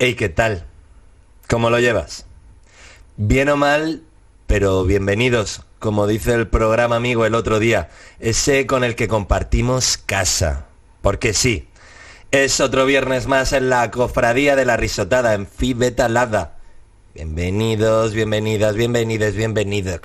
Hey, 0.00 0.14
¿qué 0.14 0.28
tal? 0.28 0.64
¿Cómo 1.48 1.70
lo 1.70 1.80
llevas? 1.80 2.24
Bien 3.16 3.48
o 3.48 3.56
mal, 3.56 4.04
pero 4.46 4.84
bienvenidos, 4.84 5.62
como 5.80 6.06
dice 6.06 6.34
el 6.34 6.46
programa 6.46 6.94
amigo 6.94 7.26
el 7.26 7.34
otro 7.34 7.58
día, 7.58 7.88
ese 8.20 8.64
con 8.68 8.84
el 8.84 8.94
que 8.94 9.08
compartimos 9.08 9.96
casa. 9.96 10.66
Porque 11.02 11.34
sí, 11.34 11.66
es 12.30 12.60
otro 12.60 12.86
viernes 12.86 13.26
más 13.26 13.52
en 13.52 13.70
la 13.70 13.90
cofradía 13.90 14.54
de 14.54 14.64
la 14.64 14.76
risotada 14.76 15.34
en 15.34 15.48
Phi 15.48 15.74
Beta 15.74 16.08
Lada. 16.08 16.58
Bienvenidos, 17.12 18.12
bienvenidas, 18.12 18.76
bienvenidos, 18.76 19.34
bienvenidos. 19.34 20.00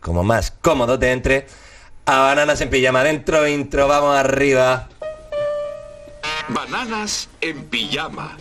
Como 0.00 0.24
más 0.24 0.52
cómodo 0.62 0.98
te 0.98 1.12
entre. 1.12 1.46
A 2.06 2.20
bananas 2.20 2.62
en 2.62 2.70
pijama 2.70 3.04
dentro, 3.04 3.46
intro, 3.46 3.88
vamos 3.88 4.16
arriba. 4.16 4.88
Bananas 6.52 7.28
en 7.40 7.64
pijama. 7.64 8.36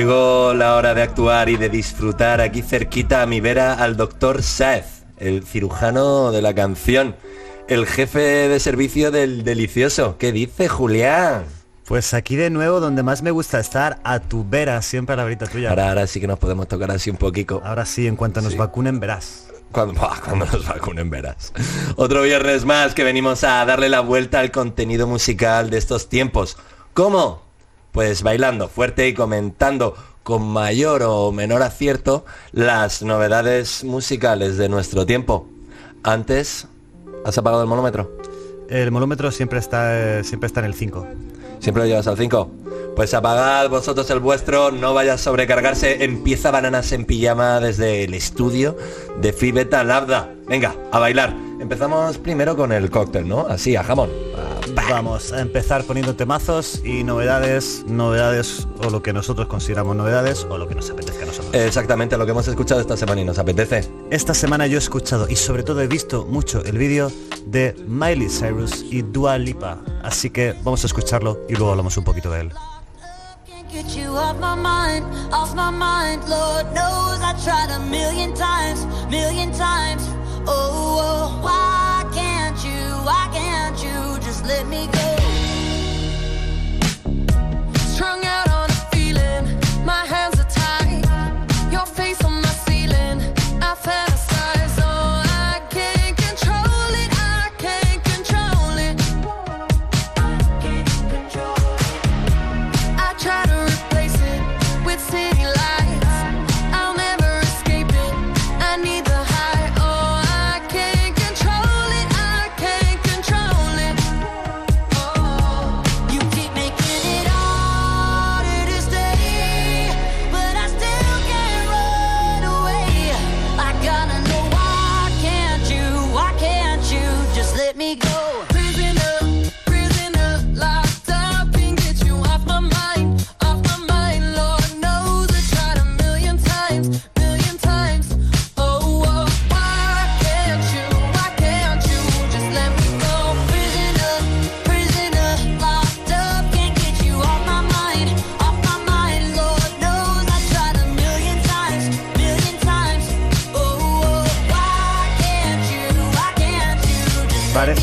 Llegó 0.00 0.54
la 0.54 0.76
hora 0.76 0.94
de 0.94 1.02
actuar 1.02 1.50
y 1.50 1.58
de 1.58 1.68
disfrutar 1.68 2.40
aquí 2.40 2.62
cerquita 2.62 3.20
a 3.20 3.26
mi 3.26 3.42
vera 3.42 3.74
al 3.74 3.98
doctor 3.98 4.42
Saez, 4.42 5.02
el 5.18 5.44
cirujano 5.44 6.32
de 6.32 6.40
la 6.40 6.54
canción, 6.54 7.16
el 7.68 7.84
jefe 7.84 8.48
de 8.48 8.58
servicio 8.60 9.10
del 9.10 9.44
delicioso. 9.44 10.16
¿Qué 10.16 10.32
dice 10.32 10.70
Julián? 10.70 11.44
Pues 11.84 12.14
aquí 12.14 12.34
de 12.36 12.48
nuevo 12.48 12.80
donde 12.80 13.02
más 13.02 13.20
me 13.20 13.30
gusta 13.30 13.60
estar, 13.60 14.00
a 14.02 14.20
tu 14.20 14.48
vera, 14.48 14.80
siempre 14.80 15.12
a 15.12 15.16
la 15.18 15.24
verita 15.24 15.46
tuya. 15.46 15.68
Ahora, 15.68 15.90
ahora 15.90 16.06
sí 16.06 16.18
que 16.18 16.26
nos 16.26 16.38
podemos 16.38 16.66
tocar 16.66 16.90
así 16.90 17.10
un 17.10 17.18
poquito. 17.18 17.60
Ahora 17.62 17.84
sí, 17.84 18.06
en 18.06 18.16
cuanto 18.16 18.40
nos 18.40 18.56
vacunen 18.56 19.00
verás. 19.00 19.48
Cuando, 19.70 19.92
buah, 20.00 20.18
cuando 20.24 20.46
nos 20.46 20.66
vacunen 20.66 21.10
verás. 21.10 21.52
Otro 21.96 22.22
viernes 22.22 22.64
más 22.64 22.94
que 22.94 23.04
venimos 23.04 23.44
a 23.44 23.62
darle 23.66 23.90
la 23.90 24.00
vuelta 24.00 24.40
al 24.40 24.50
contenido 24.50 25.06
musical 25.06 25.68
de 25.68 25.76
estos 25.76 26.08
tiempos. 26.08 26.56
¿Cómo? 26.94 27.49
Pues 27.92 28.22
bailando 28.22 28.68
fuerte 28.68 29.08
y 29.08 29.14
comentando 29.14 29.94
con 30.22 30.42
mayor 30.42 31.02
o 31.02 31.32
menor 31.32 31.62
acierto 31.62 32.24
las 32.52 33.02
novedades 33.02 33.84
musicales 33.84 34.56
de 34.58 34.68
nuestro 34.68 35.06
tiempo. 35.06 35.48
Antes, 36.02 36.68
¿has 37.24 37.36
apagado 37.36 37.62
el 37.62 37.68
monómetro? 37.68 38.16
El 38.68 38.90
molómetro 38.90 39.32
siempre 39.32 39.58
está, 39.58 40.18
eh, 40.18 40.24
siempre 40.24 40.46
está 40.46 40.60
en 40.60 40.66
el 40.66 40.74
5. 40.74 41.06
¿Siempre 41.58 41.82
lo 41.82 41.88
llevas 41.88 42.06
al 42.06 42.16
5? 42.16 42.50
Pues 42.96 43.14
apagad 43.14 43.68
vosotros 43.68 44.10
el 44.10 44.20
vuestro, 44.20 44.70
no 44.70 44.94
vaya 44.94 45.14
a 45.14 45.18
sobrecargarse. 45.18 46.04
Empieza 46.04 46.50
Bananas 46.50 46.92
en 46.92 47.04
Pijama 47.04 47.60
desde 47.60 48.04
el 48.04 48.14
estudio 48.14 48.76
de 49.20 49.32
Fibeta 49.32 49.84
Labda. 49.84 50.34
Venga, 50.46 50.74
a 50.90 50.98
bailar. 50.98 51.34
Empezamos 51.60 52.18
primero 52.18 52.56
con 52.56 52.72
el 52.72 52.90
cóctel, 52.90 53.28
¿no? 53.28 53.46
Así, 53.48 53.76
a 53.76 53.84
jamón. 53.84 54.10
Vamos 54.88 55.32
a 55.32 55.40
empezar 55.40 55.84
poniendo 55.84 56.14
temazos 56.16 56.82
y 56.84 57.04
novedades, 57.04 57.84
novedades 57.86 58.66
o 58.84 58.90
lo 58.90 59.02
que 59.02 59.12
nosotros 59.12 59.46
consideramos 59.48 59.96
novedades 59.96 60.46
o 60.48 60.58
lo 60.58 60.68
que 60.68 60.74
nos 60.74 60.90
apetezca 60.90 61.22
a 61.22 61.26
nosotros. 61.26 61.54
Exactamente 61.54 62.16
lo 62.16 62.24
que 62.24 62.32
hemos 62.32 62.48
escuchado 62.48 62.80
esta 62.80 62.96
semana 62.96 63.20
y 63.20 63.24
nos 63.24 63.38
apetece. 63.38 63.88
Esta 64.10 64.34
semana 64.34 64.66
yo 64.66 64.76
he 64.76 64.78
escuchado 64.78 65.28
y 65.28 65.36
sobre 65.36 65.62
todo 65.62 65.80
he 65.80 65.86
visto 65.86 66.24
mucho 66.26 66.62
el 66.64 66.78
vídeo 66.78 67.10
de 67.46 67.74
Miley 67.86 68.28
Cyrus 68.28 68.84
y 68.90 69.02
Dua 69.02 69.38
Lipa, 69.38 69.78
así 70.02 70.30
que 70.30 70.54
vamos 70.62 70.84
a 70.84 70.86
escucharlo 70.86 71.40
y 71.48 71.54
luego 71.54 71.70
hablamos 71.70 71.96
un 71.96 72.04
poquito 72.04 72.30
de 72.30 72.40
él. 72.42 72.52
Get 73.72 73.94
you 73.94 74.08
off 74.16 74.36
my 74.40 74.56
mind, 74.56 75.04
off 75.32 75.54
my 75.54 75.70
mind. 75.70 76.28
Lord 76.28 76.66
knows 76.74 77.20
I 77.22 77.38
tried 77.44 77.70
a 77.70 77.78
million 77.88 78.34
times, 78.34 78.84
million 79.08 79.52
times. 79.52 80.02
Oh, 80.48 80.98
oh, 81.00 81.40
why 81.40 82.04
can't 82.12 82.58
you, 82.64 82.80
why 83.06 83.28
can't 83.32 83.80
you 83.80 84.20
just 84.26 84.44
let 84.44 84.66
me 84.66 84.88
go? 84.92 85.09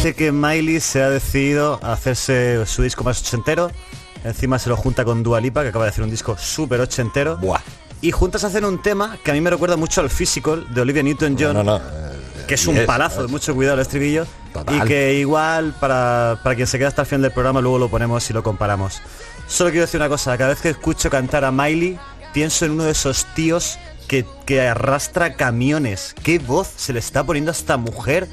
Parece 0.08 0.24
que 0.24 0.32
Miley 0.32 0.80
se 0.80 1.04
ha 1.04 1.10
decidido 1.10 1.82
a 1.84 1.92
hacerse 1.92 2.66
su 2.66 2.82
disco 2.82 3.04
más 3.04 3.20
ochentero. 3.20 3.70
Encima 4.24 4.58
se 4.58 4.70
lo 4.70 4.78
junta 4.78 5.04
con 5.04 5.22
Dua 5.22 5.42
Lipa, 5.42 5.64
que 5.64 5.68
acaba 5.68 5.84
de 5.84 5.90
hacer 5.90 6.02
un 6.02 6.10
disco 6.10 6.38
súper 6.38 6.80
ochentero. 6.80 7.36
Buah. 7.36 7.60
Y 8.00 8.12
juntas 8.12 8.46
hacen 8.46 8.64
un 8.64 8.82
tema 8.82 9.18
que 9.22 9.32
a 9.32 9.34
mí 9.34 9.42
me 9.42 9.50
recuerda 9.50 9.76
mucho 9.76 10.00
al 10.00 10.10
Physical 10.10 10.66
de 10.74 10.80
Olivia 10.80 11.04
Newton-John. 11.04 11.54
No, 11.54 11.62
no. 11.62 11.82
que 12.48 12.54
es 12.54 12.66
un 12.68 12.86
palazo, 12.86 13.24
de 13.24 13.28
mucho 13.28 13.54
cuidado 13.54 13.76
el 13.76 13.82
estribillo. 13.82 14.26
Total. 14.54 14.78
Y 14.78 14.88
que 14.88 15.16
igual, 15.16 15.76
para, 15.78 16.40
para 16.42 16.56
quien 16.56 16.68
se 16.68 16.78
queda 16.78 16.88
hasta 16.88 17.02
el 17.02 17.08
final 17.10 17.24
del 17.24 17.34
programa, 17.34 17.60
luego 17.60 17.78
lo 17.78 17.90
ponemos 17.90 18.30
y 18.30 18.34
lo 18.34 18.42
comparamos. 18.44 19.02
Solo 19.46 19.72
quiero 19.72 19.88
decir 19.88 20.00
una 20.00 20.08
cosa, 20.08 20.38
cada 20.38 20.52
vez 20.52 20.62
que 20.62 20.70
escucho 20.70 21.10
cantar 21.10 21.44
a 21.44 21.52
Miley, 21.52 22.00
pienso 22.34 22.64
en 22.64 22.72
uno 22.72 22.86
de 22.86 22.92
esos 22.92 23.26
tíos 23.36 23.78
que, 24.08 24.26
que 24.46 24.62
arrastra 24.62 25.36
camiones. 25.36 26.16
¿Qué 26.24 26.40
voz 26.40 26.72
se 26.78 26.94
le 26.94 27.00
está 27.00 27.26
poniendo 27.26 27.52
a 27.52 27.54
esta 27.54 27.76
mujer? 27.76 28.30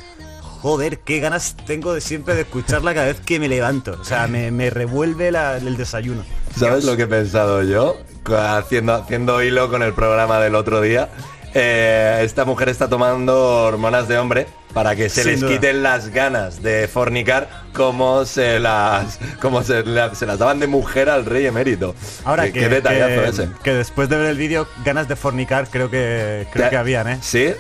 Joder, 0.65 1.01
qué 1.01 1.21
ganas 1.21 1.57
tengo 1.67 1.93
de 1.93 2.01
siempre 2.01 2.35
de 2.35 2.41
escucharla 2.41 2.95
cada 2.95 3.09
vez 3.09 3.21
que 3.21 3.39
me 3.39 3.49
levanto. 3.51 3.99
O 4.01 4.05
sea, 4.05 4.27
me, 4.29 4.51
me 4.51 4.71
revuelve 4.71 5.31
la- 5.31 5.59
el 5.59 5.77
desayuno. 5.77 6.25
¿Sabes 6.59 6.85
lo 6.85 6.97
que 6.97 7.03
he 7.03 7.07
pensado 7.07 7.63
yo? 7.63 7.99
Haciendo, 8.35 8.95
haciendo 8.95 9.43
hilo 9.43 9.69
con 9.69 9.83
el 9.83 9.93
programa 9.93 10.41
del 10.41 10.55
otro 10.55 10.81
día. 10.81 11.11
Eh, 11.53 12.23
esta 12.23 12.47
mujer 12.47 12.71
está 12.71 12.89
tomando 12.89 13.67
hormonas 13.67 14.09
de 14.09 14.17
hombre 14.17 14.47
para 14.73 14.97
que 14.97 15.11
se 15.11 15.23
Sin 15.23 15.33
les 15.33 15.41
duda. 15.43 15.53
quiten 15.53 15.83
las 15.83 16.09
ganas 16.09 16.63
de 16.63 16.89
fornicar 16.89 17.49
como 17.75 18.25
se 18.25 18.59
las 18.59 19.19
como 19.43 19.63
se, 19.63 19.85
la- 19.85 20.15
se 20.15 20.25
las 20.25 20.39
daban 20.39 20.61
de 20.61 20.67
mujer 20.67 21.11
al 21.11 21.27
rey 21.27 21.45
emérito. 21.45 21.95
Ahora 22.25 22.45
que, 22.47 22.53
qué 22.55 22.69
detallazo 22.71 23.23
que- 23.23 23.29
ese. 23.29 23.49
que 23.63 23.75
después 23.75 24.09
de 24.09 24.17
ver 24.17 24.27
el 24.31 24.39
vídeo, 24.39 24.67
ganas 24.83 25.09
de 25.09 25.15
fornicar 25.15 25.69
creo 25.71 25.91
que 25.91 26.47
creo 26.51 26.71
que 26.71 26.77
habían, 26.79 27.07
¿eh? 27.09 27.19
¿Sí? 27.21 27.53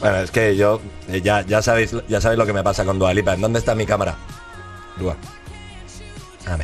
Bueno, 0.00 0.16
es 0.18 0.30
que 0.30 0.56
yo 0.56 0.80
eh, 1.08 1.20
ya, 1.20 1.42
ya 1.42 1.60
sabéis 1.62 1.94
ya 2.08 2.20
sabéis 2.20 2.38
lo 2.38 2.46
que 2.46 2.52
me 2.52 2.62
pasa 2.62 2.84
con 2.84 2.98
Dua 2.98 3.12
Lipa. 3.12 3.34
¿En 3.34 3.40
dónde 3.40 3.58
está 3.58 3.74
mi 3.74 3.86
cámara? 3.86 4.16
Dua. 4.96 5.16
A. 6.46 6.58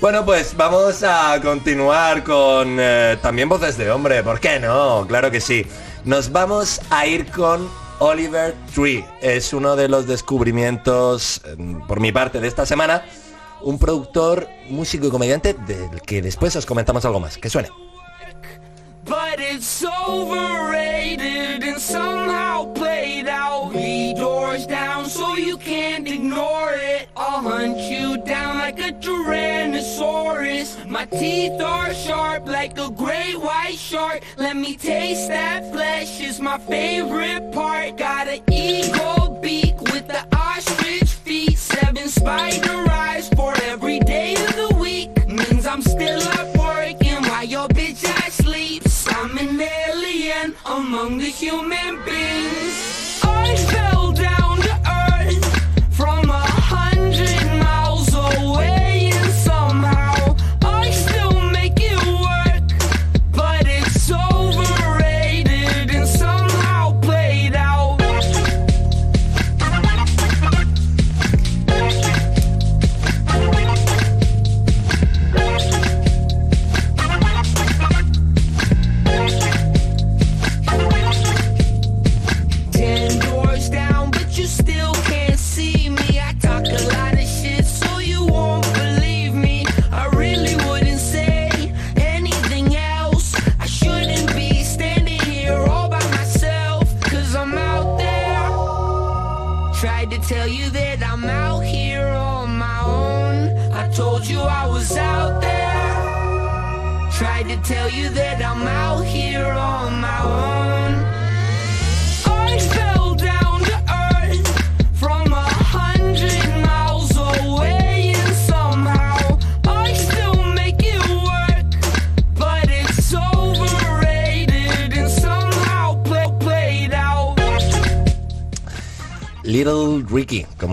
Bueno, 0.00 0.24
pues 0.24 0.56
vamos 0.56 1.02
a 1.02 1.40
continuar 1.42 2.22
con 2.22 2.76
eh, 2.78 3.18
también 3.20 3.48
voces 3.48 3.76
de 3.76 3.90
hombre, 3.90 4.22
¿por 4.22 4.38
qué 4.38 4.60
no? 4.60 5.04
Claro 5.08 5.30
que 5.30 5.40
sí. 5.40 5.66
Nos 6.04 6.30
vamos 6.30 6.80
a 6.90 7.06
ir 7.06 7.26
con 7.32 7.68
Oliver 7.98 8.54
Tree. 8.72 9.04
Es 9.20 9.52
uno 9.52 9.74
de 9.74 9.88
los 9.88 10.06
descubrimientos, 10.06 11.42
eh, 11.44 11.56
por 11.88 11.98
mi 11.98 12.12
parte, 12.12 12.40
de 12.40 12.46
esta 12.46 12.64
semana. 12.64 13.02
Un 13.60 13.78
productor, 13.78 14.48
músico 14.68 15.08
y 15.08 15.10
comediante 15.10 15.54
del 15.54 16.00
que 16.02 16.22
después 16.22 16.54
os 16.54 16.64
comentamos 16.64 17.04
algo 17.04 17.18
más. 17.18 17.36
Que 17.36 17.50
suene. 17.50 17.70
Hunt 27.58 27.78
you 27.90 28.16
down 28.18 28.58
like 28.58 28.78
a 28.78 28.92
Tyrannosaurus. 29.04 30.86
My 30.86 31.04
teeth 31.06 31.60
are 31.60 31.92
sharp 31.92 32.46
like 32.46 32.78
a 32.78 32.88
great 32.88 33.34
white 33.34 33.76
shark. 33.76 34.22
Let 34.36 34.56
me 34.56 34.76
taste 34.76 35.26
that 35.28 35.72
flesh, 35.72 36.20
is 36.20 36.40
my 36.40 36.58
favorite 36.58 37.50
part. 37.52 37.96
Got 37.96 38.28
an 38.28 38.42
eagle 38.52 39.40
beak 39.42 39.80
with 39.92 40.06
the 40.06 40.22
ostrich 40.36 41.10
feet. 41.26 41.58
Seven 41.58 42.06
spider 42.08 42.78
eyes 42.90 43.28
for 43.30 43.52
every 43.72 43.98
day 44.00 44.34
of 44.46 44.54
the 44.62 44.72
week. 44.78 45.10
Means 45.26 45.66
I'm 45.66 45.82
still 45.82 46.22
up 46.38 46.48
working 46.56 47.20
while 47.28 47.44
your 47.44 47.66
bitch 47.68 48.04
ass 48.04 48.34
sleeps. 48.34 48.94
I'm 49.16 49.36
an 49.36 49.60
alien 49.60 50.54
among 50.64 51.18
the 51.18 51.32
human 51.42 52.04
beings. 52.04 52.87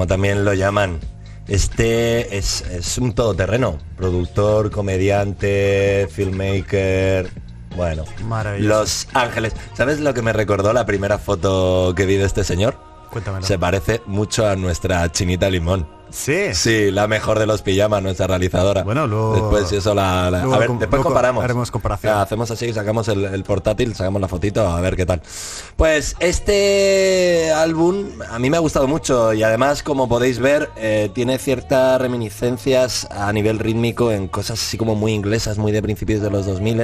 Como 0.06 0.08
también 0.08 0.46
lo 0.46 0.54
llaman. 0.54 1.00
Este 1.48 2.38
es, 2.38 2.62
es 2.62 2.98
un 2.98 3.14
todoterreno, 3.14 3.78
productor, 3.98 4.72
comediante, 4.72 6.08
filmmaker, 6.12 7.30
bueno. 7.76 8.04
Los 8.60 9.08
Ángeles. 9.14 9.54
¿Sabes 9.74 10.00
lo 10.00 10.14
que 10.14 10.22
me 10.22 10.34
recordó 10.34 10.74
la 10.74 10.86
primera 10.86 11.18
foto 11.18 11.94
que 11.96 12.06
vi 12.06 12.16
de 12.16 12.26
este 12.26 12.44
señor? 12.44 12.78
Cuéntamelo. 13.12 13.46
Se 13.46 13.60
parece 13.60 14.02
mucho 14.06 14.48
a 14.48 14.56
nuestra 14.56 15.12
chinita 15.12 15.50
limón. 15.50 15.88
Sí. 16.10 16.54
Sí, 16.54 16.92
la 16.92 17.08
mejor 17.08 17.40
de 17.40 17.46
los 17.46 17.62
pijamas, 17.62 18.02
nuestra 18.02 18.28
realizadora. 18.28 18.84
Bueno, 18.84 19.06
luego- 19.08 19.34
Después 19.36 19.72
eso 19.72 19.94
la... 19.94 20.30
la- 20.32 20.40
luego 20.42 20.56
a 20.56 20.60
ver, 20.60 20.68
com- 20.68 20.80
después 20.80 21.02
comparamos. 21.02 21.44
haremos 21.44 21.72
comparación. 21.72 22.14
Ya, 22.14 22.22
hacemos 22.22 22.50
así, 22.52 22.72
sacamos 22.74 23.08
el, 23.10 23.26
el 23.26 23.44
portátil, 23.44 23.94
sacamos 23.96 24.22
la 24.22 24.28
fotito, 24.28 24.66
a 24.68 24.80
ver 24.82 24.96
qué 24.96 25.06
tal. 25.06 25.22
Pues 25.76 26.16
este 26.20 27.52
álbum 27.54 28.06
a 28.30 28.40
mí 28.40 28.50
me 28.50 28.58
ha 28.58 28.62
gustado 28.62 28.88
mucho 28.88 29.34
y 29.34 29.44
además, 29.44 29.84
como 29.84 30.08
podéis 30.08 30.40
ver, 30.40 30.70
eh, 30.78 31.10
tiene 31.14 31.38
ciertas 31.38 32.00
reminiscencias 32.00 33.08
a 33.12 33.32
nivel 33.34 33.60
rítmico 33.60 34.12
en 34.12 34.28
cosas 34.28 34.60
así 34.62 34.78
como 34.78 34.96
muy 34.96 35.12
inglesas, 35.14 35.58
muy 35.58 35.72
de 35.72 35.82
principios 35.82 36.22
de 36.22 36.30
los 36.30 36.46
2000 36.46 36.76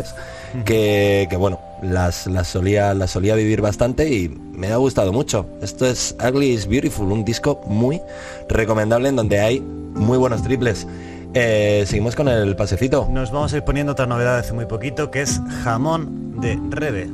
que, 0.66 1.28
bueno, 1.38 1.60
las, 1.82 2.28
las, 2.28 2.48
solía, 2.48 2.94
las 2.94 3.12
solía 3.12 3.36
vivir 3.36 3.62
bastante 3.62 4.10
y 4.10 4.30
me 4.30 4.72
ha 4.72 4.78
gustado 4.78 5.12
mucho. 5.14 5.46
Esto 5.62 5.86
es 5.86 6.16
Ugly 6.24 6.52
is 6.52 6.68
Beautiful, 6.68 7.12
un 7.12 7.26
disco 7.26 7.62
muy 7.68 8.02
recomendable 8.50 9.10
en 9.10 9.16
donde 9.16 9.40
hay 9.40 9.60
muy 9.60 10.18
buenos 10.18 10.44
triples. 10.44 10.88
Eh, 11.34 11.86
seguimos 11.88 12.16
con 12.16 12.28
el 12.28 12.56
pasecito. 12.56 13.08
Nos 13.10 13.32
vamos 13.32 13.54
a 13.54 13.58
ir 13.58 13.64
poniendo 13.64 13.94
otra 13.94 14.06
novedad 14.06 14.38
hace 14.38 14.54
muy 14.54 14.66
poquito, 14.66 15.12
que 15.12 15.22
es 15.22 15.40
Jamón 15.64 16.42
de 16.42 16.60
Rebe. 16.70 17.10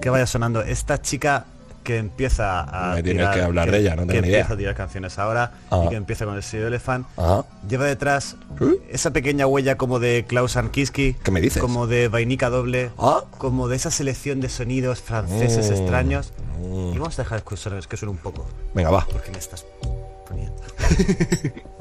Que 0.00 0.10
vaya 0.10 0.26
sonando 0.26 0.62
esta 0.62 1.00
chica 1.00 1.46
que 1.88 1.96
empieza 1.96 2.60
a 2.90 2.94
Me 2.96 3.02
tienes 3.02 3.26
que 3.30 3.40
hablar 3.40 3.70
de 3.70 3.78
ella, 3.78 3.96
no 3.96 4.02
que 4.02 4.08
tengo 4.08 4.20
ni 4.20 4.28
empieza 4.28 4.44
idea. 4.48 4.54
a 4.54 4.58
tirar 4.58 4.74
canciones 4.74 5.18
ahora 5.18 5.52
Ajá. 5.70 5.86
y 5.86 5.88
que 5.88 5.94
empieza 5.96 6.26
con 6.26 6.34
el 6.36 6.42
sello 6.42 6.66
Elephant. 6.66 7.06
Ajá. 7.16 7.46
Lleva 7.66 7.86
detrás 7.86 8.36
esa 8.90 9.10
pequeña 9.12 9.46
huella 9.46 9.78
como 9.78 9.98
de 9.98 10.26
Klaus 10.28 10.58
Ankiski, 10.58 11.14
¿Qué 11.14 11.30
me 11.30 11.40
dices? 11.40 11.62
como 11.62 11.86
de 11.86 12.08
Vainica 12.08 12.50
Doble, 12.50 12.90
Ah. 12.98 13.22
como 13.38 13.68
de 13.68 13.76
esa 13.76 13.90
selección 13.90 14.40
de 14.42 14.50
sonidos 14.50 15.00
franceses 15.00 15.70
Mm. 15.70 15.72
extraños. 15.74 16.32
Y 16.94 16.98
vamos 16.98 17.18
a 17.18 17.22
dejar 17.22 17.42
que 17.42 17.56
suene 17.56 18.10
un 18.10 18.18
poco, 18.18 18.46
Venga, 18.74 18.90
va. 18.90 19.06
porque 19.10 19.30
me 19.30 19.38
estás 19.38 19.64
poniendo. 20.28 20.60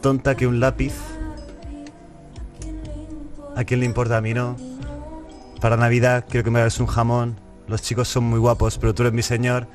tonta 0.00 0.36
que 0.36 0.46
un 0.46 0.60
lápiz. 0.60 0.94
¿A 3.56 3.64
quién 3.64 3.80
le 3.80 3.86
importa? 3.86 4.16
A 4.16 4.20
mí 4.20 4.34
no. 4.34 4.56
Para 5.60 5.76
Navidad 5.76 6.24
quiero 6.28 6.44
que 6.44 6.50
me 6.50 6.60
hagas 6.60 6.80
un 6.80 6.86
jamón. 6.86 7.40
Los 7.68 7.82
chicos 7.82 8.08
son 8.08 8.24
muy 8.24 8.38
guapos, 8.38 8.78
pero 8.78 8.94
tú 8.94 9.02
eres 9.02 9.12
mi 9.12 9.22
señor. 9.22 9.66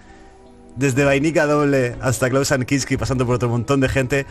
Desde 0.75 1.03
Vainica 1.03 1.46
Doble 1.46 1.96
hasta 2.01 2.29
Klaus 2.29 2.51
Ankinski, 2.51 2.98
pasando 2.98 3.25
por 3.25 3.36
otro 3.36 3.50
montón 3.50 3.79
de 3.81 3.89
gente, 3.89 4.25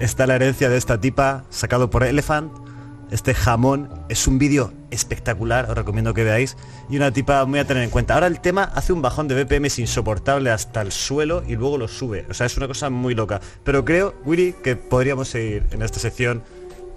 está 0.00 0.26
la 0.26 0.34
herencia 0.34 0.68
de 0.68 0.76
esta 0.76 1.00
tipa, 1.00 1.44
sacado 1.50 1.90
por 1.90 2.02
Elephant. 2.02 2.67
Este 3.10 3.34
jamón 3.34 3.88
es 4.08 4.26
un 4.26 4.38
vídeo 4.38 4.72
espectacular, 4.90 5.70
os 5.70 5.76
recomiendo 5.76 6.12
que 6.14 6.24
veáis. 6.24 6.56
Y 6.90 6.96
una 6.96 7.10
tipa 7.12 7.44
muy 7.46 7.58
a 7.58 7.66
tener 7.66 7.82
en 7.82 7.90
cuenta. 7.90 8.14
Ahora 8.14 8.26
el 8.26 8.40
tema 8.40 8.64
hace 8.74 8.92
un 8.92 9.00
bajón 9.02 9.28
de 9.28 9.42
BPM 9.44 9.66
insoportable 9.78 10.50
hasta 10.50 10.82
el 10.82 10.92
suelo 10.92 11.42
y 11.46 11.56
luego 11.56 11.78
lo 11.78 11.88
sube. 11.88 12.26
O 12.30 12.34
sea, 12.34 12.46
es 12.46 12.56
una 12.56 12.66
cosa 12.68 12.90
muy 12.90 13.14
loca. 13.14 13.40
Pero 13.64 13.84
creo, 13.84 14.14
Willy, 14.24 14.54
que 14.62 14.76
podríamos 14.76 15.28
seguir 15.28 15.64
en 15.70 15.82
esta 15.82 15.98
sección. 16.00 16.42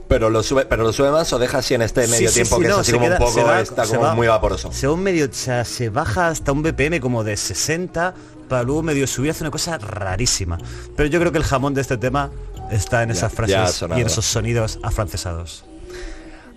Pero 0.10 0.30
lo 0.30 0.44
sube, 0.44 0.66
pero 0.66 0.84
lo 0.84 0.92
sube 0.92 1.10
más 1.12 1.32
o 1.32 1.40
deja 1.40 1.60
así 1.60 1.74
en 1.74 1.82
este 1.84 2.06
medio 2.08 2.28
Sí, 2.28 2.34
tiempo 2.36 2.58
sí, 2.58 2.62
que 2.64 2.68
no, 2.68 2.74
es 2.76 2.80
así 2.82 2.92
se 2.92 2.98
como 2.98 3.08
queda- 3.08 3.18
un 3.18 3.26
poco, 3.26 3.44
va- 3.48 3.62
está 3.62 3.86
como 3.86 4.02
va- 4.02 4.14
muy 4.16 4.28
vaporoso. 4.28 4.70
Se 4.74 4.88
va 4.88 4.94
un 4.94 5.04
medio, 5.04 5.26
o 5.26 5.34
sea, 5.34 5.64
se 5.64 5.88
baja 5.90 6.28
hasta 6.28 6.52
un 6.52 6.62
BPM 6.64 7.00
como 7.00 7.24
de 7.24 7.38
60 7.38 8.14
para 8.50 8.64
luego 8.64 8.84
medio 8.84 9.08
subir, 9.08 9.32
hace 9.32 9.46
una 9.46 9.52
cosa 9.52 9.78
rarísima. 9.78 10.58
Pero 10.98 11.08
yo 11.08 11.18
creo 11.22 11.32
que 11.32 11.38
el 11.38 11.46
jamón 11.46 11.74
de 11.74 11.80
este 11.80 11.96
tema 11.96 12.30
está 12.70 13.04
en 13.04 13.12
esas 13.12 13.32
ya 13.32 13.36
frases 13.38 13.82
y 13.98 14.02
en 14.02 14.08
esos 14.08 14.26
sonidos 14.26 14.80
afrancesados. 14.84 15.64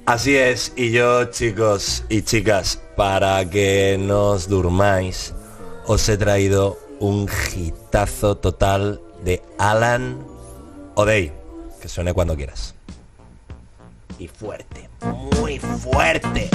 Así 0.07 0.37
es, 0.37 0.75
y 0.77 0.91
yo 0.91 1.25
chicos 1.31 2.05
y 2.11 2.21
chicas, 2.21 2.79
para 2.95 3.49
que 3.49 3.97
no 3.99 4.33
os 4.33 4.51
durmáis, 4.51 5.33
os 5.87 6.07
he 6.11 6.19
traído 6.19 6.79
un 7.01 7.27
hitazo 7.57 8.37
total 8.37 9.01
de 9.25 9.43
Alan 9.57 10.19
O'Day, 10.95 11.33
que 11.81 11.89
suene 11.89 12.13
cuando 12.13 12.37
quieras. 12.37 12.75
Y 14.19 14.29
fuerte, 14.29 14.91
muy 15.41 15.59
fuerte. 15.59 16.51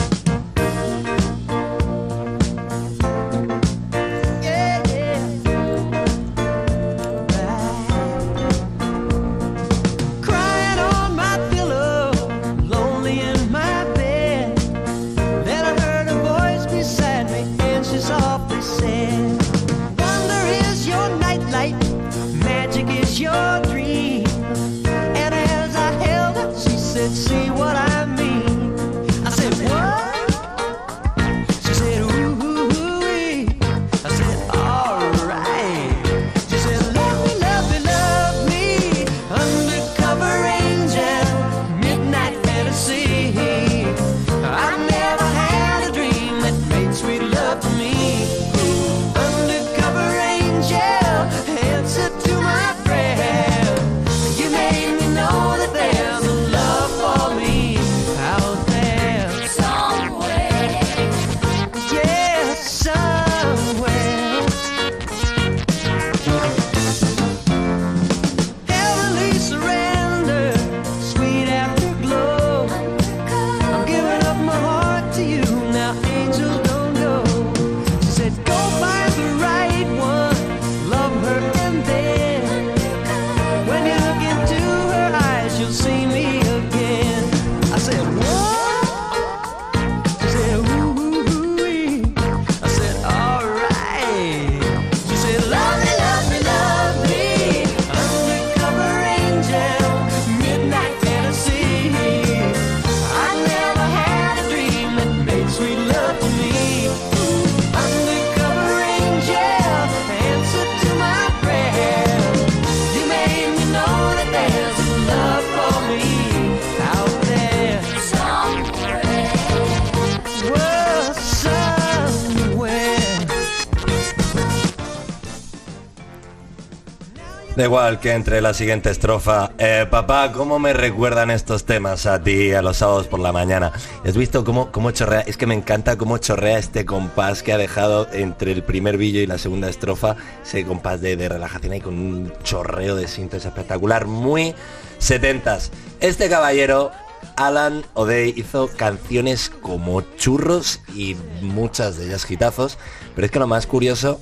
Da 127.59 127.65
igual 127.65 127.99
que 127.99 128.13
entre 128.13 128.39
la 128.41 128.53
siguiente 128.53 128.89
estrofa. 128.89 129.51
Eh, 129.57 129.85
papá, 129.91 130.31
¿cómo 130.31 130.59
me 130.59 130.71
recuerdan 130.71 131.29
estos 131.29 131.65
temas 131.65 132.05
a 132.05 132.23
ti 132.23 132.53
a 132.53 132.61
los 132.61 132.77
sábados 132.77 133.07
por 133.07 133.19
la 133.19 133.33
mañana? 133.33 133.73
¿Has 134.05 134.15
visto 134.15 134.45
cómo, 134.45 134.71
cómo 134.71 134.91
chorrea? 134.91 135.19
Es 135.27 135.35
que 135.35 135.45
me 135.45 135.55
encanta 135.55 135.97
cómo 135.97 136.19
chorrea 136.19 136.57
este 136.57 136.85
compás 136.85 137.43
que 137.43 137.51
ha 137.51 137.57
dejado 137.57 138.07
entre 138.13 138.53
el 138.53 138.63
primer 138.63 138.95
billo 138.95 139.19
y 139.19 139.27
la 139.27 139.37
segunda 139.37 139.67
estrofa. 139.67 140.15
Ese 140.41 140.63
compás 140.63 141.01
de, 141.01 141.17
de 141.17 141.27
relajación 141.27 141.73
ahí 141.73 141.81
con 141.81 141.95
un 141.95 142.31
chorreo 142.43 142.95
de 142.95 143.09
síntesis 143.09 143.47
espectacular. 143.47 144.07
Muy 144.07 144.55
setentas. 144.97 145.73
Este 145.99 146.29
caballero, 146.29 146.91
Alan 147.35 147.83
O'Day, 147.93 148.35
hizo 148.37 148.69
canciones 148.77 149.49
como 149.49 149.99
churros 150.15 150.79
y 150.95 151.17
muchas 151.41 151.97
de 151.97 152.05
ellas 152.05 152.25
hitazos. 152.31 152.77
Pero 153.15 153.25
es 153.25 153.31
que 153.31 153.39
lo 153.39 153.47
más 153.47 153.67
curioso 153.67 154.17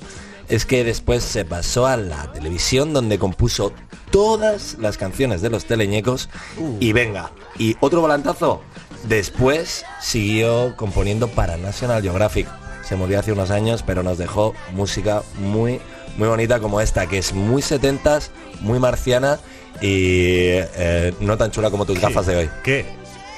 es 0.48 0.64
que 0.64 0.84
después 0.84 1.22
se 1.22 1.44
pasó 1.44 1.86
a 1.86 1.96
la 1.96 2.32
televisión 2.32 2.92
donde 2.92 3.18
compuso 3.18 3.72
todas 4.10 4.76
las 4.78 4.96
canciones 4.96 5.42
de 5.42 5.50
los 5.50 5.66
teleñecos 5.66 6.28
y 6.80 6.92
venga, 6.92 7.30
y 7.58 7.76
otro 7.80 8.00
volantazo, 8.00 8.62
después 9.04 9.84
siguió 10.00 10.74
componiendo 10.76 11.28
para 11.28 11.56
National 11.56 12.02
Geographic. 12.02 12.48
Se 12.82 12.96
murió 12.96 13.18
hace 13.18 13.32
unos 13.32 13.50
años, 13.50 13.82
pero 13.86 14.02
nos 14.02 14.16
dejó 14.16 14.54
música 14.72 15.22
muy, 15.38 15.80
muy 16.16 16.28
bonita 16.28 16.58
como 16.58 16.80
esta, 16.80 17.06
que 17.06 17.18
es 17.18 17.34
muy 17.34 17.60
setentas, 17.60 18.30
muy 18.60 18.78
marciana 18.78 19.38
y 19.82 20.56
eh, 20.56 21.12
no 21.20 21.36
tan 21.36 21.50
chula 21.50 21.70
como 21.70 21.84
tus 21.84 22.00
gafas 22.00 22.26
de 22.26 22.36
hoy. 22.36 22.50
¿Qué? 22.64 22.86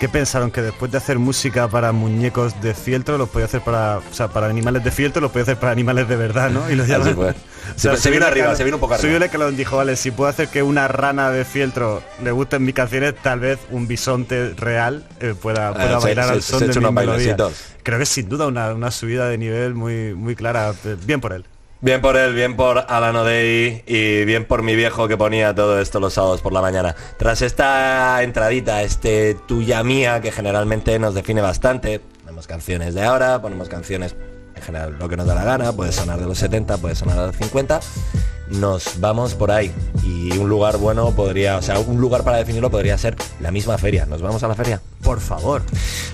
¿Qué 0.00 0.08
pensaron? 0.08 0.50
Que 0.50 0.62
después 0.62 0.90
de 0.90 0.96
hacer 0.98 1.18
música 1.18 1.68
para 1.68 1.92
muñecos 1.92 2.58
de 2.62 2.72
fieltro, 2.74 3.18
los 3.18 3.28
podía 3.28 3.44
hacer 3.44 3.60
para, 3.60 3.98
o 3.98 4.02
sea, 4.14 4.28
para 4.28 4.46
animales 4.48 4.82
de 4.82 4.90
fieltro, 4.90 5.20
los 5.20 5.30
podía 5.30 5.42
hacer 5.42 5.58
para 5.58 5.72
animales 5.72 6.08
de 6.08 6.16
verdad, 6.16 6.50
¿no? 6.50 6.68
Y 6.70 6.74
los 6.74 6.86
fue. 7.14 7.34
Sí, 7.76 7.86
pero 7.86 7.96
se 7.98 8.10
vino 8.10 8.26
arriba, 8.26 8.56
se 8.56 8.64
vino 8.64 8.78
un 8.78 8.80
poco 8.80 8.94
arriba. 8.94 9.02
Subió 9.02 9.16
el 9.18 9.22
escalón, 9.22 9.56
dijo, 9.56 9.76
vale, 9.76 9.94
si 9.94 10.10
puedo 10.10 10.28
hacer 10.30 10.48
que 10.48 10.62
una 10.62 10.88
rana 10.88 11.30
de 11.30 11.44
fieltro 11.44 12.02
le 12.24 12.30
gusten 12.32 12.64
mis 12.64 12.74
canciones, 12.74 13.14
tal 13.22 13.38
vez 13.40 13.58
un 13.70 13.86
bisonte 13.86 14.54
real 14.56 15.06
eh, 15.20 15.34
pueda, 15.40 15.72
pueda 15.74 16.00
se- 16.00 16.06
bailar 16.06 16.24
se- 16.26 16.32
al 16.32 16.42
son 16.42 16.60
de 16.60 16.66
melodías. 16.68 16.94
bailecitos. 17.36 17.52
Creo 17.82 17.98
que 17.98 18.06
sin 18.06 18.28
duda 18.28 18.46
una, 18.46 18.72
una 18.72 18.90
subida 18.90 19.28
de 19.28 19.36
nivel 19.38 19.74
muy, 19.74 20.14
muy 20.14 20.34
clara. 20.34 20.72
Eh, 20.84 20.96
Bien 21.04 21.20
por 21.20 21.32
él. 21.34 21.44
Bien 21.82 22.02
por 22.02 22.18
él, 22.18 22.34
bien 22.34 22.56
por 22.56 22.84
Alan 22.88 23.16
O'Day 23.16 23.84
y 23.86 24.24
bien 24.26 24.44
por 24.44 24.62
mi 24.62 24.76
viejo 24.76 25.08
que 25.08 25.16
ponía 25.16 25.54
todo 25.54 25.80
esto 25.80 25.98
los 25.98 26.12
sábados 26.12 26.42
por 26.42 26.52
la 26.52 26.60
mañana. 26.60 26.94
Tras 27.16 27.40
esta 27.40 28.22
entradita, 28.22 28.82
este 28.82 29.34
tuya 29.48 29.82
mía, 29.82 30.20
que 30.20 30.30
generalmente 30.30 30.98
nos 30.98 31.14
define 31.14 31.40
bastante, 31.40 32.02
ponemos 32.22 32.46
canciones 32.46 32.94
de 32.94 33.02
ahora, 33.02 33.40
ponemos 33.40 33.70
canciones 33.70 34.14
en 34.54 34.62
general 34.62 34.96
lo 34.98 35.08
que 35.08 35.16
nos 35.16 35.26
da 35.26 35.34
la 35.34 35.44
gana, 35.44 35.72
puede 35.72 35.90
sonar 35.92 36.20
de 36.20 36.26
los 36.26 36.36
70, 36.36 36.76
puede 36.76 36.94
sonar 36.94 37.18
de 37.18 37.26
los 37.28 37.36
50, 37.36 37.80
nos 38.48 39.00
vamos 39.00 39.32
por 39.32 39.50
ahí. 39.50 39.72
Y 40.02 40.36
un 40.36 40.50
lugar 40.50 40.76
bueno 40.76 41.12
podría, 41.12 41.56
o 41.56 41.62
sea, 41.62 41.78
un 41.78 41.98
lugar 41.98 42.24
para 42.24 42.36
definirlo 42.36 42.70
podría 42.70 42.98
ser 42.98 43.16
la 43.40 43.50
misma 43.50 43.78
feria. 43.78 44.04
¿Nos 44.04 44.20
vamos 44.20 44.42
a 44.42 44.48
la 44.48 44.54
feria? 44.54 44.82
Por 45.02 45.18
favor. 45.18 45.62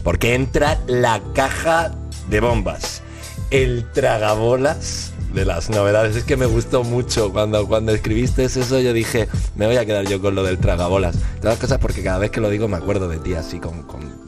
Porque 0.05 0.35
entra 0.35 0.79
la 0.87 1.21
caja 1.35 1.91
de 2.29 2.39
bombas. 2.39 3.03
El 3.51 3.91
tragabolas 3.93 5.13
de 5.33 5.45
las 5.45 5.71
novedades. 5.71 6.16
Es 6.16 6.25
que 6.25 6.37
me 6.37 6.47
gustó 6.47 6.85
mucho 6.85 7.33
cuando, 7.33 7.66
cuando 7.66 7.92
escribiste 7.92 8.45
eso. 8.45 8.61
Yo 8.80 8.92
dije, 8.92 9.28
me 9.54 9.66
voy 9.66 9.76
a 9.76 9.85
quedar 9.87 10.06
yo 10.06 10.21
con 10.21 10.35
lo 10.35 10.42
del 10.45 10.59
tragabolas. 10.59 11.16
Todas 11.40 11.54
las 11.54 11.59
cosas 11.59 11.78
porque 11.78 12.02
cada 12.02 12.18
vez 12.18 12.30
que 12.30 12.40
lo 12.40 12.49
digo 12.50 12.68
me 12.68 12.76
acuerdo 12.76 13.09
de 13.09 13.18
ti 13.18 13.35
así 13.35 13.59
con... 13.61 13.83
con 13.83 14.26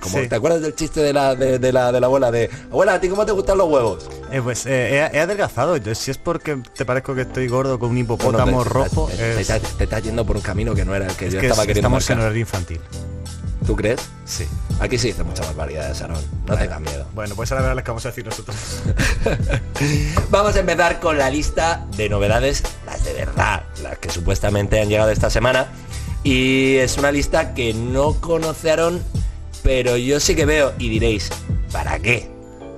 como, 0.00 0.16
Sí. 0.18 0.28
¿Te 0.28 0.34
acuerdas 0.34 0.62
del 0.62 0.74
chiste 0.74 1.00
de 1.00 1.12
la, 1.12 1.34
de, 1.34 1.58
de 1.58 1.72
la, 1.74 1.92
de 1.92 2.00
la 2.00 2.06
abuela? 2.06 2.30
De, 2.30 2.48
abuela, 2.70 2.94
¿a 2.94 3.00
ti 3.02 3.08
cómo 3.10 3.26
te 3.26 3.32
gustan 3.32 3.58
los 3.58 3.68
huevos? 3.68 4.08
Eh, 4.32 4.40
pues 4.42 4.64
eh, 4.64 4.96
he, 5.12 5.16
he 5.18 5.20
adelgazado. 5.20 5.76
Yo, 5.76 5.94
si 5.94 6.10
es 6.10 6.16
porque 6.16 6.56
te 6.74 6.86
parezco 6.86 7.14
que 7.14 7.20
estoy 7.20 7.48
gordo 7.48 7.78
con 7.78 7.90
un 7.90 7.98
hipopótamo 7.98 8.64
rojo, 8.64 9.10
te, 9.14 9.42
es, 9.42 9.46
te- 9.48 9.60
te 9.60 9.84
estás 9.84 10.02
yendo 10.02 10.24
por 10.24 10.36
un 10.36 10.42
camino 10.42 10.74
que 10.74 10.86
no 10.86 10.94
era 10.94 11.06
el 11.06 11.12
que 11.16 11.26
es 11.26 11.34
yo 11.34 11.40
que 11.40 11.48
estaba 11.48 11.66
queriendo 11.66 11.80
estamos 11.98 12.08
en 12.08 12.16
marcar. 12.16 12.24
horario 12.28 12.40
infantil. 12.40 12.80
¿Tú 13.66 13.76
crees? 13.76 14.08
Sí. 14.24 14.46
Aquí 14.80 14.96
se 14.96 15.08
dice 15.08 15.22
mucha 15.22 15.44
barbaridad, 15.44 15.94
Sarón. 15.94 16.22
No 16.46 16.56
tengas 16.56 16.80
miedo. 16.80 17.06
Bueno, 17.14 17.34
pues 17.34 17.52
ahora 17.52 17.62
verás 17.62 17.76
las 17.76 17.84
que 17.84 17.90
vamos 17.90 18.06
a 18.06 18.08
decir 18.08 18.24
nosotros. 18.24 18.56
Vamos 20.30 20.56
a 20.56 20.60
empezar 20.60 21.00
con 21.00 21.18
la 21.18 21.30
lista 21.30 21.86
de 21.96 22.08
novedades, 22.08 22.62
las 22.86 23.04
de 23.04 23.12
verdad, 23.12 23.64
las 23.82 23.98
que 23.98 24.10
supuestamente 24.10 24.80
han 24.80 24.88
llegado 24.88 25.10
esta 25.10 25.30
semana. 25.30 25.68
Y 26.22 26.76
es 26.76 26.98
una 26.98 27.12
lista 27.12 27.54
que 27.54 27.74
no 27.74 28.20
conocerán, 28.20 29.02
pero 29.62 29.96
yo 29.96 30.20
sí 30.20 30.34
que 30.34 30.46
veo 30.46 30.72
y 30.78 30.88
diréis, 30.88 31.30
¿para 31.72 31.98
qué? 31.98 32.30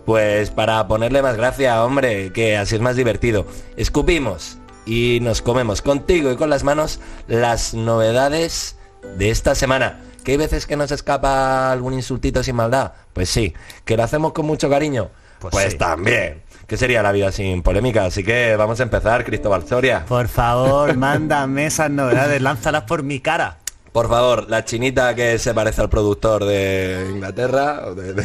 Pues 0.07 0.51
para 0.51 0.87
ponerle 0.89 1.23
más 1.23 1.37
gracia, 1.37 1.85
hombre, 1.85 2.33
que 2.33 2.57
así 2.57 2.75
es 2.75 2.81
más 2.81 2.97
divertido. 2.97 3.47
Escupimos 3.77 4.59
y 4.87 5.19
nos 5.23 5.43
comemos 5.43 5.83
contigo 5.83 6.31
y 6.33 6.37
con 6.37 6.51
las 6.51 6.65
manos 6.65 7.01
las 7.29 7.75
novedades 7.75 8.77
de 9.17 9.31
esta 9.31 9.55
semana. 9.55 10.01
¿Que 10.25 10.33
hay 10.33 10.37
veces 10.37 10.67
que 10.67 10.77
nos 10.77 10.91
escapa 10.93 11.73
algún 11.73 11.95
insultito 11.95 12.43
sin 12.43 12.55
maldad? 12.57 12.93
Pues 13.13 13.29
sí. 13.29 13.55
¿Que 13.85 13.97
lo 13.97 14.05
hacemos 14.05 14.33
con 14.33 14.47
mucho 14.47 14.71
cariño? 14.71 15.11
Pues 15.41 15.53
Pues, 15.53 15.73
sí. 15.73 15.79
también. 15.79 16.43
¿Qué 16.67 16.77
sería 16.77 17.03
la 17.03 17.11
vida 17.13 17.33
sin 17.33 17.63
polémica? 17.63 18.05
Así 18.05 18.23
que 18.23 18.55
vamos 18.57 18.79
a 18.81 18.85
empezar, 18.85 19.25
Cristóbal 19.25 19.67
Soria. 19.67 20.05
Por 20.07 20.29
favor, 20.29 20.97
mándame 20.97 21.67
esas 21.67 21.91
novedades, 21.91 22.41
lánzalas 22.41 22.85
por 22.85 23.03
mi 23.03 23.21
cara. 23.21 23.59
Por 23.93 24.09
favor, 24.09 24.49
la 24.49 24.65
chinita 24.65 25.15
que 25.15 25.39
se 25.39 25.53
parece 25.53 25.81
al 25.83 25.91
productor 25.91 26.45
de 26.45 27.09
Inglaterra, 27.11 27.83
o 27.89 27.95
de, 27.95 28.15
de- 28.15 28.25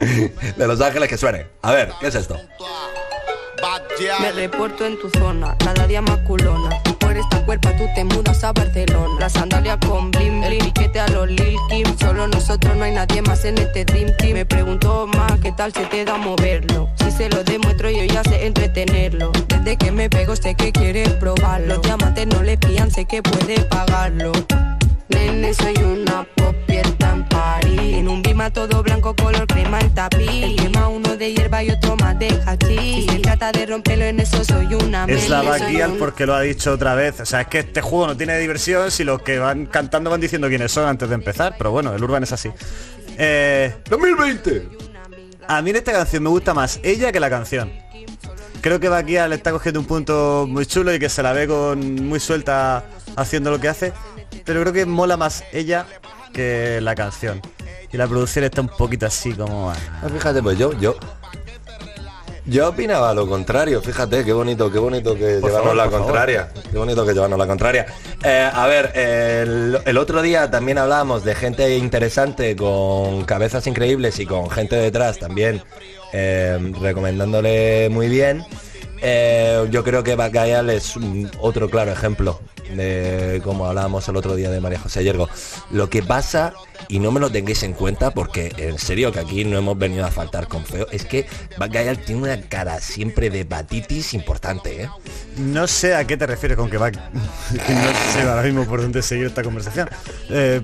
de 0.56 0.66
Los 0.66 0.80
Ángeles, 0.80 1.08
que 1.08 1.16
suene. 1.18 1.46
A 1.60 1.70
ver, 1.70 1.92
¿qué 2.00 2.08
es 2.08 2.14
esto? 2.16 2.36
Me 4.20 4.32
reporto 4.32 4.84
en 4.84 4.98
tu 4.98 5.08
zona, 5.10 5.56
cada 5.58 5.86
día 5.86 6.02
más 6.02 6.18
culona. 6.26 6.70
Por 7.12 7.20
esta 7.20 7.44
cuerpa 7.44 7.76
tú 7.76 7.84
te 7.94 8.04
mudas 8.04 8.42
a 8.42 8.54
Barcelona. 8.54 9.20
La 9.20 9.28
sandalia 9.28 9.78
con 9.78 10.10
blim, 10.10 10.42
el 10.44 10.56
piquete 10.56 10.98
a 10.98 11.06
los 11.08 11.28
Lil 11.28 11.58
Kim. 11.68 11.84
Solo 12.00 12.26
nosotros 12.26 12.74
no 12.74 12.84
hay 12.84 12.94
nadie 12.94 13.20
más 13.20 13.44
en 13.44 13.58
este 13.58 13.84
Dream 13.84 14.16
Team. 14.16 14.32
Me 14.32 14.46
pregunto 14.46 15.06
más 15.08 15.38
qué 15.40 15.52
tal 15.52 15.74
se 15.74 15.84
te 15.84 16.06
da 16.06 16.16
moverlo. 16.16 16.88
Si 16.96 17.10
se 17.10 17.28
lo 17.28 17.44
demuestro 17.44 17.90
yo 17.90 18.02
ya 18.04 18.24
sé 18.24 18.46
entretenerlo. 18.46 19.30
Desde 19.46 19.76
que 19.76 19.92
me 19.92 20.08
pego 20.08 20.34
sé 20.36 20.54
que 20.54 20.72
quieres 20.72 21.10
probarlo. 21.10 21.74
Los 21.74 21.82
diamantes 21.82 22.28
no 22.28 22.42
le 22.42 22.56
pillan, 22.56 22.90
sé 22.90 23.04
que 23.04 23.22
puede 23.22 23.60
pagarlo. 23.60 24.32
Nene, 25.10 25.52
soy 25.52 25.76
una 25.84 26.26
popierta 26.34 27.12
en 27.12 27.28
París. 27.28 27.94
En 27.98 28.08
un 28.08 28.22
bima 28.22 28.48
todo 28.48 28.82
blanco, 28.82 29.14
color 29.14 29.46
crema 29.48 29.80
el 29.80 29.92
tapiz. 29.92 30.71
De 31.22 31.32
hierba 31.34 31.62
y 31.62 31.70
otro 31.70 31.96
más 31.98 32.18
de. 32.18 32.30
Si 32.66 33.06
se 33.08 33.18
trata 33.20 33.52
de 33.52 33.64
romperlo 33.66 34.04
en 34.04 34.18
eso, 34.18 34.42
soy 34.44 34.74
una 34.74 35.04
Es 35.04 35.28
la 35.28 35.42
un- 35.88 35.96
porque 35.98 36.26
lo 36.26 36.34
ha 36.34 36.40
dicho 36.40 36.72
otra 36.72 36.96
vez. 36.96 37.20
O 37.20 37.26
sea, 37.26 37.42
es 37.42 37.46
que 37.46 37.60
este 37.60 37.80
juego 37.80 38.08
no 38.08 38.16
tiene 38.16 38.36
diversión 38.38 38.90
si 38.90 39.04
los 39.04 39.22
que 39.22 39.38
van 39.38 39.66
cantando 39.66 40.10
van 40.10 40.20
diciendo 40.20 40.48
quiénes 40.48 40.72
son 40.72 40.88
antes 40.88 41.08
de 41.08 41.14
empezar. 41.14 41.54
Pero 41.56 41.70
bueno, 41.70 41.94
el 41.94 42.02
Urban 42.02 42.24
es 42.24 42.32
así. 42.32 42.50
Eh, 43.18 43.72
2020. 43.88 44.68
a 45.46 45.62
mí 45.62 45.70
en 45.70 45.76
esta 45.76 45.92
canción 45.92 46.24
me 46.24 46.28
gusta 46.30 46.54
más 46.54 46.80
ella 46.82 47.12
que 47.12 47.20
la 47.20 47.30
canción. 47.30 47.70
Creo 48.60 48.80
que 48.80 48.88
Baquia 48.88 49.28
le 49.28 49.36
está 49.36 49.52
cogiendo 49.52 49.78
un 49.78 49.86
punto 49.86 50.46
muy 50.48 50.66
chulo 50.66 50.92
y 50.92 50.98
que 50.98 51.08
se 51.08 51.22
la 51.22 51.32
ve 51.32 51.46
con 51.46 52.04
muy 52.06 52.18
suelta 52.18 52.84
haciendo 53.16 53.50
lo 53.52 53.60
que 53.60 53.68
hace. 53.68 53.92
Pero 54.44 54.60
creo 54.62 54.72
que 54.72 54.86
mola 54.86 55.16
más 55.16 55.44
ella 55.52 55.86
que 56.32 56.80
la 56.80 56.96
canción. 56.96 57.40
Y 57.92 57.96
la 57.96 58.06
producción 58.06 58.44
está 58.44 58.60
un 58.62 58.68
poquito 58.68 59.06
así 59.06 59.32
como... 59.34 59.70
ah, 59.70 59.76
fíjate, 60.12 60.42
pues 60.42 60.58
yo, 60.58 60.72
yo. 60.78 60.96
Yo 62.44 62.70
opinaba 62.70 63.14
lo 63.14 63.28
contrario, 63.28 63.80
fíjate, 63.80 64.24
qué 64.24 64.32
bonito, 64.32 64.70
qué 64.72 64.78
bonito 64.80 65.14
que 65.14 65.38
Por 65.38 65.50
llevarnos 65.50 65.62
favor, 65.62 65.76
la 65.76 65.84
favor. 65.84 66.00
contraria. 66.06 66.48
Qué 66.72 66.76
bonito 66.76 67.06
que 67.06 67.12
llevarnos 67.12 67.38
la 67.38 67.46
contraria. 67.46 67.86
Eh, 68.24 68.50
a 68.52 68.66
ver, 68.66 68.90
el, 68.98 69.78
el 69.84 69.96
otro 69.98 70.22
día 70.22 70.50
también 70.50 70.78
hablábamos 70.78 71.22
de 71.22 71.36
gente 71.36 71.76
interesante 71.76 72.56
con 72.56 73.24
cabezas 73.26 73.64
increíbles 73.68 74.18
y 74.18 74.26
con 74.26 74.50
gente 74.50 74.74
detrás 74.74 75.18
también 75.20 75.62
eh, 76.12 76.58
recomendándole 76.80 77.88
muy 77.90 78.08
bien. 78.08 78.44
Eh, 79.00 79.64
yo 79.70 79.84
creo 79.84 80.02
que 80.02 80.16
Bacayal 80.16 80.68
es 80.70 80.96
un- 80.96 81.30
otro 81.40 81.70
claro 81.70 81.92
ejemplo 81.92 82.40
de 82.76 83.40
como 83.44 83.66
hablábamos 83.66 84.08
el 84.08 84.16
otro 84.16 84.34
día 84.34 84.50
de 84.50 84.60
María 84.60 84.78
José 84.78 85.04
Yergo. 85.04 85.28
Lo 85.70 85.88
que 85.88 86.02
pasa, 86.02 86.52
y 86.88 86.98
no 86.98 87.12
me 87.12 87.20
lo 87.20 87.30
tengáis 87.30 87.62
en 87.62 87.72
cuenta 87.72 88.12
porque 88.12 88.52
en 88.56 88.78
serio 88.78 89.12
que 89.12 89.20
aquí 89.20 89.44
no 89.44 89.58
hemos 89.58 89.78
venido 89.78 90.04
a 90.04 90.10
faltar 90.10 90.48
con 90.48 90.64
feo, 90.64 90.86
es 90.90 91.04
que 91.04 91.26
Bacayal 91.58 91.98
tiene 91.98 92.22
una 92.22 92.40
cara 92.42 92.80
siempre 92.80 93.30
de 93.30 93.40
hepatitis 93.40 94.14
importante, 94.14 94.82
¿eh? 94.82 94.88
No 95.36 95.66
sé 95.66 95.94
a 95.94 96.06
qué 96.06 96.16
te 96.16 96.26
refieres 96.26 96.56
con 96.56 96.70
que 96.70 96.78
va... 96.78 96.90
no 96.90 96.98
sé 98.12 98.22
ahora 98.22 98.42
mismo 98.42 98.64
por 98.66 98.82
dónde 98.82 99.02
seguir 99.02 99.26
esta 99.26 99.42
conversación. 99.42 99.88
Eh, 100.30 100.60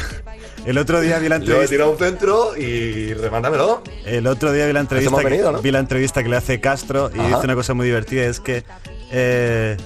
el 0.66 0.78
otro 0.78 1.00
día 1.00 1.18
vi 1.18 1.28
la 1.28 1.36
Yo 1.38 1.42
he 1.42 1.44
entrevista... 1.44 1.70
tirado 1.70 1.90
un 1.92 1.98
centro 1.98 2.56
y 2.56 3.14
remándamelo. 3.14 3.82
El 4.04 4.26
otro 4.26 4.52
día 4.52 4.66
vi 4.66 4.72
la 4.72 4.80
entrevista, 4.80 5.16
venido, 5.16 5.48
que, 5.48 5.56
¿no? 5.56 5.62
vi 5.62 5.70
la 5.70 5.78
entrevista 5.78 6.22
que 6.22 6.28
le 6.28 6.36
hace 6.36 6.60
Castro 6.60 7.10
y 7.14 7.18
Ajá. 7.18 7.28
dice 7.28 7.40
una 7.44 7.54
cosa 7.54 7.74
muy 7.74 7.86
divertida, 7.86 8.24
es 8.24 8.40
que 8.40 8.64
eh, 9.14 9.76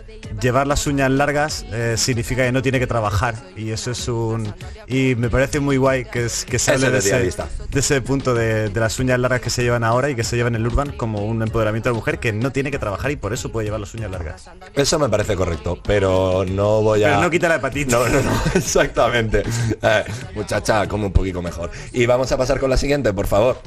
llevar 0.41 0.69
las 0.69 0.87
uñas 0.87 1.11
largas 1.11 1.67
eh, 1.73 1.97
significa 1.97 2.45
que 2.45 2.53
no 2.53 2.62
tiene 2.62 2.79
que 2.79 2.87
trabajar 2.87 3.35
y 3.57 3.71
eso 3.71 3.91
es 3.91 4.07
un... 4.07 4.55
Y 4.87 5.17
me 5.17 5.29
parece 5.29 5.59
muy 5.59 5.77
guay 5.77 6.05
que, 6.05 6.27
es, 6.27 6.45
que 6.45 6.61
se 6.61 6.73
hable 6.73 6.91
de 6.91 6.99
es 6.99 7.07
ese, 7.07 7.17
idealista. 7.17 7.49
de 7.69 7.81
ese 7.81 8.01
punto 8.01 8.35
de, 8.35 8.69
de 8.69 8.81
las 8.81 8.99
uñas 9.01 9.19
largas 9.19 9.41
que 9.41 9.51
se 9.51 9.65
llevan 9.65 9.83
ahora 9.83 10.11
y 10.11 10.15
que 10.15 10.23
se 10.23 10.37
llevan 10.37 10.55
en 10.55 10.61
el 10.61 10.67
urban 10.69 10.93
como 10.93 11.27
un 11.27 11.43
empoderamiento 11.43 11.89
de 11.89 11.95
la 11.95 11.99
mujer 11.99 12.21
que 12.21 12.33
no 12.33 12.53
tiene 12.53 12.71
que 12.71 12.79
trabajar 12.79 13.11
y 13.11 13.17
por 13.17 13.33
eso 13.33 13.51
puede 13.51 13.67
llevar 13.67 13.81
las 13.81 13.93
uñas 13.95 14.11
largas. 14.12 14.49
Eso 14.75 14.99
me 15.01 15.09
parece 15.09 15.35
correcto, 15.35 15.81
pero 15.83 16.45
no 16.47 16.83
voy 16.83 17.03
a... 17.03 17.09
Pero 17.09 17.23
no 17.23 17.31
quita 17.31 17.49
la 17.49 17.57
hepatitis. 17.57 17.93
No, 17.93 18.09
no, 18.09 18.23
no, 18.23 18.31
exactamente. 18.55 19.43
Eh, 19.83 20.05
muchacha, 20.35 20.87
come 20.87 21.07
un 21.07 21.12
poquito 21.12 21.43
mejor. 21.43 21.71
Y 21.93 22.07
vamos 22.07 22.31
a 22.31 22.37
pasar 22.37 22.61
con 22.61 22.71
la 22.71 22.77
siguiente, 22.77 23.12
por 23.12 23.27
favor. 23.27 23.59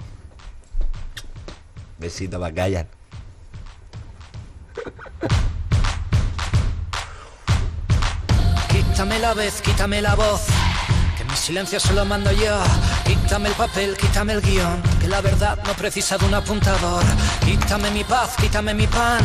Besito, 1.98 2.40
Bacallan. 2.40 2.88
Quítame 8.70 9.20
la 9.20 9.34
vez, 9.34 9.62
quítame 9.62 10.02
la 10.02 10.16
voz, 10.16 10.42
que 11.18 11.24
mi 11.24 11.36
silencio 11.36 11.80
se 11.80 11.94
lo 11.94 12.06
mando 12.06 12.32
yo. 12.32 12.62
Quítame 13.06 13.50
el 13.50 13.56
papel, 13.56 13.96
quítame 13.96 14.34
el 14.34 14.42
guion, 14.42 14.82
que 15.00 15.08
la 15.08 15.22
verdad 15.22 15.58
no 15.66 15.74
precisa 15.74 16.18
de 16.18 16.26
un 16.26 16.34
apuntador. 16.34 17.04
Quítame 17.46 17.92
mi 17.92 18.04
paz, 18.04 18.36
quítame 18.38 18.74
mi 18.74 18.88
pan, 18.88 19.22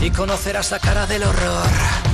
y 0.00 0.10
conocerás 0.10 0.70
la 0.70 0.78
cara 0.78 1.06
del 1.06 1.24
horror. 1.24 2.05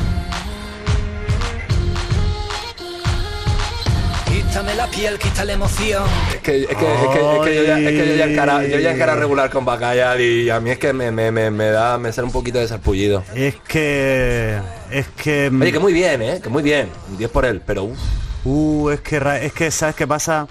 Quítame 4.53 4.75
la 4.75 4.87
piel, 4.87 5.19
quita 5.19 5.47
la 5.47 5.55
emoción. 5.55 6.05
Es 6.31 6.41
que, 6.41 6.61
es 6.61 6.67
que, 6.67 6.75
es 6.75 6.77
que, 6.77 7.37
es 7.37 7.41
que 7.43 7.55
yo 7.55 7.63
ya, 7.63 7.79
es 7.79 7.87
que 7.87 8.07
yo 8.07 8.15
ya 8.17 8.25
encara, 8.27 8.67
yo 8.67 8.79
ya 8.81 8.93
encara 8.93 9.15
regular 9.15 9.49
con 9.49 9.65
Bacallan 9.65 10.19
y 10.21 10.51
a 10.51 10.61
mí 10.61 10.69
es 10.69 10.79
que 10.79 10.93
me, 10.93 11.11
me, 11.11 11.33
me, 11.33 11.51
me 11.51 11.71
da, 11.71 11.97
me 11.97 12.13
sale 12.13 12.27
un 12.27 12.33
poquito 12.33 12.59
de 12.59 12.69
sarpullido. 12.69 13.25
Es 13.35 13.55
que... 13.67 14.61
Es 14.91 15.07
que... 15.09 15.51
Oye, 15.59 15.73
que 15.73 15.79
muy 15.79 15.95
bien, 15.95 16.21
¿eh? 16.21 16.41
Que 16.43 16.51
muy 16.51 16.63
bien. 16.63 16.91
Un 17.11 17.17
10 17.17 17.31
por 17.31 17.47
él, 17.47 17.63
pero 17.67 17.85
uff. 17.85 17.99
Uh, 18.45 18.91
es 18.91 19.01
que, 19.01 19.23
es 19.41 19.55
que, 19.55 19.71
¿sabes 19.71 19.95
qué 19.95 20.07
pasa? 20.07 20.47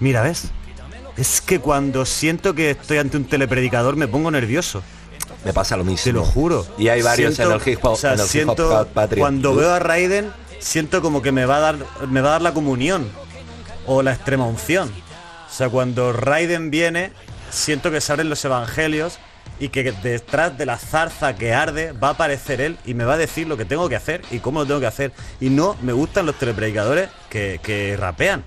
Mira, 0.00 0.22
¿ves? 0.22 0.48
Es 1.16 1.40
que 1.40 1.60
cuando 1.60 2.06
siento 2.06 2.56
que 2.56 2.70
estoy 2.72 2.98
ante 2.98 3.18
un 3.18 3.24
telepredicador 3.26 3.94
me 3.94 4.08
pongo 4.08 4.32
nervioso. 4.32 4.82
Me 5.44 5.52
pasa 5.52 5.76
lo 5.76 5.84
mismo. 5.84 6.02
Te 6.02 6.12
lo 6.12 6.24
juro. 6.24 6.66
Y 6.76 6.88
hay 6.88 7.02
varios 7.02 7.36
Siento- 7.36 7.54
en 7.54 7.60
el 7.62 7.68
hip 7.72 7.84
hop, 7.84 7.92
o 7.92 7.96
sea, 7.96 8.14
en 8.14 8.18
el 8.18 8.26
hip 8.26 8.48
hop 8.48 8.56
siento, 8.56 8.88
cuando 9.16 9.54
veo 9.54 9.72
a 9.72 9.78
Raiden, 9.78 10.32
siento 10.58 11.02
como 11.02 11.22
que 11.22 11.32
me 11.32 11.46
va 11.46 11.56
a 11.56 11.60
dar, 11.60 11.76
me 12.08 12.20
va 12.20 12.28
a 12.28 12.32
dar 12.32 12.42
la 12.42 12.54
comunión 12.54 13.08
o 13.86 14.02
la 14.02 14.12
extrema 14.12 14.46
unción. 14.46 14.90
O 15.48 15.52
sea, 15.52 15.68
cuando 15.68 16.12
Raiden 16.12 16.70
viene, 16.70 17.12
siento 17.50 17.90
que 17.90 18.00
se 18.00 18.12
abren 18.12 18.28
los 18.28 18.44
evangelios 18.44 19.18
y 19.58 19.70
que 19.70 19.92
detrás 19.92 20.58
de 20.58 20.66
la 20.66 20.76
zarza 20.76 21.34
que 21.34 21.54
arde 21.54 21.92
va 21.92 22.08
a 22.08 22.10
aparecer 22.12 22.60
él 22.60 22.76
y 22.84 22.94
me 22.94 23.04
va 23.04 23.14
a 23.14 23.16
decir 23.16 23.46
lo 23.46 23.56
que 23.56 23.64
tengo 23.64 23.88
que 23.88 23.96
hacer 23.96 24.22
y 24.30 24.40
cómo 24.40 24.60
lo 24.60 24.66
tengo 24.66 24.80
que 24.80 24.86
hacer. 24.86 25.12
Y 25.40 25.50
no 25.50 25.76
me 25.82 25.92
gustan 25.92 26.26
los 26.26 26.38
telepredicadores 26.38 27.08
que, 27.30 27.60
que 27.62 27.96
rapean. 27.96 28.44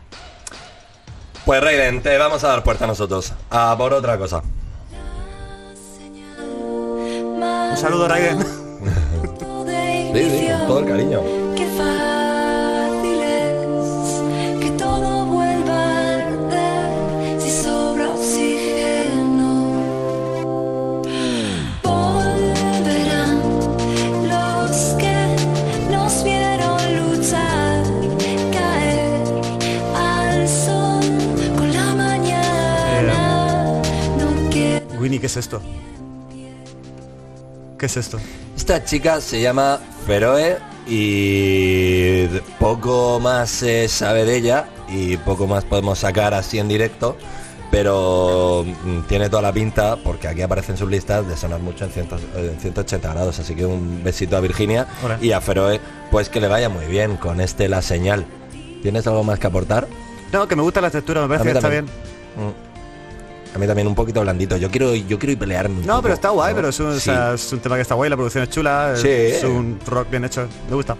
Pues 1.45 1.63
Raiden, 1.63 2.02
te 2.04 2.17
vamos 2.17 2.43
a 2.43 2.50
dar 2.50 2.63
puerta 2.63 2.84
a 2.84 2.88
nosotros. 2.88 3.34
A 3.50 3.76
por 3.78 3.93
otra 3.93 4.17
cosa. 4.17 4.43
Un 7.72 7.78
saludo, 7.78 8.08
Raiden. 8.08 8.39
Sí, 10.12 10.28
sí, 10.28 10.48
con 10.48 10.67
todo 10.67 10.80
el 10.80 10.86
cariño. 10.88 11.22
Winnie, 35.10 35.19
¿qué 35.19 35.26
es 35.26 35.38
esto? 35.38 35.60
¿Qué 37.80 37.88
es 37.88 37.98
esto? 37.98 38.19
Esta 38.56 38.86
chica 38.86 39.19
se 39.22 39.41
llama 39.41 39.80
Feroe 40.06 40.60
y 40.86 42.28
poco 42.60 43.19
más 43.19 43.50
se 43.50 43.88
sabe 43.88 44.24
de 44.24 44.36
ella 44.38 44.69
y 44.88 45.17
poco 45.17 45.48
más 45.48 45.65
podemos 45.65 45.98
sacar 45.98 46.36
así 46.36 46.60
en 46.60 46.67
directo, 46.67 47.17
pero 47.72 48.63
mm, 48.84 49.08
tiene 49.08 49.32
toda 49.32 49.41
la 49.41 49.52
pinta, 49.52 49.95
porque 49.95 50.28
aquí 50.28 50.43
aparecen 50.43 50.78
sus 50.78 50.91
listas, 50.91 51.28
de 51.28 51.36
sonar 51.36 51.60
mucho 51.60 51.86
en, 51.86 51.91
100 51.91 52.08
en 52.36 52.60
180 52.60 53.12
grados, 53.12 53.39
así 53.39 53.56
que 53.56 53.65
un 53.65 54.04
besito 54.04 54.38
a 54.38 54.41
Virginia 54.41 54.86
Hola. 55.04 55.17
y 55.19 55.32
a 55.32 55.41
Feroe, 55.41 55.82
pues 56.12 56.30
que 56.30 56.39
le 56.39 56.48
vaya 56.48 56.69
muy 56.69 56.86
bien 56.86 57.17
con 57.17 57.41
este 57.41 57.67
La 57.67 57.82
Señal. 57.82 58.28
¿Tienes 58.84 59.08
algo 59.08 59.24
más 59.24 59.39
que 59.39 59.48
aportar? 59.48 59.88
No, 60.32 60.48
que 60.48 60.56
me 60.56 60.62
gusta 60.62 60.82
la 60.82 60.91
textura, 60.91 61.24
me 61.24 61.30
parece 61.30 61.45
que 61.45 61.58
está 61.58 61.69
bien. 61.69 61.86
Mm. 61.86 62.69
A 63.56 63.58
mí 63.58 63.66
también 63.66 63.88
un 63.88 63.96
poquito 63.96 64.22
blandito. 64.22 64.58
Yo 64.58 64.70
quiero, 64.70 64.94
yo 64.96 65.18
quiero 65.18 65.32
ir 65.34 65.40
pelearme. 65.40 65.82
No, 65.86 65.88
poco, 65.94 66.02
pero 66.04 66.14
está 66.14 66.30
guay, 66.30 66.52
¿no? 66.54 66.56
pero 66.58 66.70
es 66.70 66.80
un, 66.80 66.88
o 66.88 66.94
Sí. 66.96 67.00
sea, 67.02 67.34
es 67.34 67.52
un 67.52 67.60
tema 67.60 67.76
que 67.76 67.82
está 67.82 67.96
guay, 67.96 68.10
la 68.10 68.16
producción 68.16 68.44
es 68.44 68.50
chula, 68.50 68.92
es- 68.94 69.02
Sí. 69.02 69.10
es 69.10 69.44
un 69.44 69.80
rock 69.88 70.10
bien 70.12 70.24
hecho, 70.26 70.48
me 70.70 70.76
gusta. 70.76 70.96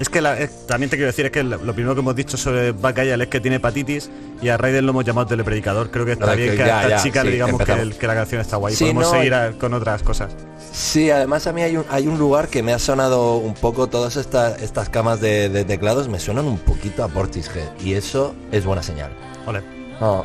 Es 0.00 0.08
que 0.08 0.20
la- 0.20 0.36
es- 0.38 0.66
también 0.66 0.90
te 0.90 0.96
quiero 0.96 1.06
decir, 1.08 1.26
es 1.26 1.30
que 1.30 1.44
lo 1.44 1.58
lo 1.62 1.74
primero 1.74 1.94
que 1.94 2.00
hemos 2.00 2.16
dicho 2.16 2.36
sobre 2.36 2.72
Bacayal 2.72 3.20
es 3.22 3.28
que 3.28 3.40
tiene 3.40 3.56
hepatitis 3.58 4.10
y 4.40 4.48
a 4.48 4.56
Raiden 4.56 4.84
lo 4.84 4.90
hemos 4.90 5.04
llamado 5.04 5.28
telepredicador. 5.28 5.90
Creo 5.92 6.04
que 6.04 6.12
está 6.12 6.26
No, 6.26 6.34
bien 6.36 6.50
que 6.50 6.56
que, 6.56 6.64
ya, 6.66 6.78
a 6.78 6.82
esta 6.82 6.96
ya, 6.96 7.02
chica 7.02 7.22
le 7.24 7.30
digamos 7.32 7.56
que, 7.58 7.62
empezamos. 7.62 7.82
el- 7.94 7.98
que 7.98 8.06
la 8.08 8.14
canción 8.14 8.40
está 8.40 8.56
guay. 8.56 8.74
Sí, 8.74 8.84
Podemos 8.84 9.04
no, 9.04 9.10
seguir 9.12 9.34
a- 9.34 9.52
con 9.52 9.74
otras 9.74 10.02
cosas. 10.02 10.32
Sí, 10.72 11.10
además 11.10 11.46
a 11.46 11.52
mí 11.52 11.62
hay 11.62 11.76
un, 11.76 11.84
hay 11.90 12.08
un 12.08 12.18
lugar 12.18 12.48
que 12.48 12.62
me 12.64 12.72
ha 12.72 12.78
sonado 12.80 13.36
un 13.36 13.54
poco, 13.54 13.86
todas 13.88 14.16
estas 14.16 14.60
estas 14.60 14.88
camas 14.88 15.20
de, 15.20 15.48
de 15.48 15.64
teclados 15.64 16.08
me 16.08 16.18
suenan 16.18 16.46
un 16.46 16.58
poquito 16.58 17.04
a 17.04 17.08
Portishead 17.08 17.68
y 17.84 17.92
eso 17.94 18.34
es 18.50 18.64
buena 18.64 18.82
señal. 18.82 19.12
Ole. 19.46 19.62
Oh. 20.00 20.24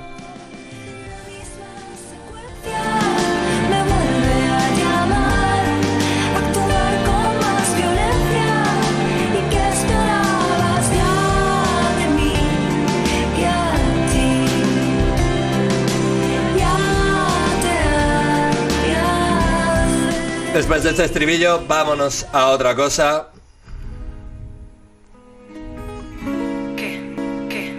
Después 20.58 20.82
de 20.82 20.90
este 20.90 21.06
estribillo, 21.06 21.62
vámonos 21.68 22.26
a 22.34 22.48
otra 22.48 22.76
cosa. 22.76 23.28
¿Qué? 26.76 27.00
¿Qué? 27.48 27.74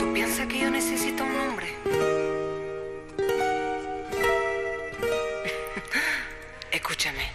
¿Tú 0.00 0.12
piensas 0.12 0.48
que 0.48 0.58
yo 0.58 0.70
necesito 0.72 1.22
un 1.22 1.38
nombre? 1.38 1.68
Escúchame. 6.72 7.30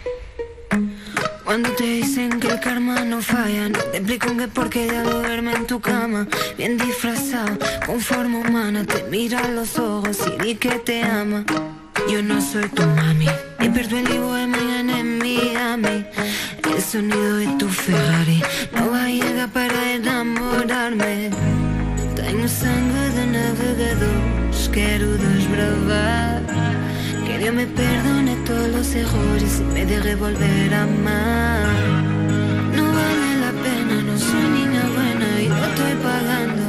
Cuando 1.42 1.70
te 1.70 1.84
dicen 1.84 2.38
que 2.38 2.48
el 2.48 2.60
karma 2.60 3.06
no 3.06 3.22
falla, 3.22 3.70
no 3.70 3.78
te 3.78 3.96
explico 3.96 4.36
que 4.36 4.48
por 4.48 4.68
qué 4.68 4.88
ya 4.88 5.04
duerme 5.04 5.54
en 5.54 5.66
tu 5.66 5.80
cama, 5.80 6.28
bien 6.58 6.76
disfrazado, 6.76 7.56
con 7.86 7.98
forma 7.98 8.40
humana, 8.40 8.84
te 8.84 9.04
mira 9.04 9.38
a 9.38 9.48
los 9.48 9.78
ojos 9.78 10.18
y 10.26 10.32
di 10.44 10.56
que 10.56 10.78
te 10.80 11.02
ama. 11.02 11.46
Yo 12.10 12.22
no 12.22 12.42
soy 12.42 12.68
tu 12.68 12.82
mami, 12.82 13.26
ni 13.60 13.68
pierdo 13.68 13.98
el 13.98 14.04
libro 14.04 14.32
de 14.32 14.46
mañana 14.46 15.00
en 15.00 15.18
Miami. 15.18 16.04
El 16.74 16.82
sonido 16.82 17.36
de 17.36 17.46
tu 17.58 17.68
Ferrari 17.68 18.42
no 18.74 18.90
va 18.90 19.04
a 19.04 19.08
llegar 19.08 19.48
para 19.50 19.92
enamorarme. 19.92 21.30
Tenho 22.16 22.48
sangue 22.48 23.10
de 23.16 23.26
navegador, 23.26 24.20
quero 24.72 25.08
desbravar. 25.12 26.42
Que 27.26 27.38
Dios 27.38 27.54
me 27.54 27.66
perdone 27.66 28.34
todos 28.46 28.68
los 28.68 28.94
errores 28.94 29.60
y 29.60 29.64
me 29.74 29.84
deje 29.86 30.14
volver 30.14 30.74
a 30.74 30.82
amar. 30.84 31.66
No 32.76 32.84
vale 32.98 33.30
la 33.44 33.52
pena, 33.64 33.94
no 34.08 34.18
soy 34.18 34.46
niña 34.58 34.84
buena 34.96 35.28
y 35.44 35.48
lo 35.48 35.64
estoy 35.70 35.94
pagando. 36.08 36.64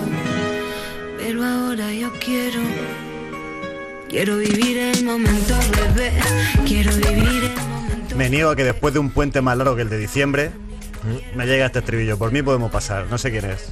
Pero 1.19 1.43
ahora 1.43 1.93
yo 1.93 2.11
quiero, 2.19 2.61
quiero 4.11 4.37
vivir 4.37 4.77
el 4.77 5.05
momento, 5.05 5.55
bebé. 5.71 6.11
Quiero 6.67 6.91
vivir 6.95 7.45
el 7.45 7.67
momento. 7.69 8.15
Me 8.17 8.29
niego 8.29 8.49
a 8.49 8.55
que 8.57 8.65
después 8.65 8.93
de 8.93 8.99
un 8.99 9.09
puente 9.09 9.41
más 9.41 9.57
largo 9.57 9.75
que 9.75 9.83
el 9.83 9.89
de 9.89 9.97
diciembre, 9.97 10.51
me 11.33 11.45
llega 11.45 11.65
este 11.65 11.79
estribillo. 11.79 12.17
Por 12.17 12.31
mí 12.31 12.43
podemos 12.43 12.69
pasar, 12.69 13.07
no 13.09 13.17
sé 13.17 13.31
quién 13.31 13.45
es. 13.45 13.71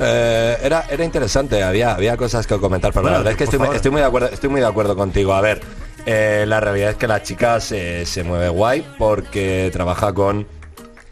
Eh, 0.00 0.56
era, 0.62 0.86
era 0.90 1.04
interesante, 1.04 1.62
había, 1.62 1.94
había 1.94 2.16
cosas 2.16 2.46
que 2.46 2.58
comentar, 2.58 2.92
pero 2.92 3.02
Bueno, 3.02 3.18
la 3.18 3.18
verdad 3.18 3.32
es 3.32 3.36
que 3.36 3.44
estoy, 3.44 3.90
muy 3.90 4.00
de 4.00 4.06
acuerdo, 4.06 4.28
estoy 4.28 4.50
muy 4.50 4.60
de 4.60 4.66
acuerdo 4.66 4.96
contigo. 4.96 5.34
A 5.34 5.42
ver, 5.42 5.60
eh, 6.06 6.44
la 6.48 6.58
realidad 6.60 6.90
es 6.90 6.96
que 6.96 7.06
la 7.06 7.22
chica 7.22 7.60
se, 7.60 8.06
se 8.06 8.24
mueve 8.24 8.48
guay 8.48 8.86
porque 8.98 9.68
trabaja 9.72 10.14
con 10.14 10.46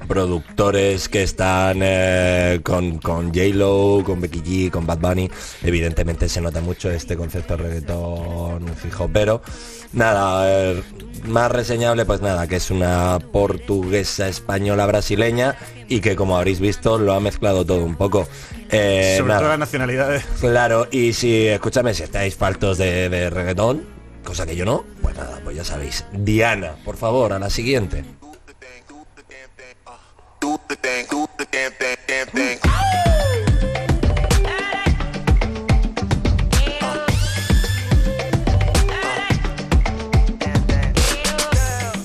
productores 0.06 1.08
que 1.08 1.22
están 1.22 1.80
eh, 1.82 2.60
con, 2.62 2.98
con 2.98 3.28
J-Lo, 3.28 4.02
con 4.04 4.20
Becky 4.20 4.40
G, 4.40 4.70
con 4.70 4.86
Bad 4.86 4.98
Bunny. 4.98 5.30
Evidentemente 5.62 6.28
se 6.28 6.40
nota 6.40 6.60
mucho 6.60 6.90
este 6.90 7.16
concepto 7.16 7.56
de 7.56 7.62
reggaetón 7.62 8.66
fijo, 8.76 9.08
pero 9.12 9.42
nada, 9.92 10.44
eh, 10.48 10.82
más 11.26 11.50
reseñable 11.50 12.04
pues 12.04 12.20
nada, 12.20 12.46
que 12.46 12.56
es 12.56 12.70
una 12.70 13.18
portuguesa, 13.32 14.28
española, 14.28 14.86
brasileña 14.86 15.56
y 15.88 16.00
que 16.00 16.16
como 16.16 16.36
habréis 16.36 16.60
visto 16.60 16.98
lo 16.98 17.12
ha 17.14 17.20
mezclado 17.20 17.64
todo 17.64 17.84
un 17.84 17.96
poco. 17.96 18.26
Eh, 18.70 19.16
Sobre 19.18 19.28
nada. 19.28 19.40
todo 19.40 19.50
las 19.50 19.58
nacionalidades. 19.58 20.24
Claro, 20.40 20.88
y 20.90 21.12
si, 21.12 21.46
escúchame, 21.46 21.94
si 21.94 22.02
estáis 22.02 22.34
faltos 22.34 22.78
de, 22.78 23.08
de 23.08 23.30
reggaetón, 23.30 23.84
cosa 24.24 24.46
que 24.46 24.56
yo 24.56 24.64
no, 24.64 24.84
pues 25.02 25.16
nada, 25.16 25.40
pues 25.44 25.56
ya 25.56 25.64
sabéis. 25.64 26.04
Diana, 26.12 26.76
por 26.84 26.96
favor, 26.96 27.32
a 27.32 27.38
la 27.38 27.50
siguiente. 27.50 28.04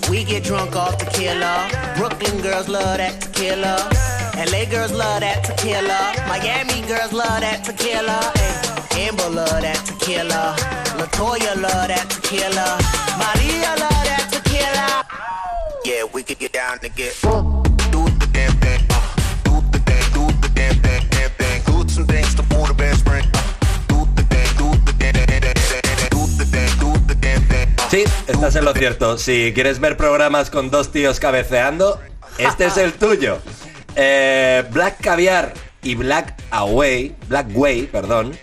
We 0.09 0.23
get 0.25 0.43
drunk 0.43 0.75
off 0.75 0.97
tequila. 0.97 1.69
Brooklyn 1.97 2.41
girls 2.41 2.67
love 2.67 2.97
that 2.97 3.21
tequila. 3.21 3.77
LA 4.51 4.65
girls 4.69 4.91
love 4.91 5.21
that 5.21 5.43
tequila. 5.43 6.13
Miami 6.27 6.85
girls 6.87 7.13
love 7.13 7.39
that 7.39 7.63
tequila. 7.63 8.19
Ay, 8.35 9.07
Amber 9.07 9.29
love 9.29 9.61
that 9.61 9.85
tequila. 9.85 10.55
Latoya 10.99 11.55
love 11.61 11.87
that 11.87 12.09
tequila. 12.09 12.79
Maria 13.19 13.69
love 13.79 14.03
that 14.09 14.27
tequila. 14.31 15.05
Yeah, 15.85 16.03
we 16.13 16.23
could 16.23 16.39
get 16.39 16.53
down 16.53 16.79
to 16.79 16.89
get 16.89 17.15
do 17.21 17.78
Sí, 27.89 28.03
estás 28.27 28.55
en 28.55 28.65
lo 28.65 28.73
cierto. 28.73 29.17
Si 29.17 29.51
quieres 29.53 29.79
ver 29.79 29.97
programas 29.97 30.51
con 30.51 30.69
dos 30.69 30.91
tíos 30.91 31.19
cabeceando, 31.19 31.99
este 32.37 32.65
es 32.65 32.77
el 32.77 32.93
tuyo. 32.93 33.39
Eh, 33.95 34.63
Black 34.71 35.01
Caviar 35.01 35.53
y 35.81 35.95
Black 35.95 36.35
Away, 36.51 37.15
Black 37.27 37.47
Way, 37.53 37.87
perdón, 37.87 38.37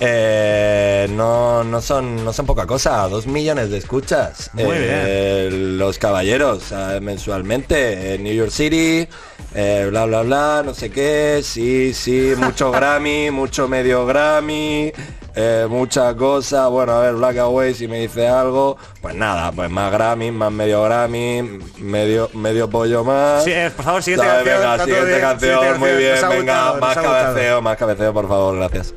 eh, 0.00 1.06
no, 1.10 1.62
no, 1.62 1.80
son, 1.82 2.24
no 2.24 2.32
son 2.32 2.46
poca 2.46 2.66
cosa, 2.66 3.06
dos 3.08 3.26
millones 3.26 3.70
de 3.70 3.78
escuchas. 3.78 4.50
Muy 4.54 4.64
Eh, 4.70 5.50
Los 5.52 5.98
caballeros, 5.98 6.72
eh, 6.72 6.98
mensualmente, 7.02 8.14
en 8.14 8.24
New 8.24 8.34
York 8.34 8.50
City, 8.50 9.06
bla, 9.52 10.06
bla, 10.06 10.22
bla, 10.22 10.62
no 10.64 10.72
sé 10.74 10.90
qué, 10.90 11.40
sí, 11.42 11.92
sí, 11.92 12.32
mucho 12.36 12.70
Grammy, 12.72 13.30
mucho 13.30 13.68
medio 13.68 14.06
Grammy, 14.06 14.92
eh, 15.36 15.66
mucha 15.68 16.14
cosa. 16.16 16.66
Bueno, 16.68 16.92
a 16.92 17.00
ver, 17.00 17.14
Black 17.14 17.36
Away, 17.38 17.74
si 17.74 17.86
me 17.86 18.00
dice 18.00 18.26
algo, 18.26 18.76
pues 19.02 19.14
nada, 19.14 19.52
pues 19.52 19.70
más 19.70 19.92
Grammy, 19.92 20.30
más 20.32 20.50
medio 20.50 20.82
Grammy, 20.82 21.60
medio, 21.78 22.28
medio 22.34 22.68
pollo 22.70 23.04
más. 23.04 23.44
Sí, 23.44 23.52
eh, 23.52 23.70
por 23.76 23.84
favor, 23.84 24.02
siguiente 24.02 24.26
¿Sabes? 24.26 24.44
canción, 24.48 24.60
Venga, 24.62 24.84
siguiente 24.84 25.06
bien, 25.10 25.20
canción, 25.20 25.50
siguiente 25.58 25.78
muy 25.78 25.88
canción. 25.90 25.98
bien, 25.98 26.24
ha 26.24 26.28
venga, 26.28 26.54
gustado, 26.70 26.80
más 26.80 26.94
gustado. 26.96 27.14
cabeceo, 27.26 27.62
más 27.62 27.76
cabeceo, 27.76 28.12
por 28.14 28.28
favor, 28.28 28.56
gracias. 28.56 28.94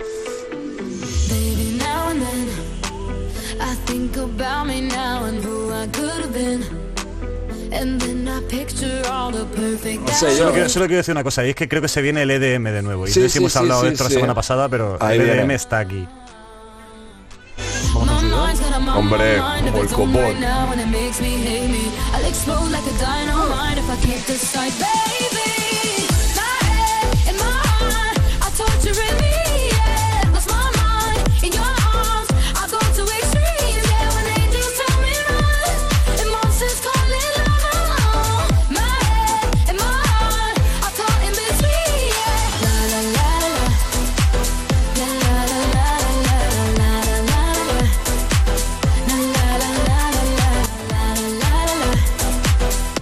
Solo 10.38 10.52
quiero, 10.54 10.70
solo 10.70 10.86
quiero 10.86 10.98
decir 10.98 11.12
una 11.14 11.24
cosa, 11.24 11.46
y 11.46 11.50
es 11.50 11.56
que 11.56 11.68
creo 11.68 11.82
que 11.82 11.88
se 11.88 12.02
viene 12.02 12.22
el 12.24 12.32
EDM 12.32 12.64
de 12.72 12.82
nuevo. 12.82 13.08
Y 13.08 13.12
Sí, 13.12 13.20
no 13.20 13.24
sé 13.26 13.30
si 13.30 13.34
sí, 13.34 13.38
hemos 13.40 13.52
sí, 13.54 13.60
hablado 13.60 13.82
de 13.84 13.88
sí, 13.90 13.94
esto 13.94 14.04
la 14.06 14.10
sí. 14.10 14.16
semana 14.16 14.34
pasada, 14.34 14.70
pero 14.70 14.98
Ahí 15.00 15.18
el 15.18 15.26
EDM 15.30 15.36
viene. 15.38 15.54
está 15.56 15.80
aquí. 15.80 16.08
Hombre, 19.00 19.38
como 19.64 19.82
el 19.82 19.88
copón. 19.88 20.40
Now 20.42 20.68
when 20.70 20.78
it 20.78 20.88
makes 20.88 21.22
me 21.22 21.38
hate 21.38 21.70
me, 21.70 21.90
I'll 22.14 22.26
explode 22.26 22.70
like 22.70 22.86
a 22.86 22.98
dynamite 23.00 23.78
if 23.78 23.90
I 23.90 23.96
can't 23.96 24.28
decide. 24.28 25.19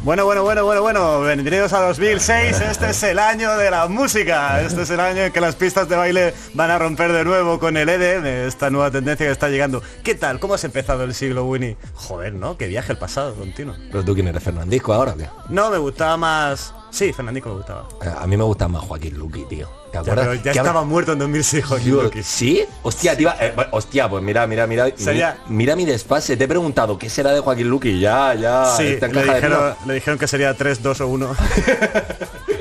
Bueno, 0.08 0.24
bueno, 0.24 0.42
bueno, 0.42 0.64
bueno, 0.64 0.82
bueno. 0.84 1.20
ven- 1.20 1.40
Bienvenidos 1.40 1.74
a 1.74 1.82
2006, 1.82 2.62
este 2.62 2.92
es 2.92 3.04
el 3.04 3.20
año 3.20 3.58
de 3.58 3.70
la 3.70 3.90
música, 3.90 4.62
este 4.62 4.84
es 4.84 4.90
el 4.90 5.02
año 5.02 5.24
en 5.24 5.34
que 5.34 5.42
las 5.42 5.56
pistas 5.56 5.90
de 5.90 5.98
baile 5.98 6.34
van 6.54 6.72
a 6.72 6.80
romper 6.80 7.12
de 7.12 7.26
nuevo 7.26 7.60
con 7.60 7.76
el 7.76 7.90
EDM, 7.90 8.26
esta 8.48 8.70
nueva 8.70 8.90
tendencia 8.90 9.26
que 9.26 9.34
está 9.34 9.50
llegando. 9.50 9.84
¿Qué 10.06 10.16
tal? 10.16 10.40
¿Cómo 10.40 10.54
has 10.54 10.64
empezado 10.64 11.04
el 11.04 11.14
siglo, 11.14 11.44
Winnie? 11.44 11.76
Joder, 11.94 12.34
¿no? 12.36 12.56
Qué 12.58 12.68
viaje 12.68 12.94
el 12.94 12.98
pasado 12.98 13.36
continuo. 13.36 13.76
¿Pero 13.92 14.06
tú 14.06 14.14
quién 14.16 14.30
eres, 14.30 14.42
Fernandisco 14.42 14.94
ahora 14.94 15.12
o 15.12 15.18
qué? 15.18 15.28
No, 15.50 15.70
me 15.70 15.78
gustaba 15.78 16.16
más... 16.16 16.74
Sí, 16.90 17.12
Fernandico 17.14 17.50
me 17.50 17.56
gustaba. 17.56 17.86
Eh, 18.04 18.10
A 18.18 18.26
mí 18.28 18.38
me 18.38 18.44
gusta 18.44 18.68
más 18.68 18.82
Joaquín 18.84 19.18
Luqui, 19.18 19.44
tío. 19.46 19.68
¿Te 19.92 19.94
Ya, 19.94 20.00
acuerdas? 20.00 20.28
pero 20.30 20.42
ya 20.44 20.52
estaba 20.52 20.70
habla- 20.70 20.84
muerto 20.84 21.14
en 21.14 21.20
2006, 21.20 21.66
Joaquín 21.66 21.86
Digo, 21.88 22.04
Luqui. 22.04 22.24
¿Sí? 22.24 22.66
Hostia, 22.84 23.16
tío. 23.16 23.30
eh, 23.40 23.54
hostia, 23.72 24.10
pues 24.10 24.24
mira, 24.24 24.48
mira, 24.48 24.66
mira. 24.68 24.88
Sería- 24.96 25.38
mi- 25.48 25.58
Mira 25.58 25.76
mi 25.76 25.86
desfase. 25.86 26.38
Te 26.38 26.46
he 26.46 26.48
preguntado 26.48 26.98
qué 26.98 27.10
será 27.10 27.32
de 27.34 27.40
Joaquín 27.42 27.70
Luqui. 27.70 28.00
Ya, 28.00 28.34
ya. 28.36 28.66
Sí, 28.78 28.98
le 29.00 29.24
dijeron, 29.24 29.76
le 29.86 29.94
dijeron 29.96 30.18
que 30.18 30.28
sería 30.28 30.54
3, 30.56 30.82
2 30.82 31.02
o 31.02 31.08
1. 31.08 31.36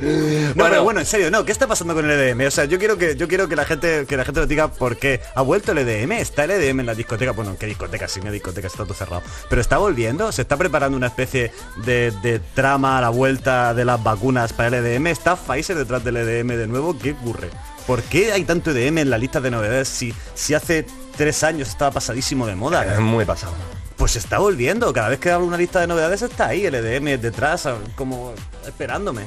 No, 0.50 0.54
Bueno. 0.54 0.70
pero 0.70 0.84
bueno, 0.84 1.00
en 1.00 1.06
serio, 1.06 1.30
no, 1.30 1.44
¿qué 1.44 1.52
está 1.52 1.66
pasando 1.66 1.94
con 1.94 2.08
el 2.08 2.10
EDM? 2.10 2.46
O 2.46 2.50
sea, 2.50 2.64
yo 2.64 2.78
quiero 2.78 2.98
que 2.98 3.14
yo 3.16 3.28
quiero 3.28 3.48
que 3.48 3.54
la 3.56 3.64
gente 3.64 4.04
que 4.08 4.16
la 4.16 4.24
gente 4.24 4.40
nos 4.40 4.48
diga 4.48 4.68
por 4.68 4.96
qué 4.96 5.20
ha 5.34 5.42
vuelto 5.42 5.72
el 5.72 5.78
EDM, 5.78 6.12
está 6.12 6.44
el 6.44 6.50
EDM 6.52 6.80
en 6.80 6.86
la 6.86 6.94
discoteca, 6.94 7.32
bueno, 7.32 7.56
¿qué 7.58 7.66
discoteca? 7.66 8.08
Sí, 8.08 8.20
una 8.20 8.30
discoteca 8.30 8.66
está 8.66 8.84
todo 8.84 8.94
cerrado. 8.94 9.22
Pero 9.48 9.60
está 9.60 9.78
volviendo, 9.78 10.32
se 10.32 10.42
está 10.42 10.56
preparando 10.56 10.96
una 10.96 11.06
especie 11.08 11.52
de, 11.84 12.12
de 12.22 12.40
trama 12.54 12.98
a 12.98 13.00
la 13.00 13.10
vuelta 13.10 13.74
de 13.74 13.84
las 13.84 14.02
vacunas 14.02 14.52
para 14.52 14.68
el 14.68 14.84
EDM, 14.86 15.06
está 15.08 15.36
Pfizer 15.36 15.76
detrás 15.76 16.02
del 16.02 16.16
EDM 16.16 16.48
de 16.56 16.66
nuevo, 16.66 16.98
¿qué 16.98 17.12
ocurre? 17.12 17.50
¿Por 17.86 18.02
qué 18.02 18.32
hay 18.32 18.44
tanto 18.44 18.70
EDM 18.70 18.98
en 18.98 19.10
la 19.10 19.18
lista 19.18 19.40
de 19.40 19.50
novedades 19.50 19.88
si, 19.88 20.14
si 20.34 20.54
hace 20.54 20.86
tres 21.16 21.42
años 21.42 21.68
estaba 21.68 21.90
pasadísimo 21.90 22.46
de 22.46 22.54
moda? 22.54 22.84
Es 22.94 23.00
muy 23.00 23.24
pasado. 23.24 23.52
Pues 23.96 24.16
está 24.16 24.38
volviendo, 24.38 24.92
cada 24.92 25.10
vez 25.10 25.18
que 25.18 25.30
hablo 25.30 25.46
una 25.46 25.56
lista 25.58 25.80
de 25.80 25.86
novedades 25.86 26.22
está 26.22 26.46
ahí, 26.48 26.64
el 26.64 26.74
EDM 26.74 27.20
detrás, 27.20 27.68
como 27.96 28.32
esperándome. 28.66 29.22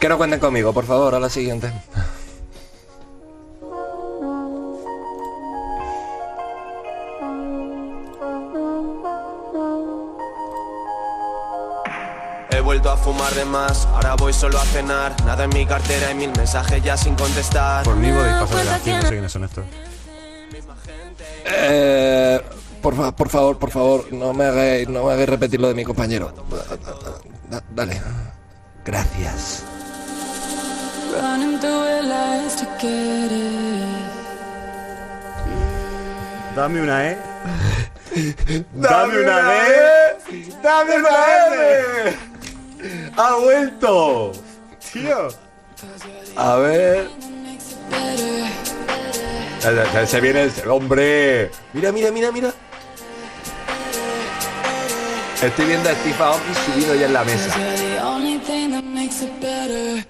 Que 0.00 0.08
no 0.08 0.18
cuenten 0.18 0.40
conmigo, 0.40 0.72
por 0.72 0.84
favor, 0.84 1.14
a 1.14 1.20
la 1.20 1.28
siguiente. 1.30 1.72
He 12.50 12.60
vuelto 12.60 12.90
a 12.90 12.96
fumar 12.96 13.32
de 13.34 13.44
más, 13.44 13.86
ahora 13.86 14.14
voy 14.14 14.32
solo 14.32 14.58
a 14.58 14.64
cenar. 14.64 15.14
Nada 15.24 15.44
en 15.44 15.50
mi 15.50 15.66
cartera 15.66 16.10
y 16.10 16.14
mil 16.14 16.30
mensajes 16.36 16.82
ya 16.82 16.96
sin 16.96 17.14
contestar. 17.14 17.84
Por 17.84 17.96
mí 17.96 18.10
podéis 18.10 18.34
pasar 18.36 18.64
de 18.64 18.70
canción, 18.70 18.96
no 18.96 19.02
sé 19.02 19.08
quiénes 19.08 19.32
son 19.32 19.44
estos. 19.44 19.64
Eh, 21.44 22.40
por, 22.80 22.94
fa- 22.96 23.14
por 23.14 23.28
favor, 23.28 23.58
por 23.58 23.70
favor, 23.70 24.12
no 24.12 24.32
me 24.32 24.44
hagáis, 24.44 24.88
no 24.88 25.04
me 25.04 25.12
hagáis 25.12 25.28
repetir 25.28 25.60
lo 25.60 25.68
de 25.68 25.74
mi 25.74 25.84
compañero. 25.84 26.32
Da- 27.50 27.62
Dale. 27.70 28.00
Gracias. 28.84 29.64
Running 31.20 31.58
through 31.58 31.84
it 31.96 32.04
lies 32.04 32.54
to 32.56 32.66
get 32.80 33.32
it. 33.32 34.06
Dame 36.54 36.80
una 36.82 37.04
E. 37.10 37.16
¡Dame 38.74 39.18
una 39.20 39.38
E! 39.66 40.16
¡Dame 40.62 40.94
una 40.96 41.10
E! 41.52 42.16
¡Ha 43.16 43.34
vuelto! 43.36 44.32
Tío. 44.92 45.28
A 46.36 46.56
ver. 46.56 47.08
Se- 49.92 50.06
Se 50.06 50.20
viene 50.20 50.44
el 50.44 50.70
hombre. 50.70 51.50
Mira, 51.74 51.92
mira, 51.92 52.10
mira, 52.10 52.32
mira. 52.32 52.52
Estoy 55.42 55.66
viendo 55.66 55.90
a 55.90 55.92
Steve 55.92 56.16
Aoki 56.18 56.54
subido 56.64 56.94
ya 56.94 57.06
en 57.06 57.12
la 57.12 57.24
mesa. 57.24 57.54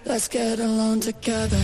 Let's 0.05 0.29
get 0.29 0.59
along 0.61 1.01
together. 1.01 1.59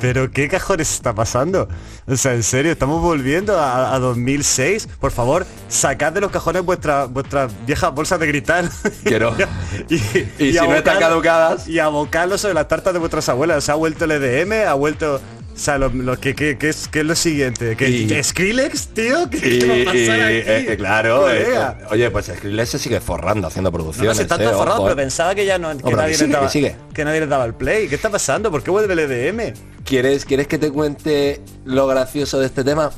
Pero 0.00 0.30
qué 0.30 0.48
cajones 0.48 0.92
está 0.92 1.12
pasando. 1.12 1.68
O 2.06 2.16
sea, 2.16 2.34
en 2.34 2.44
serio, 2.44 2.70
estamos 2.70 3.02
volviendo 3.02 3.58
a, 3.58 3.94
a 3.94 3.98
2006. 3.98 4.88
Por 5.00 5.10
favor, 5.10 5.44
sacad 5.68 6.12
de 6.12 6.20
los 6.20 6.30
cajones 6.30 6.62
vuestras 6.64 7.12
vuestras 7.12 7.50
viejas 7.66 7.92
bolsas 7.92 8.20
de 8.20 8.28
cristal. 8.28 8.70
Quiero. 9.04 9.34
y, 9.88 9.94
Y 9.96 9.98
si 9.98 10.54
no 10.54 10.74
están 10.74 10.96
abocarlo- 10.96 11.00
caducadas. 11.00 11.68
Y 11.68 11.78
abocarlo 11.80 12.38
sobre 12.38 12.54
las 12.54 12.68
tartas 12.68 12.92
de 12.92 13.00
vuestras 13.00 13.28
abuelas. 13.28 13.64
Se 13.64 13.72
ha 13.72 13.74
vuelto 13.74 14.04
el 14.04 14.12
EDM, 14.12 14.68
ha 14.68 14.74
vuelto. 14.74 15.20
O 15.58 15.60
sea, 15.60 15.76
lo, 15.76 15.88
lo 15.88 16.20
que, 16.20 16.36
que- 16.36 16.56
que 16.56 16.68
es, 16.68 16.86
¿qué 16.86 17.00
es 17.00 17.04
lo 17.04 17.16
siguiente? 17.16 17.74
¿Que 17.74 17.90
Y- 17.90 18.22
¿Skrillex, 18.22 18.88
tío? 18.94 19.28
¿Qué, 19.28 19.38
Y, 19.38 19.58
qué 19.58 19.66
va 19.66 19.74
a 19.74 19.76
y- 19.78 20.38
aquí? 20.38 20.70
eh, 20.70 20.76
claro, 20.78 21.28
eh, 21.28 21.42
Colega. 21.42 21.78
oye, 21.90 22.10
pues 22.12 22.26
Skrillex 22.26 22.68
se 22.70 22.78
sigue 22.78 23.00
forrando 23.00 23.48
haciendo 23.48 23.72
No, 23.72 23.76
no, 23.78 23.82
producciones. 23.82 24.16
se 24.18 24.22
está 24.22 24.36
eh, 24.36 24.48
forrado, 24.50 24.76
ojo, 24.78 24.84
pero 24.84 24.92
eh. 25.00 25.02
pensaba 25.02 25.34
que 25.34 25.44
ya 25.44 25.58
no, 25.58 25.76
que, 25.76 25.92
nadie 25.96 26.12
que 26.12 26.14
sigue, 26.18 26.26
les 26.28 26.32
daba, 26.32 26.46
que 26.46 26.52
sigue. 26.52 26.76
que 26.94 27.04
nadie 27.04 27.20
les 27.20 27.28
daba 27.28 27.44
el 27.44 27.54
play. 27.54 27.88
¿Qué 27.88 27.96
está 27.96 28.08
pasando? 28.08 28.52
¿Por 28.52 28.62
qué 28.62 28.70
vuelve 28.70 28.92
el 28.92 29.00
EDM? 29.00 29.52
¿Quieres, 29.84 30.24
¿Quieres 30.24 30.46
que 30.46 30.58
te 30.58 30.70
cuente 30.70 31.40
lo 31.64 31.88
gracioso 31.88 32.38
de 32.38 32.46
este 32.46 32.62
tema? 32.62 32.92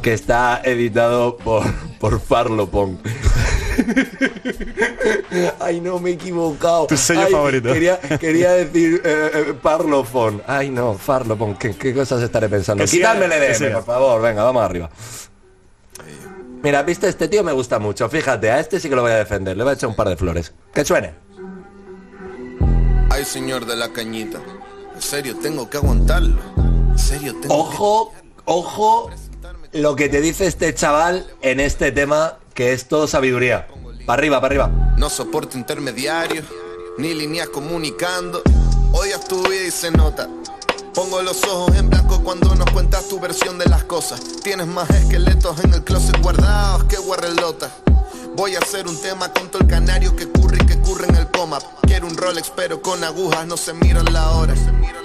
Que 0.00 0.14
está 0.14 0.62
editado 0.64 1.36
por, 1.36 1.62
por 2.00 2.20
Farlopong. 2.22 2.96
Ay, 5.60 5.80
no, 5.80 5.98
me 5.98 6.10
he 6.10 6.12
equivocado. 6.14 6.86
Tu 6.86 6.96
sello 6.96 7.22
Ay, 7.26 7.32
favorito. 7.32 7.72
Quería, 7.72 7.98
quería 7.98 8.52
decir 8.52 9.00
eh, 9.04 9.30
eh, 9.34 9.54
Parlophone. 9.60 10.42
Ay, 10.46 10.70
no, 10.70 10.94
Farlopong. 10.94 11.56
¿Qué, 11.56 11.74
qué 11.76 11.94
cosas 11.94 12.22
estaré 12.22 12.48
pensando? 12.48 12.84
Quítame 12.84 13.26
el 13.26 13.32
EDM, 13.32 13.54
siga. 13.54 13.74
por 13.76 13.84
favor. 13.84 14.22
Venga, 14.22 14.42
vamos 14.44 14.62
arriba. 14.62 14.90
Mira, 16.62 16.82
viste, 16.82 17.08
este 17.08 17.28
tío 17.28 17.42
me 17.42 17.52
gusta 17.52 17.78
mucho. 17.78 18.08
Fíjate, 18.08 18.50
a 18.50 18.60
este 18.60 18.78
sí 18.78 18.88
que 18.88 18.94
lo 18.94 19.02
voy 19.02 19.12
a 19.12 19.16
defender. 19.16 19.56
Le 19.56 19.64
voy 19.64 19.72
a 19.72 19.74
echar 19.74 19.88
un 19.88 19.96
par 19.96 20.08
de 20.08 20.16
flores. 20.16 20.52
Que 20.72 20.84
suene. 20.84 21.14
Ay, 23.10 23.24
señor 23.24 23.66
de 23.66 23.76
la 23.76 23.92
cañita. 23.92 24.38
En 24.94 25.02
serio, 25.02 25.36
tengo 25.42 25.68
que 25.68 25.78
aguantarlo. 25.78 26.40
En 26.90 26.98
serio, 26.98 27.34
tengo 27.40 27.54
Ojo, 27.54 28.12
ojo 28.44 29.10
lo 29.72 29.96
que 29.96 30.08
te 30.08 30.20
dice 30.20 30.46
este 30.46 30.74
chaval 30.74 31.26
en 31.40 31.58
este 31.58 31.92
tema 31.92 32.38
que 32.54 32.72
es 32.72 32.86
todo 32.86 33.06
sabiduría. 33.06 33.66
Para 34.06 34.20
arriba, 34.20 34.40
para 34.40 34.52
arriba. 34.52 34.94
No 34.96 35.08
soporto 35.08 35.56
intermediarios, 35.56 36.44
ni 36.98 37.14
líneas 37.14 37.48
comunicando. 37.48 38.42
Odias 38.92 39.26
tu 39.26 39.42
vida 39.42 39.64
y 39.66 39.70
se 39.70 39.90
nota. 39.90 40.28
Pongo 40.94 41.22
los 41.22 41.42
ojos 41.44 41.74
en 41.76 41.88
blanco 41.88 42.22
cuando 42.22 42.54
nos 42.54 42.70
cuentas 42.70 43.08
tu 43.08 43.18
versión 43.18 43.58
de 43.58 43.66
las 43.66 43.84
cosas. 43.84 44.20
Tienes 44.42 44.66
más 44.66 44.90
esqueletos 44.90 45.64
en 45.64 45.72
el 45.72 45.82
closet 45.82 46.20
guardados 46.20 46.84
que 46.84 46.98
guarrelotas. 46.98 47.72
Voy 48.36 48.54
a 48.56 48.58
hacer 48.58 48.86
un 48.86 49.00
tema 49.00 49.32
con 49.32 49.48
todo 49.48 49.62
el 49.62 49.68
canario 49.68 50.14
que 50.14 50.28
curre 50.28 50.58
y 50.60 50.66
que 50.66 50.78
curre 50.80 51.06
en 51.08 51.16
el 51.16 51.30
coma. 51.30 51.58
Quiero 51.82 52.06
un 52.06 52.16
Rolex 52.16 52.52
pero 52.54 52.82
con 52.82 53.02
agujas 53.04 53.46
no 53.46 53.56
se 53.56 53.72
miran 53.72 54.12
la 54.12 54.30
hora. 54.32 54.54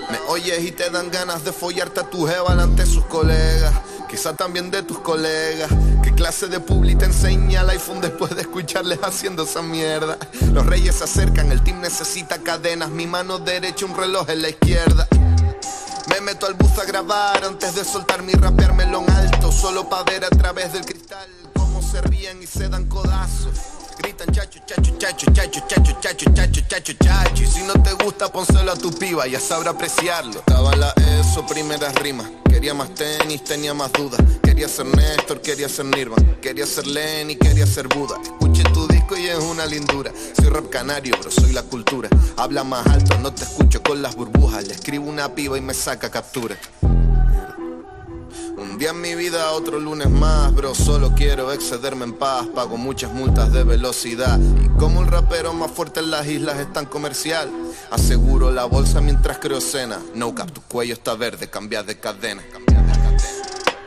Me 0.10 0.20
oyes 0.28 0.64
y 0.64 0.72
te 0.72 0.90
dan 0.90 1.10
ganas 1.12 1.44
de 1.44 1.54
follarte 1.54 2.02
a 2.02 2.10
tu 2.10 2.26
jeva 2.26 2.56
de 2.56 2.86
sus 2.86 3.06
colegas. 3.06 3.74
Quizá 4.10 4.34
también 4.34 4.72
de 4.72 4.84
tus 4.84 5.00
colegas. 5.00 5.70
¿Qué 6.02 6.14
clase 6.14 6.48
de 6.48 6.60
publi 6.62 6.96
te 6.96 7.06
enseña 7.06 7.62
el 7.62 7.70
iPhone 7.72 8.00
después 8.00 8.34
de 8.36 8.42
escucharles 8.42 9.00
haciendo 9.04 9.44
esa 9.44 9.62
mierda? 9.62 10.18
Los 10.54 10.66
reyes 10.66 10.96
se 10.96 11.04
acercan, 11.04 11.52
el 11.52 11.62
team 11.62 11.82
necesita 11.82 12.38
cadenas. 12.40 12.90
Mi 12.90 13.06
mano 13.06 13.38
derecha, 13.38 13.86
un 13.86 13.96
reloj 13.96 14.30
en 14.30 14.42
la 14.42 14.50
izquierda. 14.50 15.08
Me 16.10 16.22
meto 16.22 16.46
al 16.46 16.54
bus 16.54 16.78
a 16.80 16.86
grabar 16.86 17.44
antes 17.44 17.76
de 17.76 17.84
soltar 17.84 18.24
mi 18.24 18.32
rapeármelo 18.32 19.02
en 19.02 19.12
alto. 19.12 19.52
Solo 19.52 19.90
pa' 19.90 20.04
ver 20.04 20.24
a 20.24 20.30
través 20.30 20.72
del 20.72 20.86
cristal 20.86 21.28
cómo 21.54 21.82
se 21.82 22.02
ríen 22.02 22.42
y 22.42 22.48
se 22.48 22.70
dan 22.70 22.86
codazos. 22.86 23.77
Gritan 24.00 24.32
chacho, 24.32 24.60
chacho, 24.66 24.98
chacho, 24.98 25.32
chacho, 25.32 25.62
chacho, 25.68 25.98
chacho, 26.00 26.26
chacho, 26.34 26.62
chacho, 26.68 26.94
chacho. 26.94 27.44
Y 27.44 27.48
si 27.48 27.64
no 27.64 27.74
te 27.82 27.94
gusta, 28.04 28.32
pónselo 28.32 28.72
a 28.72 28.76
tu 28.76 28.92
piba, 28.92 29.26
ya 29.28 29.40
sabrá 29.40 29.72
apreciarlo. 29.72 30.40
Estaba 30.40 30.76
la 30.76 30.94
ESO, 31.20 31.46
primeras 31.48 31.96
rimas. 31.96 32.28
Quería 32.50 32.74
más 32.74 32.94
tenis, 32.94 33.44
tenía 33.44 33.74
más 33.74 33.92
dudas. 33.94 34.20
Quería 34.44 34.68
ser 34.68 34.86
Néstor, 34.86 35.42
quería 35.42 35.68
ser 35.70 35.86
Nirvan. 35.86 36.38
Quería 36.42 36.66
ser 36.66 36.86
Lenny, 36.88 37.36
quería 37.36 37.66
ser 37.66 37.88
Buda. 37.88 38.20
Escuché 38.22 38.64
tu 38.74 38.88
disco 38.88 39.18
y 39.18 39.28
es 39.28 39.40
una 39.40 39.66
lindura. 39.66 40.12
Soy 40.36 40.50
rap 40.50 40.70
canario, 40.70 41.16
pero 41.18 41.32
soy 41.32 41.52
la 41.54 41.64
cultura. 41.64 42.10
Habla 42.38 42.64
más 42.64 42.86
alto, 42.88 43.18
no 43.20 43.34
te 43.34 43.44
escucho 43.44 43.82
con 43.82 44.02
las 44.02 44.16
burbujas. 44.16 44.68
Le 44.68 44.74
escribo 44.74 45.10
una 45.10 45.34
piba 45.34 45.58
y 45.58 45.62
me 45.62 45.74
saca 45.74 46.10
captura. 46.12 46.56
Un 48.58 48.78
día 48.78 48.90
en 48.90 49.02
mi 49.02 49.16
vida, 49.16 49.52
otro 49.52 49.80
lunes 49.80 50.10
más, 50.10 50.54
bro. 50.54 50.74
Solo 50.74 51.14
quiero 51.16 51.52
excederme 51.52 52.06
en 52.06 52.14
paz. 52.14 52.48
Pago 52.48 52.78
muchas 52.78 53.12
multas 53.14 53.52
de 53.54 53.64
velocidad. 53.64 54.40
Y 54.64 54.70
como 54.80 55.02
el 55.02 55.08
rapero 55.08 55.54
más 55.54 55.72
fuerte 55.72 56.00
en 56.00 56.12
las 56.12 56.28
islas 56.28 56.60
es 56.60 56.72
tan 56.74 56.86
comercial, 56.86 57.50
aseguro 57.92 58.52
la 58.52 58.66
bolsa 58.66 59.02
mientras 59.02 59.38
creo 59.40 59.62
cena. 59.62 60.00
No 60.16 60.34
cap, 60.34 60.52
tu 60.52 60.62
cuello 60.62 60.94
está 60.94 61.16
verde, 61.16 61.50
cambia 61.50 61.84
de 61.84 62.00
cadena. 62.00 62.44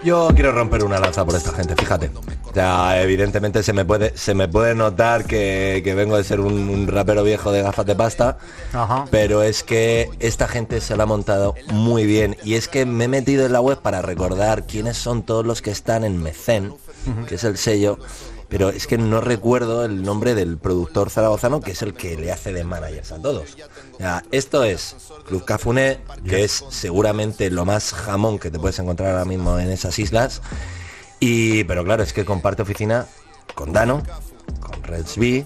Yo 0.03 0.31
quiero 0.35 0.53
romper 0.53 0.83
una 0.83 0.99
lanza 0.99 1.25
por 1.25 1.35
esta 1.35 1.53
gente, 1.53 1.75
fíjate. 1.77 2.11
Ya, 2.55 3.01
evidentemente 3.01 3.63
se 3.63 3.73
me 3.73 3.85
puede, 3.85 4.17
se 4.17 4.35
me 4.35 4.49
puede 4.49 4.75
notar 4.75 5.25
que, 5.25 5.83
que 5.85 5.95
vengo 5.95 6.17
de 6.17 6.25
ser 6.25 6.41
un, 6.41 6.69
un 6.69 6.89
rapero 6.89 7.23
viejo 7.23 7.53
de 7.53 7.63
gafas 7.63 7.87
de 7.87 7.95
pasta, 7.95 8.39
Ajá. 8.73 9.05
pero 9.11 9.43
es 9.43 9.63
que 9.63 10.09
esta 10.19 10.49
gente 10.49 10.81
se 10.81 10.97
la 10.97 11.05
ha 11.05 11.07
montado 11.07 11.55
muy 11.69 12.07
bien. 12.07 12.37
Y 12.43 12.55
es 12.55 12.67
que 12.67 12.87
me 12.87 13.05
he 13.05 13.09
metido 13.09 13.47
en 13.47 13.53
la 13.53 13.61
web 13.61 13.79
para 13.83 14.03
recordar 14.03 14.67
quiénes 14.67 14.97
son 14.97 15.23
todos 15.23 15.45
los 15.47 15.63
que 15.63 15.71
están 15.71 16.03
en 16.03 16.21
Mecen, 16.23 16.75
que 17.29 17.35
es 17.37 17.45
el 17.45 17.57
sello. 17.57 17.99
Pero 18.51 18.71
es 18.71 18.89
que 18.89 18.99
no 18.99 19.21
recuerdo 19.21 19.85
el 19.85 20.03
nombre 20.03 20.35
del 20.35 20.59
productor 20.59 21.09
zaragozano, 21.09 21.61
que 21.61 21.71
es 21.71 21.83
el 21.83 21.95
que 21.95 22.17
le 22.17 22.33
hace 22.33 22.53
de 22.53 22.65
managers 22.65 23.13
a 23.13 23.23
todos. 23.23 23.57
Esto 24.33 24.65
es 24.65 24.97
Club 25.27 25.45
Cafuné, 25.45 26.01
que 26.29 26.43
es 26.45 26.65
seguramente 26.69 27.49
lo 27.49 27.65
más 27.65 27.93
jamón 27.93 28.41
que 28.41 28.51
te 28.51 28.59
puedes 28.59 28.79
encontrar 28.81 29.13
ahora 29.13 29.25
mismo 29.25 29.59
en 29.59 29.71
esas 29.71 29.99
islas. 30.01 30.43
Y, 31.21 31.63
pero 31.65 31.85
claro, 31.85 32.03
es 32.03 32.13
que 32.13 32.25
comparte 32.25 32.63
oficina 32.63 33.07
con 33.55 33.73
Dano, 33.73 34.03
con 34.61 34.83
Reds 34.83 35.17
B, 35.17 35.45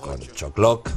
con 0.00 0.18
Choclock, 0.18 0.88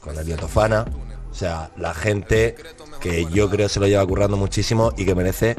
con 0.00 0.18
Elliot 0.18 0.42
Ofana. 0.42 0.84
O 1.30 1.34
sea, 1.34 1.70
la 1.78 1.94
gente 1.94 2.56
que 3.00 3.26
yo 3.32 3.48
creo 3.48 3.70
se 3.70 3.80
lo 3.80 3.86
lleva 3.86 4.06
currando 4.06 4.36
muchísimo 4.36 4.92
y 4.98 5.06
que 5.06 5.14
merece 5.14 5.56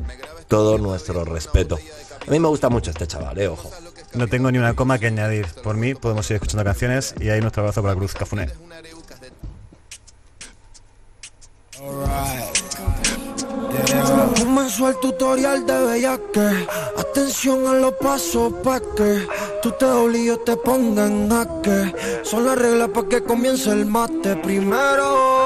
todo 0.48 0.78
nuestro 0.78 1.26
respeto. 1.26 1.80
A 2.28 2.30
mí 2.30 2.40
me 2.40 2.48
gusta 2.48 2.70
mucho 2.70 2.92
este 2.92 3.08
chaval, 3.08 3.40
eh, 3.40 3.48
ojo. 3.48 3.72
No 4.16 4.28
tengo 4.28 4.52
ni 4.52 4.58
una 4.58 4.74
coma 4.74 5.00
que 5.00 5.08
añadir. 5.08 5.48
Por 5.64 5.76
mí 5.76 5.96
podemos 5.96 6.30
ir 6.30 6.36
escuchando 6.36 6.64
canciones 6.64 7.16
y 7.20 7.30
ahí 7.30 7.42
nuestro 7.42 7.64
abrazo 7.64 7.82
para 7.82 7.96
Cruz 7.96 8.14
Cafuné. 8.14 8.48
El 14.80 15.00
tutorial 15.00 15.66
de 15.68 15.86
bellaque 15.86 16.68
Atención 16.98 17.68
a 17.68 17.74
los 17.74 17.94
pasos 17.94 18.52
pa' 18.64 18.80
que 18.80 19.28
Tú 19.62 19.72
te 19.72 19.86
obligues 19.86 20.44
te 20.44 20.58
ponga 20.58 21.06
en 21.06 21.30
jaque 21.30 21.94
Son 22.24 22.46
las 22.46 22.58
reglas 22.58 22.90
pa' 22.90 23.08
que 23.08 23.24
comience 23.24 23.70
el 23.70 23.86
mate 23.86 24.36
Primero 24.38 25.43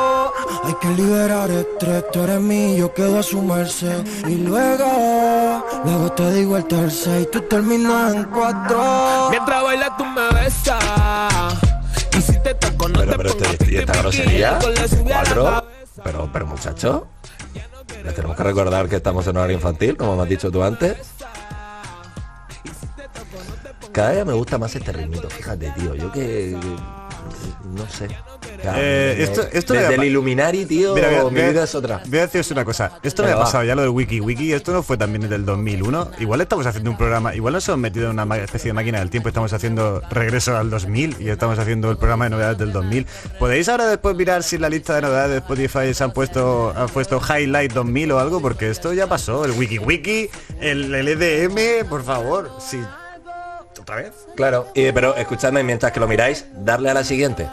hay 0.64 0.74
que 0.76 0.88
liberar 0.90 1.50
estrés 1.50 2.04
Tú 2.12 2.22
eres 2.22 2.40
mío, 2.40 2.78
yo 2.78 2.94
quedo 2.94 3.20
a 3.20 3.24
su 3.24 3.42
merced 3.42 4.06
Y 4.28 4.36
luego, 4.36 5.64
luego 5.86 6.12
te 6.14 6.34
digo 6.34 6.58
el 6.58 6.66
tercer 6.66 7.22
Y 7.22 7.26
tú 7.28 7.42
terminas 7.42 8.14
en 8.14 8.24
cuatro 8.26 9.28
Mientras 9.30 9.64
bailas 9.64 9.98
tú 9.98 10.06
me 10.06 10.28
besas. 10.40 11.54
Y 12.18 12.22
si 12.22 12.40
te 12.42 12.54
toco 12.56 12.88
no 12.90 13.00
Pero, 13.00 13.12
te 13.12 13.18
pero 13.18 13.34
pongas 13.34 13.52
este, 13.52 13.72
y 13.72 13.76
esta 13.78 13.94
grosería, 13.98 14.60
cuatro, 15.04 15.68
pero, 16.04 16.30
pero 16.34 16.46
muchacho, 16.48 17.08
le 18.04 18.12
tenemos 18.14 18.36
que 18.38 18.44
recordar 18.44 18.88
que 18.90 18.96
estamos 18.96 19.26
en 19.28 19.38
horario 19.38 19.56
infantil, 19.56 19.98
como 19.98 20.16
me 20.16 20.24
has 20.24 20.30
dicho 20.30 20.50
tú 20.52 20.64
antes. 20.64 20.98
Cada 23.92 24.12
día 24.12 24.26
me 24.26 24.34
gusta 24.34 24.58
más 24.58 24.76
este 24.76 24.92
ritmito, 24.92 25.30
fíjate, 25.30 25.72
tío. 25.72 25.96
Yo 25.96 26.12
que, 26.12 26.58
que- 26.60 27.68
no 27.70 27.88
sé. 27.90 28.08
Ya, 28.64 28.74
Eh, 28.78 29.24
esto- 29.24 29.48
esto 29.52 29.74
desde 29.74 29.96
el 29.96 30.04
Illuminati, 30.06 30.66
tío, 30.66 30.96
Mira, 30.96 31.24
mi 31.26 31.42
vida 31.42 31.64
es 31.64 31.76
otra. 31.76 32.02
Voy 32.08 32.20
a 32.20 32.22
deciros 32.24 32.50
una 32.52 32.66
cosa. 32.66 32.92
Esto 33.04 33.24
me 33.24 33.32
ha 33.32 33.38
pasado 33.38 33.64
ya 33.64 33.76
lo 33.76 33.82
del 33.84 33.92
Wiki 33.92 34.20
Wiki. 34.20 34.54
Esto 34.54 34.72
no 34.74 34.82
fue 34.84 34.98
también 34.98 35.30
del 35.30 35.46
2001. 35.46 36.12
Igual 36.20 36.42
estamos 36.42 36.66
haciendo 36.66 36.90
un 36.92 36.98
programa. 36.98 37.36
Igual 37.36 37.54
nos 37.54 37.68
hemos 37.68 37.80
metido 37.80 38.10
en 38.12 38.20
una 38.20 38.38
especie 38.38 38.70
de 38.70 38.74
máquina 38.74 39.00
del 39.00 39.10
tiempo. 39.10 39.30
Estamos 39.30 39.54
haciendo 39.54 40.02
regreso 40.10 40.58
al 40.58 40.70
2000 40.70 41.16
y 41.20 41.30
estamos 41.30 41.60
haciendo 41.60 41.92
el 41.92 41.98
programa 41.98 42.26
de 42.26 42.30
novedades 42.32 42.58
del 42.58 42.72
2000. 42.72 43.06
¿Podéis 43.40 43.70
ahora 43.70 43.88
después 43.88 44.16
mirar 44.16 44.42
si 44.44 44.56
en 44.56 44.64
la 44.64 44.70
lista 44.70 44.96
de 44.96 45.02
novedades 45.02 45.32
de 45.32 45.38
Spotify 45.38 45.94
se 45.94 46.04
han 46.04 46.12
puesto, 46.12 46.74
han 46.76 46.88
puesto 46.90 47.20
Highlight 47.22 47.74
2000 47.74 48.12
o 48.12 48.20
algo? 48.20 48.42
Porque 48.42 48.70
esto 48.70 48.94
ya 48.94 49.08
pasó. 49.08 49.46
El 49.46 49.52
Wiki 49.52 49.78
Wiki, 49.80 50.30
el, 50.62 50.94
el 50.96 51.08
EDM, 51.08 51.86
por 51.88 52.04
favor. 52.04 52.50
Sí. 52.60 52.80
¿Otra 53.80 53.98
vez? 53.98 54.12
Claro, 54.36 54.68
y- 54.76 54.92
pero 54.92 55.16
escuchadme 55.16 55.64
mientras 55.64 55.92
que 55.94 56.00
lo 56.00 56.08
miráis, 56.08 56.46
darle 56.58 56.90
a 56.90 56.94
la 56.94 57.04
siguiente. 57.06 57.48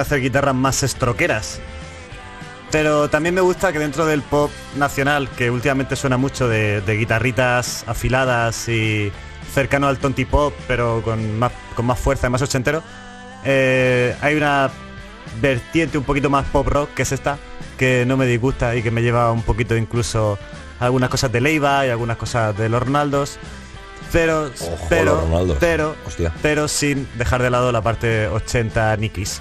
Hacer 0.00 0.20
guitarras 0.20 0.54
más 0.54 0.82
estroqueras. 0.82 1.60
Pero 2.70 3.10
también 3.10 3.34
me 3.34 3.40
gusta 3.40 3.72
que 3.72 3.78
dentro 3.78 4.06
del 4.06 4.22
pop 4.22 4.50
nacional, 4.76 5.28
que 5.30 5.50
últimamente 5.50 5.96
suena 5.96 6.16
mucho 6.16 6.48
de, 6.48 6.80
de 6.80 6.96
guitarritas 6.96 7.84
afiladas 7.86 8.68
y 8.68 9.12
cercano 9.52 9.88
al 9.88 9.98
tonti 9.98 10.24
pop, 10.24 10.54
pero 10.68 11.02
con 11.02 11.38
más, 11.38 11.52
con 11.74 11.86
más 11.86 11.98
fuerza 11.98 12.28
y 12.28 12.30
más 12.30 12.42
ochentero, 12.42 12.82
eh, 13.44 14.16
hay 14.20 14.36
una 14.36 14.70
vertiente 15.40 15.98
un 15.98 16.04
poquito 16.04 16.30
más 16.30 16.46
pop 16.46 16.66
rock, 16.66 16.90
que 16.94 17.02
es 17.02 17.12
esta, 17.12 17.38
que 17.78 18.04
no 18.06 18.16
me 18.16 18.26
disgusta 18.26 18.76
y 18.76 18.82
que 18.82 18.90
me 18.90 19.02
lleva 19.02 19.32
un 19.32 19.42
poquito 19.42 19.76
incluso 19.76 20.38
a 20.78 20.84
algunas 20.84 21.10
cosas 21.10 21.32
de 21.32 21.40
Leiva 21.40 21.86
y 21.86 21.90
algunas 21.90 22.16
cosas 22.16 22.56
de 22.56 22.68
los 22.68 22.82
Ronaldos. 22.82 23.38
Pero, 24.12 24.50
Ojo, 24.60 24.86
pero, 24.88 25.56
pero, 25.60 25.94
pero 26.42 26.66
sin 26.66 27.06
dejar 27.16 27.42
de 27.42 27.50
lado 27.50 27.70
la 27.70 27.80
parte 27.80 28.26
80 28.26 28.96
Nikis. 28.96 29.40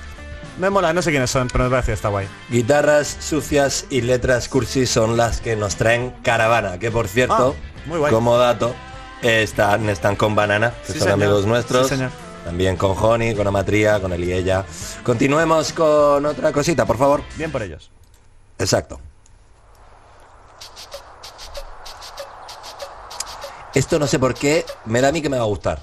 Me 0.60 0.69
mola, 0.69 0.91
no 0.93 1.02
sé 1.02 1.12
quiénes 1.12 1.30
son, 1.32 1.48
pero 1.48 1.63
me 1.65 1.69
parece 1.69 1.88
que 1.88 1.93
está 1.93 2.10
guay. 2.10 2.28
Guitarras 2.50 3.17
sucias 3.22 3.86
y 3.89 4.02
letras 4.02 4.50
cursis 4.50 4.89
son 4.89 5.15
las 5.15 5.39
que 5.39 5.56
nos 5.56 5.78
traen 5.78 6.12
Caravana, 6.22 6.78
que 6.80 6.91
por 6.91 7.08
cierto, 7.08 7.56
Ah, 7.58 7.82
muy 7.86 7.98
guay. 7.98 8.12
como 8.13 8.38
dato, 8.38 8.76
están, 9.22 9.88
están 9.89 10.17
con 10.17 10.36
Banana, 10.36 10.72
que 10.86 10.93
Sí, 10.93 11.00
son 11.00 11.08
señor. 11.08 11.13
amigos 11.13 11.45
nuestros. 11.45 11.88
Sí, 11.88 11.95
señor. 11.95 12.12
También 12.43 12.76
con 12.76 12.95
Honey, 12.98 13.36
con 13.36 13.48
Amatría, 13.48 14.02
con 14.02 14.12
él 14.12 14.24
y 14.24 14.34
ella. 14.34 14.65
Continuemos 15.04 15.72
con 15.72 16.26
otra 16.26 16.52
cosita, 16.52 16.86
por 16.86 16.98
favor. 16.98 17.22
Bien 17.38 17.52
por 17.52 17.62
ellos. 17.62 17.89
Exacto. 18.58 19.00
Esto 23.74 23.98
no 24.00 24.08
sé 24.08 24.19
por 24.19 24.34
qué, 24.34 24.65
me 24.86 25.00
da 25.00 25.10
a 25.10 25.12
mí 25.12 25.22
que 25.22 25.30
me 25.30 25.38
va 25.38 25.43
a 25.43 25.48
gustar. 25.48 25.80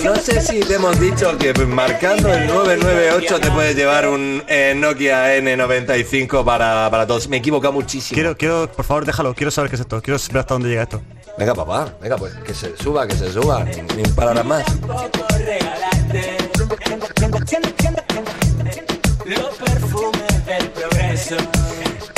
No 0.00 0.16
sé 0.16 0.40
si 0.40 0.60
te 0.60 0.74
hemos 0.74 0.98
dicho 0.98 1.36
que 1.36 1.52
marcando 1.66 2.32
el 2.32 2.46
998 2.46 3.40
te 3.40 3.50
puedes 3.50 3.76
llevar 3.76 4.08
un 4.08 4.42
eh, 4.48 4.72
Nokia 4.74 5.36
N95 5.36 6.44
para, 6.44 6.88
para 6.90 7.06
todos. 7.06 7.28
Me 7.28 7.36
he 7.36 7.40
equivocado 7.40 7.74
muchísimo. 7.74 8.14
Quiero, 8.14 8.36
quiero, 8.36 8.72
por 8.72 8.86
favor, 8.86 9.04
déjalo, 9.04 9.34
quiero 9.34 9.50
saber 9.50 9.70
qué 9.70 9.76
es 9.76 9.80
esto, 9.80 10.00
quiero 10.00 10.18
ver 10.18 10.38
hasta 10.38 10.54
dónde 10.54 10.70
llega 10.70 10.84
esto. 10.84 11.02
Venga, 11.38 11.54
papá, 11.54 11.92
venga, 12.00 12.16
pues 12.16 12.32
que 12.36 12.54
se 12.54 12.74
suba, 12.76 13.06
que 13.06 13.14
se 13.14 13.32
suba. 13.32 13.64
Ni, 13.64 13.82
ni 13.96 14.02
un 14.02 14.14
palabra 14.14 14.42
más. 14.42 14.64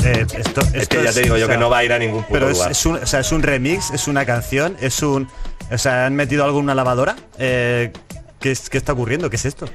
Eh, 0.04 0.26
esto, 0.36 0.60
Es 0.60 0.82
esto 0.82 0.98
que 0.98 1.04
ya 1.04 1.12
te 1.12 1.22
digo 1.22 1.36
yo 1.36 1.44
o 1.44 1.46
sea, 1.46 1.56
que 1.56 1.60
no 1.60 1.70
va 1.70 1.78
a 1.78 1.84
ir 1.84 1.92
a 1.92 1.98
ningún 1.98 2.22
puto 2.22 2.34
Pero 2.34 2.48
es, 2.50 2.56
lugar. 2.58 2.70
es 2.70 2.86
un, 2.86 2.96
o 2.96 3.06
sea, 3.06 3.20
es 3.20 3.32
un 3.32 3.42
remix, 3.42 3.90
es 3.90 4.06
una 4.06 4.24
canción, 4.24 4.76
es 4.80 5.02
un... 5.02 5.28
O 5.74 5.78
sea, 5.78 6.06
¿han 6.06 6.14
metido 6.14 6.44
algo 6.44 6.58
en 6.58 6.64
una 6.64 6.74
lavadora? 6.74 7.16
Eh, 7.38 7.92
¿qué, 8.40 8.52
es- 8.52 8.70
¿Qué 8.70 8.78
está 8.78 8.92
ocurriendo? 8.92 9.28
¿Qué 9.30 9.36
es 9.36 9.44
esto? 9.44 9.66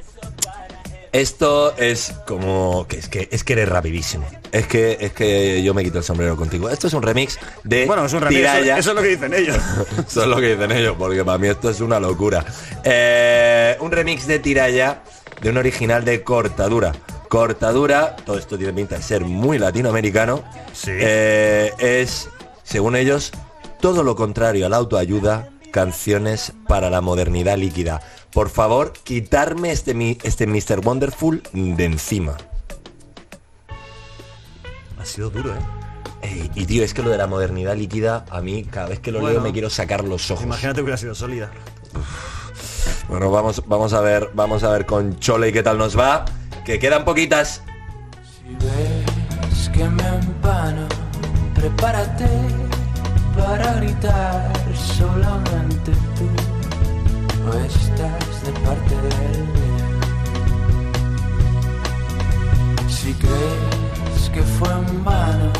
Esto 1.11 1.75
es 1.77 2.13
como 2.27 2.85
que 2.87 2.97
es 2.99 3.09
que 3.09 3.27
es 3.31 3.43
que 3.43 3.53
eres 3.53 3.67
rapidísimo. 3.67 4.27
Es 4.51 4.67
que 4.67 4.95
es 5.01 5.11
que 5.11 5.63
yo 5.63 5.73
me 5.73 5.83
quito 5.83 5.97
el 5.97 6.03
sombrero 6.03 6.35
contigo. 6.37 6.69
Esto 6.69 6.85
es 6.85 6.93
un 6.93 7.01
remix 7.01 7.39
de 7.63 7.87
Bueno, 7.87 8.05
es 8.05 8.13
un 8.13 8.21
remix, 8.21 8.41
eso, 8.47 8.75
eso 8.77 8.89
es 8.91 8.95
lo 8.95 9.01
que 9.01 9.07
dicen 9.07 9.33
ellos. 9.33 9.57
Eso 10.07 10.21
es 10.21 10.27
lo 10.27 10.35
que 10.37 10.55
dicen 10.55 10.71
ellos, 10.71 10.95
porque 10.99 11.23
para 11.25 11.37
mí 11.39 11.47
esto 11.47 11.69
es 11.71 11.81
una 11.81 11.99
locura. 11.99 12.45
Eh, 12.83 13.75
un 13.79 13.91
remix 13.91 14.27
de 14.27 14.37
Tiralla 14.37 15.01
de 15.41 15.49
un 15.49 15.57
original 15.57 16.05
de 16.05 16.23
Cortadura. 16.23 16.91
Cortadura, 17.27 18.15
todo 18.17 18.37
esto 18.37 18.57
tiene 18.57 18.73
pinta 18.73 18.95
de 18.97 19.01
ser 19.01 19.25
muy 19.25 19.57
latinoamericano. 19.57 20.43
Sí. 20.73 20.91
Eh, 20.93 21.73
es, 21.79 22.29
según 22.63 22.95
ellos, 22.95 23.31
todo 23.81 24.03
lo 24.03 24.15
contrario 24.15 24.65
a 24.67 24.69
la 24.69 24.77
autoayuda, 24.77 25.49
canciones 25.71 26.53
para 26.67 26.89
la 26.89 27.01
modernidad 27.01 27.57
líquida. 27.57 28.01
Por 28.31 28.49
favor, 28.49 28.93
quitarme 29.03 29.71
este, 29.71 29.93
mi- 29.93 30.17
este 30.23 30.45
Mr. 30.47 30.81
Wonderful 30.85 31.43
de 31.53 31.85
encima. 31.85 32.37
Ha 34.99 35.05
sido 35.05 35.29
duro, 35.29 35.53
¿eh? 35.53 35.59
Ey, 36.21 36.51
y 36.53 36.65
tío, 36.65 36.83
es 36.83 36.93
que 36.93 37.01
lo 37.01 37.09
de 37.09 37.17
la 37.17 37.27
modernidad 37.27 37.75
líquida, 37.77 38.25
a 38.29 38.41
mí 38.41 38.65
cada 38.65 38.87
vez 38.89 38.99
que 38.99 39.11
lo 39.11 39.19
Bueno. 39.21 39.35
leo 39.35 39.41
me 39.41 39.53
quiero 39.53 39.69
sacar 39.69 40.03
los 40.03 40.29
ojos. 40.31 40.43
Imagínate 40.43 40.77
que 40.77 40.83
hubiera 40.83 40.97
sido 40.97 41.15
sólida. 41.15 41.49
Bueno, 43.07 43.31
vamos, 43.31 43.63
vamos 43.65 43.93
a 43.93 44.01
ver, 44.01 44.29
vamos 44.33 44.63
a 44.63 44.69
ver 44.69 44.85
con 44.85 45.17
Chole 45.19 45.53
qué 45.53 45.63
tal 45.63 45.77
nos 45.77 45.97
va. 45.97 46.25
Que 46.65 46.77
quedan 46.77 47.05
poquitas. 47.05 47.63
Es 49.51 49.69
que 49.69 49.85
me 49.85 50.05
empano, 50.07 50.87
prepárate 51.55 52.27
para 53.39 53.73
gritar 53.73 54.53
solamente 54.75 55.91
tú. 56.15 56.27
O 57.47 57.53
estás 57.65 58.43
de 58.45 58.51
parte 58.65 58.95
del 58.95 59.43
bien. 59.53 59.69
Si 62.89 63.13
crees 63.13 64.29
que 64.33 64.43
fue 64.43 64.69
en 64.69 65.03
vano, 65.03 65.51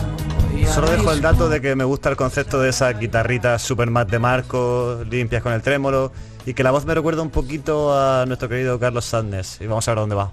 Solo 0.74 0.92
dejo 0.92 1.12
el 1.12 1.22
dato 1.22 1.50
de 1.50 1.62
que 1.62 1.76
me 1.76 1.84
gusta 1.84 2.10
el 2.10 2.16
concepto 2.16 2.60
de 2.62 2.70
esas 2.70 3.00
guitarritas 3.00 3.62
super 3.62 3.90
más 3.90 4.08
de 4.08 4.20
marco, 4.20 5.00
limpias 5.10 5.42
con 5.42 5.52
el 5.54 5.64
trémolo, 5.64 6.12
y 6.46 6.54
que 6.54 6.64
la 6.64 6.70
voz 6.72 6.86
me 6.86 6.94
recuerda 6.94 7.24
un 7.24 7.32
poquito 7.32 7.98
a 7.98 8.26
nuestro 8.28 8.50
querido 8.50 8.80
Carlos 8.80 9.06
Sandnes. 9.06 9.60
Y 9.62 9.68
vamos 9.68 9.88
a 9.88 9.92
ver 9.92 10.00
dónde 10.00 10.16
va. 10.16 10.32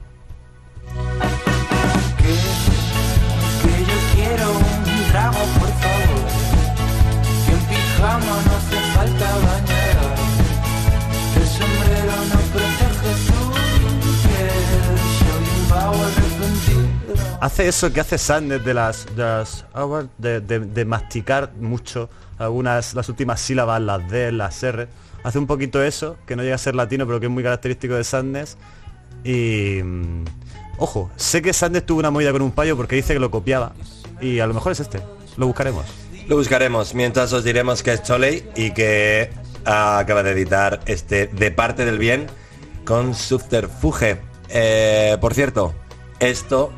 Hace 17.47 17.69
eso 17.69 17.93
que 17.93 18.01
hace 18.01 18.19
Sandnes 18.19 18.65
de 18.65 18.75
las, 18.75 19.07
de, 19.17 19.23
las 19.23 19.65
hours, 19.75 20.09
de, 20.19 20.85
masticar 20.85 21.53
mucho 21.59 22.11
algunas 22.39 22.93
las 22.95 23.09
últimas 23.09 23.41
sílabas, 23.41 23.81
las 23.81 24.11
D, 24.11 24.31
las 24.33 24.63
R. 24.63 24.89
Hace 25.23 25.39
un 25.39 25.47
poquito 25.47 25.83
eso, 25.83 26.17
que 26.27 26.37
no 26.37 26.43
llega 26.43 26.57
a 26.57 26.59
ser 26.59 26.75
latino, 26.75 27.07
pero 27.07 27.19
que 27.19 27.27
es 27.27 27.33
muy 27.33 27.43
característico 27.43 27.95
de 27.95 28.05
Sandnes. 28.05 28.59
Y 29.25 29.81
mm, 29.83 30.25
ojo, 30.79 31.11
sé 31.17 31.41
que 31.41 31.53
Sandnes 31.53 31.87
tuvo 31.87 32.01
una 32.01 32.11
movida 32.11 32.33
con 32.33 32.43
un 32.43 32.53
payo 32.53 32.77
porque 32.77 32.97
dice 32.97 33.15
que 33.15 33.21
lo 33.21 33.31
copiaba. 33.31 33.73
Y 34.21 34.41
a 34.41 34.47
lo 34.47 34.53
mejor 34.53 34.73
es 34.73 34.81
este. 34.81 35.01
Lo 35.37 35.47
buscaremos. 35.47 36.06
Lo 36.29 36.37
buscaremos, 36.37 36.93
mientras 36.93 37.33
os 37.33 37.45
diremos 37.45 37.85
que 37.85 37.93
es 37.93 38.03
Choley 38.03 38.51
y 38.57 38.73
que 38.73 39.31
ah, 39.65 39.99
acaba 39.99 40.25
de 40.25 40.33
editar 40.33 40.81
este 40.87 41.29
De 41.29 41.53
parte 41.53 41.85
del 41.85 41.99
bien 41.99 42.27
con 42.85 43.15
Subterfuge. 43.15 44.19
Eh, 44.49 45.17
por 45.21 45.35
cierto, 45.35 45.73
esto 46.19 46.73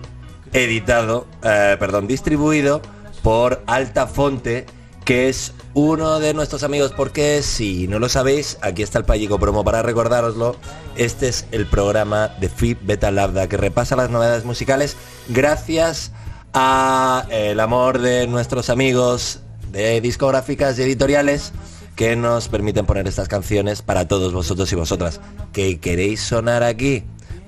editado, 0.53 1.26
eh, 1.42 1.76
perdón, 1.78 2.07
distribuido 2.07 2.82
por 3.22 3.62
Altafonte, 3.66 4.66
que 5.07 5.30
es 5.30 5.55
uno 5.72 6.20
de 6.20 6.34
nuestros 6.34 6.62
amigos, 6.62 6.92
porque 6.94 7.42
si 7.42 7.88
no 7.88 7.99
lo 7.99 8.11
sabéis, 8.11 8.59
aquí 8.61 8.82
está 8.82 8.99
el 8.99 9.07
Payico 9.07 9.38
Promo 9.38 9.64
para 9.64 9.80
recordároslo. 9.80 10.57
Este 10.96 11.28
es 11.28 11.46
el 11.53 11.64
programa 11.64 12.28
de 12.38 12.51
Free 12.51 12.76
Beta 12.78 13.11
Lambda 13.11 13.49
que 13.49 13.57
repasa 13.57 13.96
las 13.96 14.11
novedades 14.11 14.44
musicales 14.44 14.94
gracias 15.28 16.12
el 16.55 17.61
amor 17.61 18.01
de 18.01 18.26
nuestros 18.26 18.70
amigos 18.70 19.40
de 19.70 20.01
discográficas 20.01 20.78
y 20.78 20.82
editoriales 20.82 21.53
que 21.94 22.16
nos 22.16 22.49
permiten 22.49 22.86
poner 22.86 23.09
estas 23.09 23.28
canciones 23.28 23.82
para 23.82 24.07
todos 24.07 24.32
vosotros 24.32 24.70
y 24.72 24.76
vosotras. 24.76 25.20
¿Que 25.53 25.78
queréis 25.80 26.20
sonar 26.20 26.62
aquí? 26.62 27.05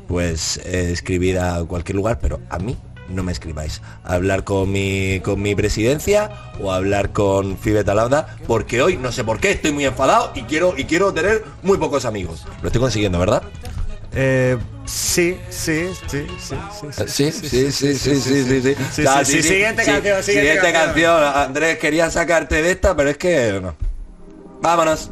Pues 0.09 0.59
eh, 0.64 0.90
escribid 0.92 1.36
a 1.36 1.64
cualquier 1.64 1.96
lugar, 1.96 2.18
pero 2.20 2.40
a 2.51 2.59
mí 2.59 2.76
no 3.09 3.22
me 3.22 3.32
escribáis. 3.32 3.80
Hablar 4.03 4.44
con 4.44 4.70
mi, 4.72 5.20
con 5.20 5.40
mi 5.40 5.55
presidencia 5.55 6.30
o 6.61 6.72
hablar 6.72 7.12
con 7.12 7.59
Fibeta 7.59 7.94
Lauda, 7.94 8.36
porque 8.46 8.82
hoy 8.82 8.96
no 8.96 9.12
sé 9.12 9.24
por 9.24 9.40
qué 9.40 9.53
estoy 9.53 9.72
muy 9.72 9.84
enfadado 9.84 10.32
y 10.34 10.42
quiero, 10.42 10.74
y 10.76 10.84
quiero 10.84 11.12
tener 11.12 11.44
muy 11.62 11.78
pocos 11.78 12.05
amigos. 12.05 12.46
Lo 12.62 12.68
estoy 12.68 12.80
consiguiendo, 12.80 13.18
¿verdad? 13.18 13.42
Eh, 14.13 14.59
sí, 14.87 15.39
sí, 15.51 15.89
sí, 16.09 16.27
sí, 16.39 16.57
sí. 16.69 16.87
Sí, 17.07 17.33
sí, 17.33 17.49
sí, 17.49 17.73
sí, 17.73 17.95
sí, 17.95 18.21
sí, 18.21 18.63
sí. 18.63 18.75
Sí, 18.93 19.05
Ah, 19.07 19.25
sí, 19.25 19.41
sí, 19.41 19.49
siguiente 19.49 19.85
canción, 19.85 20.23
siguiente 20.23 20.73
canción. 20.73 20.87
canción. 20.87 21.25
Andrés, 21.25 21.79
quería 21.79 22.11
sacarte 22.11 22.61
de 22.63 22.73
esta, 22.73 22.97
pero 22.97 23.11
es 23.11 23.17
que 23.17 23.61
no. 23.63 23.75
Vámonos. 24.61 25.11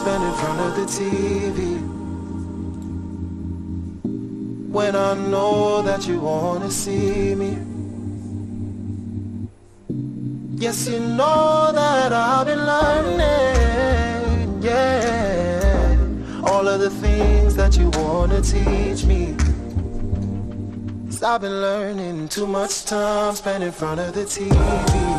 Spent 0.00 0.24
in 0.24 0.32
front 0.32 0.60
of 0.60 0.72
the 0.76 0.86
TV. 0.96 1.58
When 4.72 4.96
I 4.96 5.12
know 5.14 5.82
that 5.82 6.06
you 6.08 6.20
wanna 6.20 6.70
see 6.70 7.34
me. 7.34 7.58
Yes, 10.64 10.88
you 10.88 11.00
know 11.00 11.70
that 11.72 12.12
I've 12.12 12.46
been 12.46 12.64
learning, 12.74 14.62
yeah. 14.62 15.98
All 16.44 16.66
of 16.66 16.80
the 16.80 16.90
things 17.04 17.54
that 17.56 17.76
you 17.76 17.90
wanna 18.00 18.40
teach 18.40 19.04
me. 19.04 19.36
i 21.22 21.34
I've 21.34 21.42
been 21.42 21.60
learning 21.60 22.28
too 22.28 22.46
much 22.46 22.84
time 22.86 23.34
spent 23.34 23.62
in 23.62 23.72
front 23.72 24.00
of 24.00 24.14
the 24.14 24.24
TV. 24.24 25.09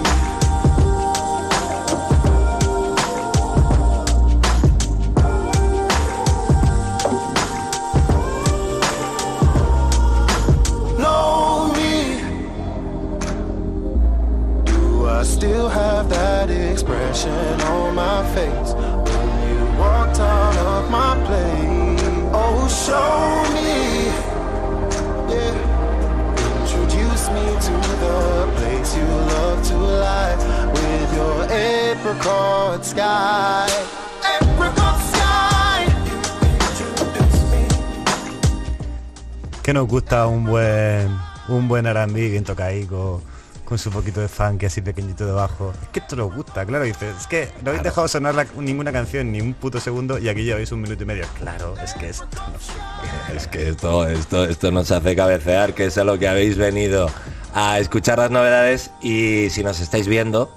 Que 39.71 39.75
nos 39.75 39.87
gusta 39.87 40.27
un 40.27 40.43
buen 40.43 41.17
un 41.47 41.69
buen 41.69 41.85
R&B 41.85 42.27
bien 42.29 42.43
tocaico 42.43 43.21
con 43.63 43.77
su 43.77 43.89
poquito 43.89 44.19
de 44.19 44.27
funk 44.27 44.65
así 44.65 44.81
pequeñito 44.81 45.25
debajo. 45.25 45.71
Es 45.81 45.87
que 45.87 45.99
esto 46.01 46.17
nos 46.17 46.35
gusta, 46.35 46.65
claro, 46.65 46.83
dices, 46.83 47.15
es 47.21 47.25
que 47.25 47.47
no 47.63 47.69
habéis 47.69 47.81
dejado 47.85 48.05
sonar 48.09 48.35
la- 48.35 48.45
ninguna 48.57 48.91
canción 48.91 49.31
ni 49.31 49.39
un 49.39 49.53
puto 49.53 49.79
segundo 49.79 50.19
y 50.19 50.27
aquí 50.27 50.43
lleváis 50.43 50.73
un 50.73 50.81
minuto 50.81 51.03
y 51.03 51.05
medio. 51.05 51.23
Claro, 51.39 51.75
es 51.81 51.93
que 51.93 52.09
esto 52.09 52.25
no 52.35 52.59
sé. 52.59 53.37
Es 53.37 53.47
que 53.47 53.69
esto, 53.69 54.05
esto, 54.09 54.43
esto 54.43 54.71
nos 54.73 54.91
hace 54.91 55.15
cabecear, 55.15 55.73
que 55.73 55.85
es 55.85 55.97
a 55.97 56.03
lo 56.03 56.19
que 56.19 56.27
habéis 56.27 56.57
venido 56.57 57.09
a 57.53 57.79
escuchar 57.79 58.17
las 58.17 58.29
novedades 58.29 58.91
y 59.01 59.49
si 59.51 59.63
nos 59.63 59.79
estáis 59.79 60.05
viendo, 60.05 60.53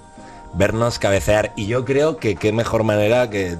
vernos 0.55 0.99
cabecear. 0.99 1.53
Y 1.55 1.67
yo 1.67 1.85
creo 1.85 2.17
que 2.17 2.35
qué 2.35 2.51
mejor 2.51 2.83
manera 2.83 3.29
que, 3.29 3.55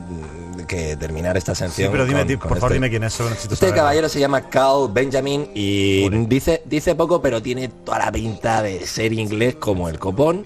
que 0.65 0.95
terminar 0.97 1.37
esta 1.37 1.53
Sí, 1.55 1.63
sección. 1.65 1.91
pero 1.91 2.05
dime, 2.05 2.25
con- 2.25 2.49
por 2.49 2.57
favor, 2.59 2.63
este- 2.71 2.73
dime 2.75 2.89
quién 2.89 3.03
es, 3.03 3.19
Este 3.51 3.73
caballero 3.73 4.09
se 4.09 4.19
llama 4.19 4.49
Carl 4.49 4.89
Benjamin 4.91 5.49
y 5.53 6.07
dice, 6.27 6.61
dice 6.65 6.95
poco, 6.95 7.21
pero 7.21 7.41
tiene 7.41 7.67
toda 7.69 7.99
la 7.99 8.11
pinta 8.11 8.61
de 8.61 8.85
ser 8.85 9.13
inglés 9.13 9.55
como 9.55 9.89
el 9.89 9.99
copón 9.99 10.43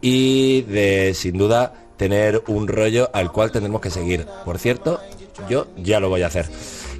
y 0.00 0.62
de, 0.62 1.12
sin 1.14 1.38
duda, 1.38 1.74
tener 1.96 2.42
un 2.48 2.66
rollo 2.68 3.10
al 3.12 3.30
cual 3.32 3.52
tendremos 3.52 3.80
que 3.80 3.90
seguir. 3.90 4.26
Por 4.44 4.58
cierto, 4.58 5.00
yo 5.48 5.66
ya 5.76 6.00
lo 6.00 6.08
voy 6.08 6.22
a 6.22 6.26
hacer. 6.26 6.46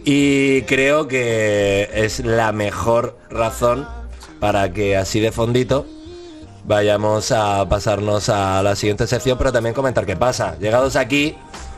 Y 0.04 0.62
creo 0.62 1.06
que 1.08 1.88
es 1.94 2.20
la 2.20 2.52
mejor 2.52 3.16
razón 3.30 3.86
para 4.40 4.72
que 4.72 4.96
así 4.96 5.20
de 5.20 5.30
fondito 5.32 5.86
vayamos 6.64 7.32
a 7.32 7.68
pasarnos 7.68 8.28
a 8.28 8.62
la 8.62 8.76
siguiente 8.76 9.06
sección, 9.06 9.36
pero 9.38 9.52
también 9.52 9.74
comentar 9.74 10.06
qué 10.06 10.16
pasa. 10.16 10.56
Llegados 10.60 10.96
aquí, 10.96 11.34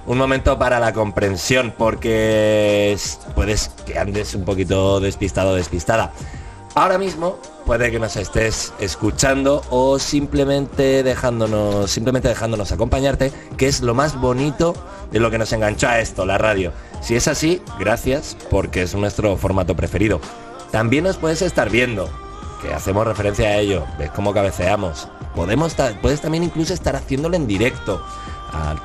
un 0.07 0.19
momento 0.19 0.59
para 0.59 0.81
la 0.81 0.93
comprensión, 0.93 1.75
porque 1.77 2.93
es- 2.93 3.19
puedes 3.35 3.69
que 3.87 3.99
andes 3.99 4.35
un 4.35 4.45
poquito 4.45 5.01
despistado 5.01 5.51
o 5.51 5.55
despistada. 5.55 6.13
Ahora 6.75 6.99
mismo 6.99 7.39
puede 7.67 7.91
que 7.93 8.01
nos 8.01 8.17
estés 8.17 8.73
escuchando 8.81 9.63
o 9.71 9.99
simplemente 10.01 11.03
dejándonos, 11.05 11.91
simplemente 11.91 12.29
dejándonos 12.29 12.73
acompañarte, 12.73 13.33
que 13.57 13.69
es 13.69 13.81
lo 13.81 13.95
más 13.95 14.21
bonito 14.21 14.75
de 15.13 15.21
lo 15.21 15.31
que 15.31 15.39
nos 15.39 15.53
enganchó 15.53 15.87
a 15.89 16.01
esto, 16.01 16.27
la 16.27 16.37
radio. 16.37 16.73
Si 17.01 17.15
es 17.15 17.29
así, 17.29 17.63
gracias, 17.79 18.37
porque 18.51 18.83
es 18.83 18.95
nuestro 18.97 19.37
formato 19.37 19.77
preferido. 19.77 20.21
También 20.73 21.05
nos 21.05 21.17
puedes 21.17 21.43
estar 21.43 21.71
viendo, 21.71 22.11
que 22.61 22.75
hacemos 22.75 23.07
referencia 23.07 23.47
a 23.49 23.57
ello, 23.59 23.85
ves 23.97 24.11
cómo 24.11 24.35
cabeceamos. 24.35 25.07
Podemos 25.37 25.77
puedes 26.03 26.21
también 26.21 26.43
incluso 26.43 26.75
estar 26.75 26.97
haciéndolo 26.97 27.37
en 27.37 27.47
directo, 27.47 28.05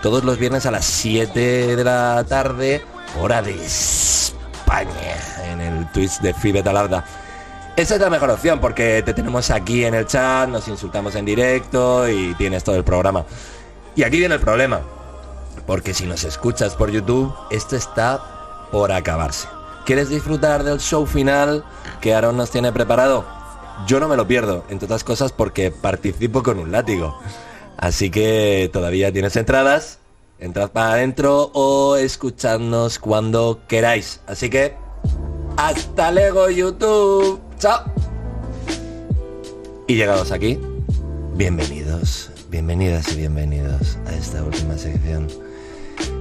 todos 0.02 0.24
los 0.24 0.38
viernes 0.38 0.66
a 0.66 0.72
las 0.72 0.86
7 0.86 1.76
de 1.76 1.84
la 1.84 2.24
tarde, 2.28 2.86
hora 3.20 3.42
de 3.42 3.54
España, 3.64 4.90
en 5.44 5.62
el 5.62 5.92
Twitch 5.92 6.20
de 6.20 6.34
Free 6.34 6.52
Beta 6.52 6.72
Lambda. 6.72 7.06
Esa 7.76 7.96
es 7.96 8.02
la 8.02 8.10
mejor 8.10 8.30
opción 8.30 8.60
porque 8.60 9.02
te 9.04 9.14
tenemos 9.14 9.50
aquí 9.52 9.86
en 9.86 9.94
el 9.94 10.06
chat, 10.06 10.50
nos 10.50 10.68
insultamos 10.68 11.16
en 11.16 11.26
directo 11.26 12.10
y 12.10 12.34
tienes 12.36 12.64
todo 12.64 12.76
el 12.76 12.84
programa. 12.84 13.26
Y 13.96 14.04
aquí 14.04 14.18
viene 14.18 14.36
el 14.36 14.42
problema, 14.42 14.82
porque 15.66 15.94
si 15.94 16.06
nos 16.06 16.24
escuchas 16.24 16.76
por 16.76 16.92
YouTube, 16.92 17.34
esto 17.52 17.76
está 17.76 18.68
por 18.72 18.92
acabarse. 18.92 19.48
¿Quieres 19.86 20.10
disfrutar 20.10 20.64
del 20.64 20.80
show 20.80 21.06
final 21.06 21.64
que 22.02 22.14
Aaron 22.14 22.38
nos 22.38 22.52
tiene 22.52 22.72
preparado? 22.72 23.26
Yo 23.88 24.00
no 24.00 24.08
me 24.08 24.18
lo 24.18 24.28
pierdo, 24.28 24.64
entre 24.70 24.86
otras 24.86 25.04
cosas 25.04 25.32
porque 25.32 25.72
participo 25.72 26.44
con 26.44 26.60
un 26.60 26.72
látigo. 26.72 27.18
Así 27.80 28.10
que 28.10 28.70
todavía 28.74 29.14
tienes 29.14 29.38
entradas, 29.38 30.00
entrad 30.38 30.70
para 30.72 30.94
adentro 30.94 31.50
o 31.54 31.96
escuchadnos 31.96 33.00
cuando 33.00 33.62
queráis. 33.70 34.20
Así 34.28 34.50
que 34.50 34.76
hasta 35.56 36.12
luego 36.12 36.50
YouTube. 36.50 37.40
Chao. 37.58 37.86
Y 39.88 39.96
llegados 39.96 40.34
aquí, 40.34 40.60
bienvenidos, 41.36 42.32
bienvenidas 42.50 43.14
y 43.14 43.20
bienvenidos 43.20 43.98
a 44.08 44.14
esta 44.14 44.44
última 44.44 44.78
sección. 44.78 45.30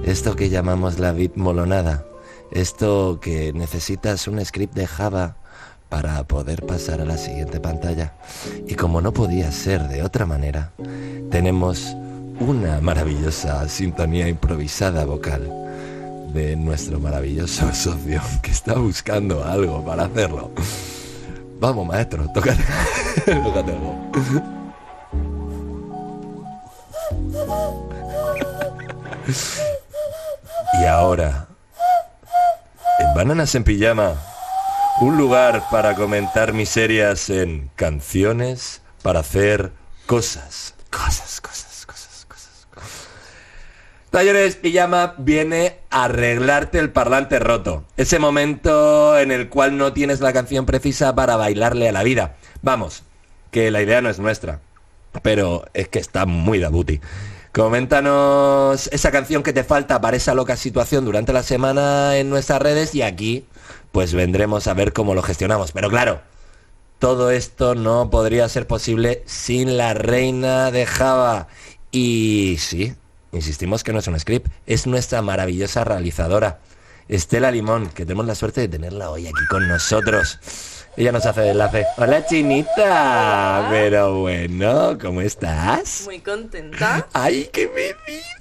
Esto 0.05 0.37
que 0.37 0.49
llamamos 0.49 0.97
la 0.97 1.11
VIP 1.11 1.35
molonada. 1.35 2.05
Esto 2.51 3.19
que 3.21 3.51
necesitas 3.51 4.29
un 4.29 4.43
script 4.45 4.75
de 4.75 4.87
Java 4.87 5.35
para 5.89 6.23
poder 6.23 6.65
pasar 6.65 7.01
a 7.01 7.05
la 7.05 7.17
siguiente 7.17 7.59
pantalla. 7.59 8.13
Y 8.67 8.75
como 8.75 9.01
no 9.01 9.11
podía 9.11 9.51
ser 9.51 9.87
de 9.87 10.03
otra 10.03 10.25
manera, 10.25 10.71
tenemos 11.31 11.95
una 12.39 12.79
maravillosa 12.79 13.67
sintonía 13.67 14.27
improvisada 14.27 15.03
vocal 15.03 15.51
de 16.33 16.55
nuestro 16.55 16.99
maravilloso 16.99 17.67
socio 17.73 18.21
que 18.41 18.51
está 18.51 18.75
buscando 18.75 19.43
algo 19.43 19.83
para 19.83 20.05
hacerlo. 20.05 20.51
Vamos, 21.59 21.87
maestro, 21.87 22.29
tócate, 22.33 22.63
tócate 23.25 23.71
algo. 23.71 24.11
Y 30.81 30.85
ahora, 30.85 31.47
en 32.99 33.13
Bananas 33.13 33.53
en 33.55 33.63
Pijama, 33.65 34.13
un 35.01 35.17
lugar 35.17 35.63
para 35.71 35.95
comentar 35.95 36.51
miserias 36.51 37.29
en 37.29 37.69
canciones 37.75 38.81
para 39.01 39.21
hacer 39.21 39.71
cosas. 40.05 40.75
Cosas, 40.89 41.39
cosas, 41.39 41.85
cosas, 41.85 42.25
cosas. 42.25 42.67
cosas. 42.73 43.07
Talleres 44.09 44.57
Pijama 44.57 45.15
viene 45.17 45.77
a 45.89 46.05
arreglarte 46.05 46.79
el 46.79 46.91
parlante 46.91 47.39
roto. 47.39 47.85
Ese 47.95 48.19
momento 48.19 49.17
en 49.17 49.31
el 49.31 49.47
cual 49.47 49.77
no 49.77 49.93
tienes 49.93 50.19
la 50.19 50.33
canción 50.33 50.65
precisa 50.65 51.15
para 51.15 51.37
bailarle 51.37 51.87
a 51.87 51.93
la 51.93 52.03
vida. 52.03 52.35
Vamos, 52.61 53.03
que 53.51 53.71
la 53.71 53.81
idea 53.81 54.01
no 54.01 54.09
es 54.09 54.19
nuestra. 54.19 54.59
Pero 55.23 55.65
es 55.73 55.87
que 55.87 55.99
está 55.99 56.25
muy 56.25 56.59
da 56.59 56.69
booty. 56.69 56.99
Coméntanos 57.53 58.89
esa 58.91 59.11
canción 59.11 59.43
que 59.43 59.53
te 59.53 59.63
falta 59.63 59.99
para 60.01 60.17
esa 60.17 60.35
loca 60.35 60.55
situación 60.55 61.03
durante 61.05 61.33
la 61.33 61.41
semana 61.41 62.17
en 62.17 62.29
nuestras 62.29 62.61
redes 62.61 62.93
y 62.93 63.01
aquí 63.01 63.45
pues 63.91 64.13
vendremos 64.13 64.67
a 64.67 64.73
ver 64.73 64.93
cómo 64.93 65.13
lo 65.13 65.21
gestionamos. 65.21 65.71
Pero 65.71 65.89
claro, 65.89 66.21
todo 66.99 67.31
esto 67.31 67.75
no 67.75 68.09
podría 68.09 68.47
ser 68.49 68.67
posible 68.67 69.23
sin 69.25 69.77
la 69.77 69.93
reina 69.93 70.71
de 70.71 70.85
Java. 70.85 71.47
Y 71.91 72.57
sí, 72.59 72.93
insistimos 73.31 73.83
que 73.83 73.93
no 73.93 73.99
es 73.99 74.07
un 74.07 74.19
script, 74.19 74.51
es 74.65 74.85
nuestra 74.85 75.21
maravillosa 75.21 75.83
realizadora, 75.83 76.59
Estela 77.07 77.51
Limón, 77.51 77.89
que 77.89 78.05
tenemos 78.05 78.27
la 78.27 78.35
suerte 78.35 78.61
de 78.61 78.67
tenerla 78.67 79.09
hoy 79.09 79.27
aquí 79.27 79.45
con 79.49 79.67
nosotros. 79.67 80.39
Ella 80.97 81.11
nos 81.11 81.25
hace 81.25 81.41
de 81.41 81.51
enlace. 81.51 81.85
Hola 81.97 82.25
Chinita. 82.25 83.67
Pero 83.71 84.19
bueno, 84.19 84.97
¿cómo 85.01 85.21
estás? 85.21 86.01
Muy 86.05 86.19
contenta. 86.19 87.07
¡Ay, 87.13 87.49
qué 87.53 87.67
me 87.67 88.38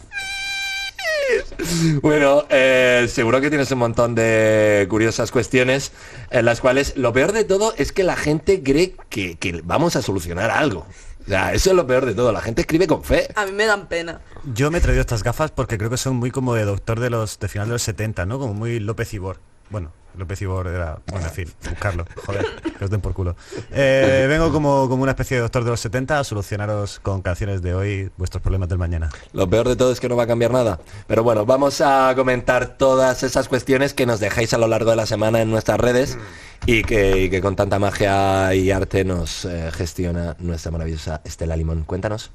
Bueno, 2.03 2.45
eh, 2.49 3.07
seguro 3.09 3.41
que 3.41 3.49
tienes 3.49 3.71
un 3.71 3.79
montón 3.79 4.15
de 4.15 4.87
curiosas 4.89 5.31
cuestiones 5.31 5.93
en 6.31 6.45
las 6.45 6.61
cuales 6.61 6.97
lo 6.97 7.13
peor 7.13 7.33
de 7.33 7.45
todo 7.45 7.75
es 7.77 7.93
que 7.93 8.05
la 8.05 8.17
gente 8.17 8.63
cree 8.63 8.95
que, 9.09 9.37
que 9.37 9.61
vamos 9.65 9.97
a 9.97 10.03
solucionar 10.03 10.51
algo. 10.51 10.87
O 11.29 11.31
sea, 11.31 11.53
eso 11.53 11.71
es 11.71 11.77
lo 11.77 11.87
peor 11.87 12.07
de 12.07 12.15
todo. 12.15 12.33
La 12.33 12.41
gente 12.41 12.63
escribe 12.63 12.87
con 12.87 13.05
fe. 13.05 13.29
A 13.35 13.45
mí 13.45 13.53
me 13.53 13.67
dan 13.67 13.87
pena. 13.87 14.23
Yo 14.55 14.71
me 14.71 14.79
he 14.79 14.81
traído 14.81 15.03
estas 15.03 15.23
gafas 15.23 15.51
porque 15.51 15.77
creo 15.77 15.91
que 15.91 15.99
son 15.99 16.17
muy 16.17 16.31
como 16.31 16.55
de 16.55 16.65
doctor 16.65 17.01
de 17.01 17.11
los 17.11 17.39
de 17.39 17.49
final 17.49 17.69
de 17.69 17.75
los 17.75 17.83
70, 17.83 18.25
¿no? 18.25 18.39
Como 18.39 18.55
muy 18.55 18.81
López 18.81 19.13
Ibor. 19.13 19.39
Bueno, 19.69 19.93
López 20.19 20.43
Ibor 20.43 20.67
era, 20.67 20.99
bueno, 21.11 21.27
en 21.27 21.33
fin, 21.33 21.49
buscarlo, 21.69 22.05
joder, 22.27 22.47
que 22.79 22.85
os 22.85 22.91
den 22.91 23.01
por 23.01 23.15
culo. 23.15 23.37
Eh, 23.71 24.27
vengo 24.29 24.53
como, 24.53 24.89
como 24.89 25.03
una 25.03 25.13
especie 25.13 25.37
de 25.37 25.43
doctor 25.43 25.65
de 25.65 25.71
los 25.71 25.81
70 25.81 26.19
a 26.19 26.25
solucionaros 26.25 27.01
con 27.01 27.23
canciones 27.23 27.63
de 27.63 27.75
hoy 27.75 28.11
vuestros 28.17 28.43
problemas 28.43 28.69
del 28.69 28.79
mañana. 28.79 29.11
Lo 29.33 29.49
peor 29.49 29.69
de 29.69 29.77
todo 29.77 29.93
es 29.93 30.01
que 30.01 30.09
no 30.09 30.17
va 30.17 30.25
a 30.25 30.27
cambiar 30.27 30.51
nada. 30.51 30.81
Pero 31.07 31.23
bueno, 31.23 31.47
vamos 31.47 31.81
a 31.81 32.13
comentar 32.15 32.77
todas 32.77 33.23
esas 33.23 33.49
cuestiones 33.49 33.95
que 33.95 34.07
nos 34.07 34.21
dejáis 34.21 34.53
a 34.55 34.59
lo 34.59 34.67
largo 34.67 34.91
de 34.91 34.97
la 34.97 35.07
semana 35.07 35.41
en 35.41 35.51
nuestras 35.51 35.79
redes 35.79 36.19
y 36.67 36.83
que, 36.83 37.23
y 37.23 37.31
que 37.31 37.41
con 37.41 37.57
tanta 37.57 37.79
magia 37.79 38.55
y 38.55 38.71
arte 38.71 39.05
nos 39.05 39.45
eh, 39.45 39.71
gestiona 39.73 40.37
nuestra 40.39 40.71
maravillosa 40.71 41.21
Estela 41.25 41.57
Limón. 41.57 41.85
Cuéntanos. 41.85 42.31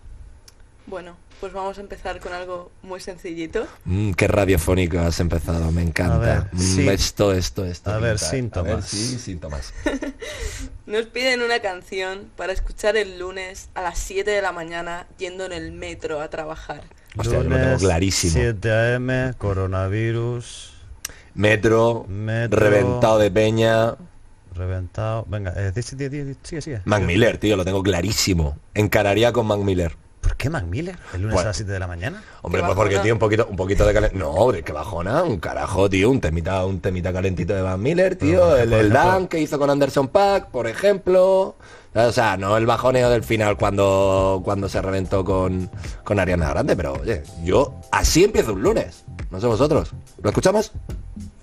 Bueno, 0.86 1.16
pues 1.44 1.52
vamos 1.52 1.78
a 1.78 1.82
empezar 1.82 2.22
con 2.22 2.32
algo 2.32 2.72
muy 2.84 3.02
sencillito. 3.02 3.68
Mm, 3.84 4.12
qué 4.14 4.30
radiofónico 4.30 4.98
has 5.00 5.20
empezado, 5.20 5.74
me 5.74 5.82
encanta. 5.82 6.18
Ver, 6.18 6.44
Mm, 6.54 6.58
sí. 6.58 6.88
Esto, 6.88 7.34
esto, 7.34 7.66
esto. 7.66 7.92
A 7.92 7.98
ver, 7.98 8.16
pinta, 8.16 8.30
síntomas. 8.30 8.72
A 8.72 8.76
ver, 8.76 8.84
sí, 8.86 9.20
síntomas. 9.20 9.74
Nos 10.86 11.08
piden 11.08 11.42
una 11.42 11.60
canción 11.60 12.30
para 12.38 12.54
escuchar 12.54 12.96
el 12.96 13.20
lunes 13.20 13.68
a 13.76 13.82
las 13.82 14.00
7 14.00 14.32
de 14.32 14.42
la 14.42 14.54
mañana 14.54 15.06
yendo 15.18 15.44
en 15.44 15.52
el 15.52 15.74
metro 15.74 16.22
a 16.22 16.30
trabajar. 16.30 16.84
Hostia, 17.18 17.40
yo 17.40 17.44
lo 17.44 17.58
tengo 17.58 17.78
clarísimo. 17.78 18.34
7 18.36 18.96
AM, 18.96 19.34
coronavirus, 19.38 20.72
Metro, 21.34 22.06
Metro. 22.08 22.58
reventado 22.58 23.20
de 23.20 23.30
peña. 23.32 23.96
reventado. 24.56 25.26
Venga, 25.28 25.52
eh, 25.58 25.74
sigue, 25.82 26.38
sigue. 26.62 26.82
Mac 26.86 27.04
Miller, 27.04 27.38
tío, 27.38 27.58
lo 27.58 27.66
tengo 27.66 27.84
clarísimo. 27.84 28.58
Encararía 28.76 29.34
con 29.34 29.46
Mac 29.46 29.60
Miller. 29.60 29.98
¿Por 30.24 30.38
qué 30.38 30.50
Mac 30.50 30.64
Miller? 30.64 30.98
¿El 31.14 31.24
lunes 31.24 31.38
a 31.38 31.44
las 31.44 31.58
7 31.58 31.70
de 31.70 31.80
la 31.80 31.86
mañana? 31.88 32.24
Hombre, 32.44 32.64
pues 32.64 32.76
porque, 32.76 32.98
tío, 33.00 33.14
un 33.14 33.20
poquito, 33.20 33.46
un 33.46 33.58
poquito 33.58 33.86
de 33.86 33.94
calentito. 33.94 34.24
No, 34.24 34.52
de 34.54 34.64
qué 34.64 34.72
bajona, 34.72 35.22
un 35.22 35.38
carajo, 35.38 35.90
tío, 35.90 36.10
un 36.10 36.22
temita, 36.22 36.66
un 36.66 36.80
temita 36.80 37.12
calentito 37.12 37.54
de 37.54 37.62
Van 37.62 37.82
Miller, 37.82 38.16
tío, 38.16 38.56
el, 38.56 38.72
el 38.72 38.90
Dan 38.90 39.28
que 39.28 39.40
hizo 39.40 39.60
con 39.60 39.70
Anderson 39.70 40.08
Pack, 40.08 40.48
por 40.50 40.68
ejemplo. 40.68 41.58
O 41.94 42.12
sea, 42.12 42.38
no 42.38 42.56
el 42.58 42.66
bajoneo 42.66 43.10
del 43.10 43.24
final 43.24 43.58
cuando, 43.58 44.42
cuando 44.46 44.70
se 44.70 44.82
reventó 44.82 45.26
con, 45.26 45.70
con 46.06 46.20
Ariana 46.20 46.50
Grande, 46.50 46.76
pero 46.76 46.94
oye, 46.94 47.22
yo 47.44 47.76
así 47.92 48.24
empiezo 48.24 48.54
un 48.54 48.64
lunes. 48.64 49.04
No 49.30 49.42
sé 49.42 49.48
vosotros. 49.48 49.92
¿Lo 50.22 50.30
escuchamos? 50.30 50.72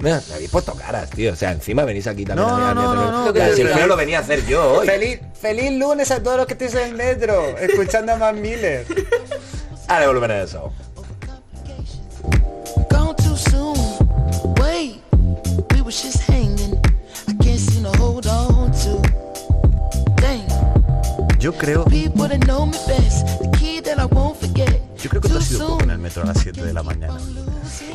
Mira, 0.01 0.23
me 0.29 0.35
habéis 0.35 0.51
puesto 0.51 0.75
caras, 0.75 1.11
tío. 1.11 1.33
O 1.33 1.37
sea, 1.37 1.53
encima 1.53 1.85
venís 1.85 2.07
aquí 2.07 2.25
también 2.25 2.49
No, 2.49 2.57
a 2.57 2.75
no, 2.75 2.83
no, 2.83 2.95
no, 2.95 3.25
no, 3.27 3.35
Ya, 3.35 3.49
que 3.49 3.57
si 3.57 3.63
el 3.63 3.69
feo 3.69 3.87
lo 3.87 3.97
venía 3.97 4.19
a 4.19 4.21
hacer 4.23 4.47
yo 4.47 4.79
hoy. 4.79 4.87
Feliz, 4.87 5.21
feliz 5.39 5.73
lunes 5.73 6.11
a 6.11 6.23
todos 6.23 6.39
los 6.39 6.47
que 6.47 6.55
estéis 6.55 6.75
en 6.75 6.89
el 6.89 6.95
metro, 6.95 7.57
escuchando 7.59 8.13
a 8.13 8.17
Mac 8.17 8.35
Miller. 8.35 8.87
Dale 9.87 10.07
volumen 10.07 10.31
a 10.31 10.43
eso. 10.43 10.73
Yo 21.39 21.55
creo, 21.55 21.87
yo 21.89 22.13
creo 25.11 25.23
que 25.23 25.29
tú 25.29 25.39
has 25.39 25.45
sido 25.45 25.69
poco 25.69 25.83
en 25.85 25.91
el 25.91 25.99
metro 25.99 26.23
a 26.23 26.27
las 26.27 26.39
7 26.39 26.63
de 26.63 26.73
la 26.75 26.83
mañana. 26.83 27.19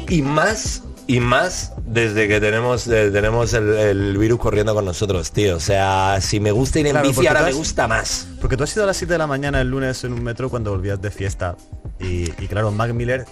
Y 0.10 0.22
más 0.24 0.82
Y 1.08 1.20
más 1.20 1.74
desde 1.86 2.28
que 2.28 2.40
tenemos 2.42 2.88
eh, 2.88 3.12
tenemos 3.12 3.54
el, 3.54 3.70
el 3.70 4.18
virus 4.18 4.40
corriendo 4.40 4.74
con 4.74 4.86
nosotros, 4.86 5.32
tío. 5.32 5.56
O 5.58 5.60
sea, 5.60 6.18
si 6.20 6.40
me 6.40 6.52
gusta 6.52 6.80
ir 6.80 6.88
en 6.88 6.94
Claro, 6.94 7.08
bici, 7.08 7.28
ahora 7.28 7.44
me 7.44 7.54
gusta 7.54 7.88
más. 7.88 8.28
Porque 8.42 8.58
tú 8.58 8.64
has 8.64 8.74
ido 8.76 8.84
a 8.86 8.88
las 8.88 8.98
7 8.98 9.14
de 9.14 9.18
la 9.20 9.28
mañana 9.28 9.62
el 9.62 9.70
lunes 9.70 10.04
en 10.04 10.14
un 10.14 10.24
metro 10.24 10.50
cuando 10.50 10.72
volvías 10.72 11.00
de 11.00 11.12
fiesta. 11.12 11.56
Y, 12.00 12.24
y 12.42 12.48
claro, 12.48 12.72
Mac 12.72 12.92
Miller 12.94 13.26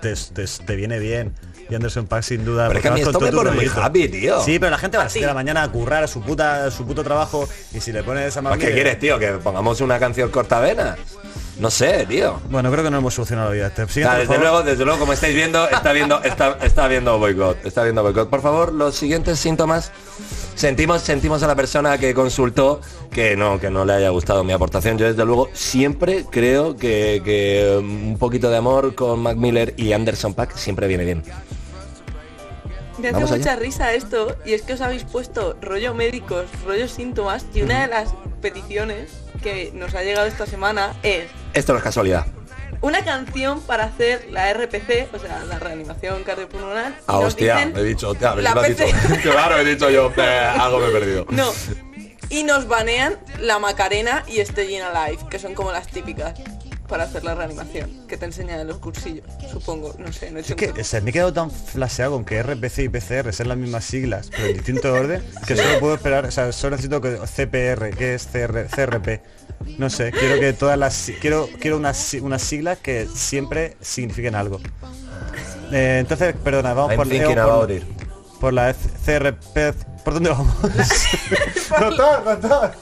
te, 0.00 0.14
te- 0.14 0.44
te 0.46 0.76
viene 0.76 1.00
bien. 1.00 1.34
Y 1.68 1.74
Anderson 1.74 2.06
Paak 2.06 2.22
sin 2.22 2.44
duda. 2.44 2.68
Pero 2.68 2.78
es 2.78 2.82
que 2.82 2.88
a 2.88 2.92
mí 2.92 3.00
esto 3.00 3.20
me 3.20 3.32
pone 3.32 3.50
muy 3.52 3.66
happy, 3.74 4.08
tío. 4.08 4.40
Sí, 4.44 4.58
pero 4.60 4.70
la 4.70 4.78
gente 4.78 4.96
va 4.96 5.02
a 5.02 5.06
las 5.06 5.12
7 5.12 5.24
de 5.24 5.30
la 5.30 5.34
mañana 5.34 5.62
a 5.64 5.68
currar 5.70 6.04
a 6.04 6.06
su 6.06 6.20
puta 6.20 6.66
a 6.66 6.70
su 6.70 6.86
puto 6.86 7.02
trabajo. 7.02 7.48
Y 7.74 7.80
si 7.80 7.90
le 7.92 8.04
pones 8.04 8.36
a 8.36 8.42
Mac 8.42 8.52
Pues, 8.52 8.60
¿Qué 8.60 8.66
Miller- 8.66 8.82
quieres, 8.84 8.98
tío? 9.00 9.18
¿Que 9.18 9.32
pongamos 9.42 9.80
una 9.80 9.98
canción 9.98 10.30
cortavena? 10.30 10.96
No 11.60 11.70
sé, 11.70 12.06
tío. 12.06 12.40
Bueno, 12.48 12.70
creo 12.72 12.82
que 12.82 12.90
no 12.90 12.96
hemos 12.96 13.12
solucionado 13.12 13.50
la 13.50 13.54
vida. 13.54 13.66
Este. 13.66 13.82
Por 13.82 13.92
desde 13.94 14.26
favor. 14.26 14.40
luego, 14.40 14.62
desde 14.62 14.84
luego, 14.84 14.98
como 15.00 15.12
estáis 15.12 15.34
viendo, 15.34 15.68
está 15.68 15.92
viendo, 15.92 16.22
está, 16.22 16.56
está 16.62 16.88
viendo 16.88 17.18
boicot. 17.18 17.66
Está 17.66 17.82
viendo 17.82 18.02
boicot. 18.02 18.30
Por 18.30 18.40
favor, 18.40 18.72
los 18.72 18.96
siguientes 18.96 19.38
síntomas. 19.38 19.92
Sentimos, 20.54 21.02
sentimos 21.02 21.42
a 21.42 21.46
la 21.46 21.54
persona 21.54 21.98
que 21.98 22.14
consultó 22.14 22.80
que 23.10 23.36
no, 23.36 23.60
que 23.60 23.70
no 23.70 23.84
le 23.84 23.92
haya 23.92 24.08
gustado 24.08 24.42
mi 24.42 24.54
aportación. 24.54 24.96
Yo 24.96 25.06
desde 25.06 25.24
luego 25.26 25.50
siempre 25.52 26.24
creo 26.30 26.76
que, 26.76 27.20
que 27.24 27.76
un 27.78 28.16
poquito 28.18 28.50
de 28.50 28.56
amor 28.56 28.94
con 28.94 29.20
Mac 29.20 29.36
Miller 29.36 29.74
y 29.76 29.92
Anderson 29.92 30.32
Pack 30.32 30.56
siempre 30.56 30.86
viene 30.86 31.04
bien. 31.04 31.22
Me 32.98 33.08
hace 33.08 33.16
allá. 33.22 33.36
mucha 33.36 33.56
risa 33.56 33.92
esto 33.92 34.36
y 34.44 34.52
es 34.52 34.62
que 34.62 34.74
os 34.74 34.80
habéis 34.80 35.04
puesto 35.04 35.56
rollo 35.60 35.94
médicos, 35.94 36.46
rollo 36.66 36.88
síntomas 36.88 37.46
y 37.54 37.62
una 37.62 37.82
de 37.82 37.88
las 37.88 38.14
peticiones 38.42 39.10
que 39.42 39.72
nos 39.74 39.94
ha 39.94 40.02
llegado 40.02 40.26
esta 40.26 40.46
semana 40.46 40.94
es 41.02 41.24
Esto 41.54 41.72
no 41.72 41.78
es 41.78 41.84
casualidad. 41.84 42.26
una 42.80 43.04
canción 43.04 43.60
para 43.62 43.84
hacer 43.84 44.28
la 44.30 44.52
RPC, 44.52 45.08
o 45.12 45.18
sea, 45.18 45.44
la 45.48 45.58
reanimación 45.58 46.22
cardiopulmonar. 46.24 46.94
Ah, 47.06 47.14
nos 47.14 47.24
hostia, 47.24 47.56
dicen 47.56 47.76
he 47.76 47.82
dicho, 47.82 48.10
hostia, 48.10 48.34
la 48.36 48.54
lo 48.54 48.60
has 48.60 48.68
dicho. 48.68 48.84
Claro, 49.22 49.58
he 49.58 49.64
dicho 49.64 49.90
yo, 49.90 50.12
eh, 50.16 50.50
algo 50.58 50.78
me 50.78 50.88
he 50.88 50.90
perdido. 50.92 51.26
No. 51.30 51.52
Y 52.30 52.44
nos 52.44 52.68
banean 52.68 53.18
la 53.40 53.58
Macarena 53.58 54.24
y 54.28 54.38
Staying 54.44 54.82
Alive, 54.82 55.18
que 55.28 55.38
son 55.40 55.54
como 55.54 55.72
las 55.72 55.88
típicas 55.88 56.34
para 56.90 57.04
hacer 57.04 57.24
la 57.24 57.34
reanimación, 57.34 57.88
que 58.08 58.16
te 58.16 58.24
enseñan 58.26 58.60
en 58.60 58.66
los 58.66 58.78
cursillos, 58.78 59.24
supongo, 59.50 59.94
no 59.98 60.12
sé, 60.12 60.30
no 60.30 60.38
he 60.38 60.40
hecho 60.42 60.54
Es 60.54 60.56
que 60.56 60.72
un- 60.72 60.80
o 60.80 60.84
sea, 60.84 61.00
me 61.00 61.10
he 61.10 61.12
quedado 61.12 61.32
tan 61.32 61.50
flaseado 61.50 62.12
con 62.12 62.24
que 62.24 62.42
RPC 62.42 62.82
y 62.82 62.88
PCR 62.88 63.32
sean 63.32 63.48
las 63.48 63.56
mismas 63.56 63.84
siglas, 63.84 64.28
pero 64.30 64.48
en 64.48 64.54
distinto 64.54 64.92
orden, 64.92 65.22
que 65.46 65.56
solo 65.56 65.78
puedo 65.80 65.94
esperar, 65.94 66.26
o 66.26 66.30
sea, 66.30 66.50
solo 66.52 66.72
necesito 66.76 67.00
que 67.00 67.16
CPR, 67.26 67.90
que 67.96 68.14
es 68.14 68.26
CR, 68.26 68.66
CRP. 68.68 69.22
No 69.78 69.88
sé, 69.90 70.10
quiero 70.10 70.40
que 70.40 70.52
todas 70.52 70.76
las 70.78 71.10
quiero 71.20 71.48
quiero 71.60 71.76
unas 71.76 72.14
unas 72.14 72.42
siglas 72.42 72.78
que 72.78 73.06
siempre 73.14 73.76
signifiquen 73.80 74.34
algo. 74.34 74.60
Eh, 75.72 75.98
entonces, 76.00 76.34
perdona, 76.42 76.72
vamos 76.74 76.92
I'm 76.92 76.96
por, 76.96 77.12
eh, 77.12 77.20
por- 78.32 78.40
por 78.40 78.52
la 78.52 78.74
CRP. 79.04 79.72
¿Por 80.04 80.14
dónde 80.14 80.30
vamos? 80.30 80.54
doctor, 81.80 82.24
doctor. 82.24 82.72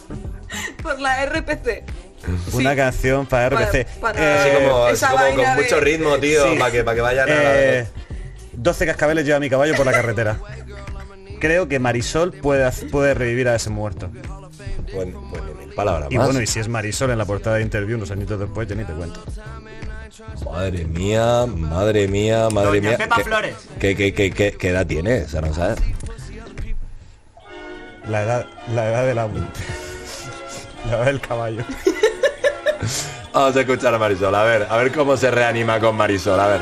por 0.82 0.98
la 1.00 1.26
RPC. 1.26 1.84
Una 2.52 2.74
canción 2.76 3.26
para 3.26 3.48
RPC. 3.48 3.86
Para- 4.00 4.14
para- 4.18 4.42
Así 4.42 4.50
como, 4.64 4.88
Esa 4.88 5.10
con 5.10 5.36
de- 5.36 5.54
mucho 5.62 5.80
ritmo, 5.80 6.18
tío, 6.18 6.52
Sí. 6.52 6.58
para 6.58 6.70
que, 6.72 6.84
para 6.84 6.94
que 6.96 7.00
vayan 7.00 7.28
a... 7.28 7.32
Eh, 7.34 7.86
12 8.52 8.86
cascabeles 8.86 9.24
lleva 9.24 9.38
mi 9.40 9.48
caballo 9.48 9.74
por 9.76 9.86
la 9.86 9.92
carretera. 9.92 10.36
Creo 11.40 11.68
que 11.68 11.78
Marisol 11.78 12.32
puede, 12.32 12.68
puede 12.90 13.14
revivir 13.14 13.48
a 13.48 13.54
ese 13.54 13.70
muerto. 13.70 14.10
Buen- 14.92 15.14
palabra 15.76 16.06
Y 16.10 16.16
más. 16.16 16.26
bueno, 16.26 16.42
y 16.42 16.46
si 16.48 16.58
es 16.58 16.66
Marisol 16.68 17.10
en 17.12 17.18
la 17.18 17.24
portada 17.24 17.56
de 17.56 17.62
interview 17.62 17.96
unos 17.96 18.10
añitos 18.10 18.40
después, 18.40 18.66
ya 18.66 18.74
ni 18.74 18.84
te 18.84 18.92
cuento. 18.92 19.22
Madre 20.44 20.84
mía, 20.84 21.46
madre 21.46 22.08
mía, 22.08 22.48
madre 22.50 22.68
Doña 22.80 22.88
mía. 22.90 22.98
Pepa 22.98 23.16
¿Qué- 23.16 23.24
Flores. 23.24 23.54
¿Qué, 23.78 23.94
qué, 23.94 24.12
qué, 24.12 24.30
qué, 24.32 24.52
qué 24.52 24.68
edad 24.70 24.86
tiene? 24.86 25.22
O 25.22 25.28
sea, 25.28 25.40
no 25.40 25.54
sabes. 25.54 25.78
La 28.08 28.22
edad, 28.22 28.46
la 28.74 28.88
edad 28.88 29.06
de 29.06 29.14
la 29.14 29.28
la 30.90 30.96
edad 30.96 31.04
del 31.04 31.20
caballo. 31.20 31.62
Vamos 33.32 33.56
a 33.56 33.60
escuchar 33.60 33.94
a 33.94 33.98
Marisol, 33.98 34.34
a 34.34 34.42
ver, 34.42 34.66
a 34.68 34.76
ver 34.76 34.92
cómo 34.92 35.16
se 35.16 35.30
reanima 35.30 35.78
con 35.78 35.96
Marisol, 35.96 36.40
a 36.40 36.46
ver. 36.48 36.60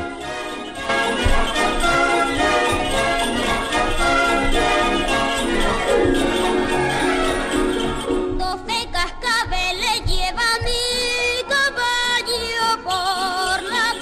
12 8.37 8.89
cascabeles 8.91 10.05
lleva 10.05 10.43
mi 10.63 11.43
caballo 11.47 12.83
por 12.83 13.63
la 13.63 13.93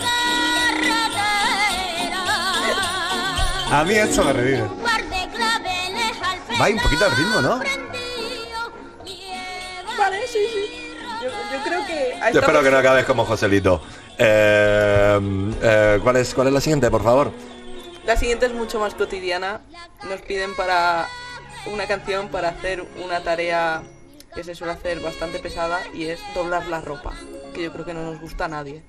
carretera. 0.81 1.79
A 3.79 3.83
mí 3.83 3.93
esto 3.93 4.23
me 4.25 4.33
revive. 4.33 4.63
Va 6.59 6.69
un 6.69 6.79
poquito 6.79 7.05
al 7.05 7.15
ritmo, 7.15 7.41
¿no? 7.41 7.59
Vale, 9.97 10.27
sí, 10.27 10.39
sí. 10.53 10.74
Yo, 11.25 11.31
yo 11.31 11.63
creo 11.63 11.85
que... 11.85 12.13
Yo 12.33 12.39
espero 12.39 12.61
que 12.61 12.69
no 12.71 12.77
acabes 12.77 13.05
como 13.05 13.25
Joselito. 13.25 13.81
Eh, 14.17 15.19
eh, 15.61 15.99
¿cuál, 16.03 16.17
es, 16.17 16.33
¿Cuál 16.33 16.47
es 16.47 16.53
la 16.53 16.61
siguiente, 16.61 16.91
por 16.91 17.03
favor? 17.03 17.31
La 18.05 18.15
siguiente 18.15 18.45
es 18.45 18.53
mucho 18.53 18.79
más 18.79 18.93
cotidiana. 18.93 19.61
Nos 20.07 20.21
piden 20.21 20.55
para 20.55 21.07
una 21.65 21.87
canción 21.87 22.29
para 22.29 22.49
hacer 22.49 22.85
una 23.03 23.21
tarea 23.21 23.81
que 24.35 24.43
se 24.43 24.53
suele 24.53 24.73
hacer 24.73 24.99
bastante 24.99 25.39
pesada 25.39 25.79
y 25.95 26.05
es 26.05 26.19
doblar 26.35 26.67
la 26.67 26.81
ropa, 26.81 27.13
que 27.53 27.63
yo 27.63 27.71
creo 27.73 27.85
que 27.85 27.93
no 27.93 28.03
nos 28.03 28.19
gusta 28.21 28.45
a 28.45 28.49
nadie. 28.49 28.83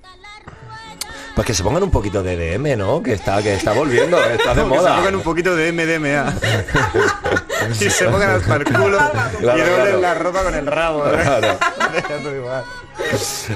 Pues 1.33 1.47
que 1.47 1.53
se 1.53 1.63
pongan 1.63 1.83
un 1.83 1.91
poquito 1.91 2.21
de 2.21 2.57
DM, 2.57 2.77
¿no? 2.77 3.01
Que 3.01 3.13
está, 3.13 3.41
que 3.41 3.53
está 3.55 3.71
volviendo, 3.71 4.21
está 4.23 4.53
de 4.53 4.61
Que 4.63 4.69
se 4.69 4.75
moda. 4.75 4.95
pongan 4.97 5.15
un 5.15 5.21
poquito 5.23 5.55
de 5.55 5.71
MDMA. 5.71 6.33
y 7.79 7.89
se 7.89 8.05
pongan 8.05 8.29
hasta 8.31 8.55
el 8.55 8.63
culo 8.65 8.97
y 9.39 9.43
doblen 9.43 9.65
claro. 9.75 10.01
la 10.01 10.13
ropa 10.13 10.43
con 10.43 10.55
el 10.55 10.65
rabo. 10.67 11.07
¿eh? 11.07 11.19
Claro. 11.21 11.57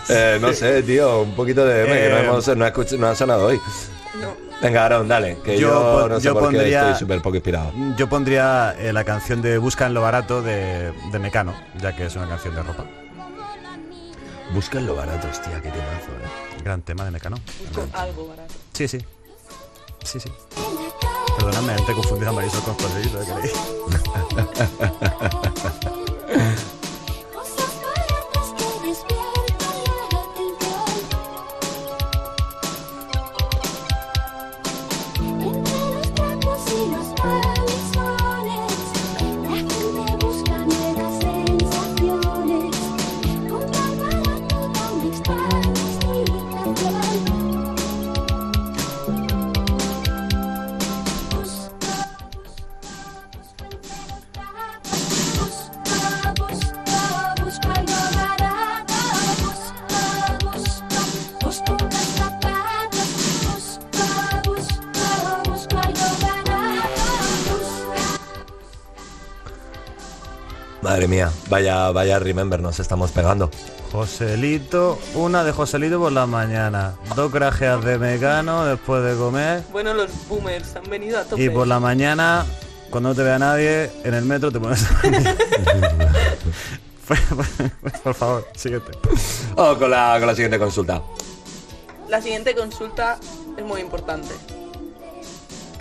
Eh, 0.10 0.38
no 0.40 0.54
sé, 0.54 0.84
tío, 0.84 1.22
un 1.22 1.36
poquito 1.36 1.66
de 1.66 1.84
que 1.86 1.90
no, 1.90 1.96
Eh, 1.96 2.24
hemos, 2.26 2.48
no, 2.56 2.64
ha 2.66 2.72
escuch- 2.74 2.98
no 2.98 3.08
ha 3.08 3.16
sonado 3.16 3.48
hoy. 3.48 3.60
Venga, 4.62 4.86
Aaron, 4.86 5.08
dale, 5.08 5.40
que 5.44 5.58
yo, 5.58 5.70
Yo 6.02 6.08
no 6.10 6.20
sé 6.20 6.26
yo 6.26 6.34
por 6.34 6.50
qué 6.52 6.58
pondría- 6.58 6.82
estoy 6.82 7.00
súper 7.00 7.22
poco 7.22 7.36
inspirado. 7.36 7.72
Yo 7.98 8.08
pondría 8.08 8.76
eh, 8.78 8.94
la 8.94 9.04
canción 9.04 9.42
de 9.42 9.58
Busca 9.58 9.88
en 9.88 9.96
lo 9.96 10.02
barato 10.02 10.42
de, 10.44 10.94
de 11.12 11.20
Mecano, 11.20 11.56
ya 11.82 11.96
que 11.96 12.06
es 12.06 12.16
una 12.16 12.28
canción 12.30 12.54
de 12.56 12.62
ropa. 12.62 12.86
Busca 14.54 14.78
en 14.78 14.86
lo 14.86 14.96
barato, 14.96 15.28
hostia, 15.30 15.56
qué 15.62 15.70
temazo, 15.72 16.12
eh. 16.24 16.62
Gran 16.64 16.82
tema 16.84 17.06
de 17.06 17.12
Mecano. 17.12 17.38
Mucho 17.68 17.88
algo 17.94 18.28
barato. 18.28 18.54
Sí, 18.74 18.88
sí. 18.88 19.00
Sí, 20.04 20.20
sí. 20.20 20.32
Perdóname, 21.42 21.74
antes 21.74 21.96
confundí 21.96 22.26
a 22.28 22.32
Marisol 22.32 22.62
con 22.62 22.76
Joselito, 22.76 23.20
¿eh? 23.20 23.26
creí. 25.82 25.91
Madre 70.92 71.08
mía, 71.08 71.32
vaya, 71.48 71.90
vaya 71.92 72.20
remember, 72.20 72.60
nos 72.60 72.82
estamos 72.82 73.12
pegando. 73.12 73.50
Joselito, 73.94 75.00
una 75.16 75.42
de 75.46 75.54
Joselito 75.54 76.00
por 76.00 76.12
la 76.12 76.26
mañana, 76.26 76.96
dos 77.16 77.32
grajeas 77.32 77.82
de 77.86 77.98
Mecano 77.98 78.66
después 78.66 79.02
de 79.02 79.16
comer 79.16 79.64
Bueno, 79.72 79.94
los 79.94 80.10
boomers 80.28 80.76
han 80.76 80.84
venido 80.90 81.18
a 81.18 81.24
tope. 81.24 81.42
y 81.42 81.50
por 81.50 81.66
la 81.66 81.80
mañana, 81.80 82.46
cuando 82.90 83.08
no 83.08 83.16
te 83.16 83.24
vea 83.24 83.40
nadie, 83.40 83.90
en 84.04 84.14
el 84.14 84.26
metro 84.26 84.52
te 84.52 84.60
pones 84.60 84.86
por 88.04 88.14
favor, 88.14 88.46
siguiente. 88.58 88.92
Oh, 89.56 89.78
con 89.78 89.92
la, 89.92 90.18
con 90.20 90.28
la 90.28 90.36
siguiente 90.36 90.60
consulta. 90.60 91.02
La 92.10 92.22
siguiente 92.22 92.54
consulta 92.54 93.18
es 93.56 93.64
muy 93.64 93.80
importante. 93.80 94.34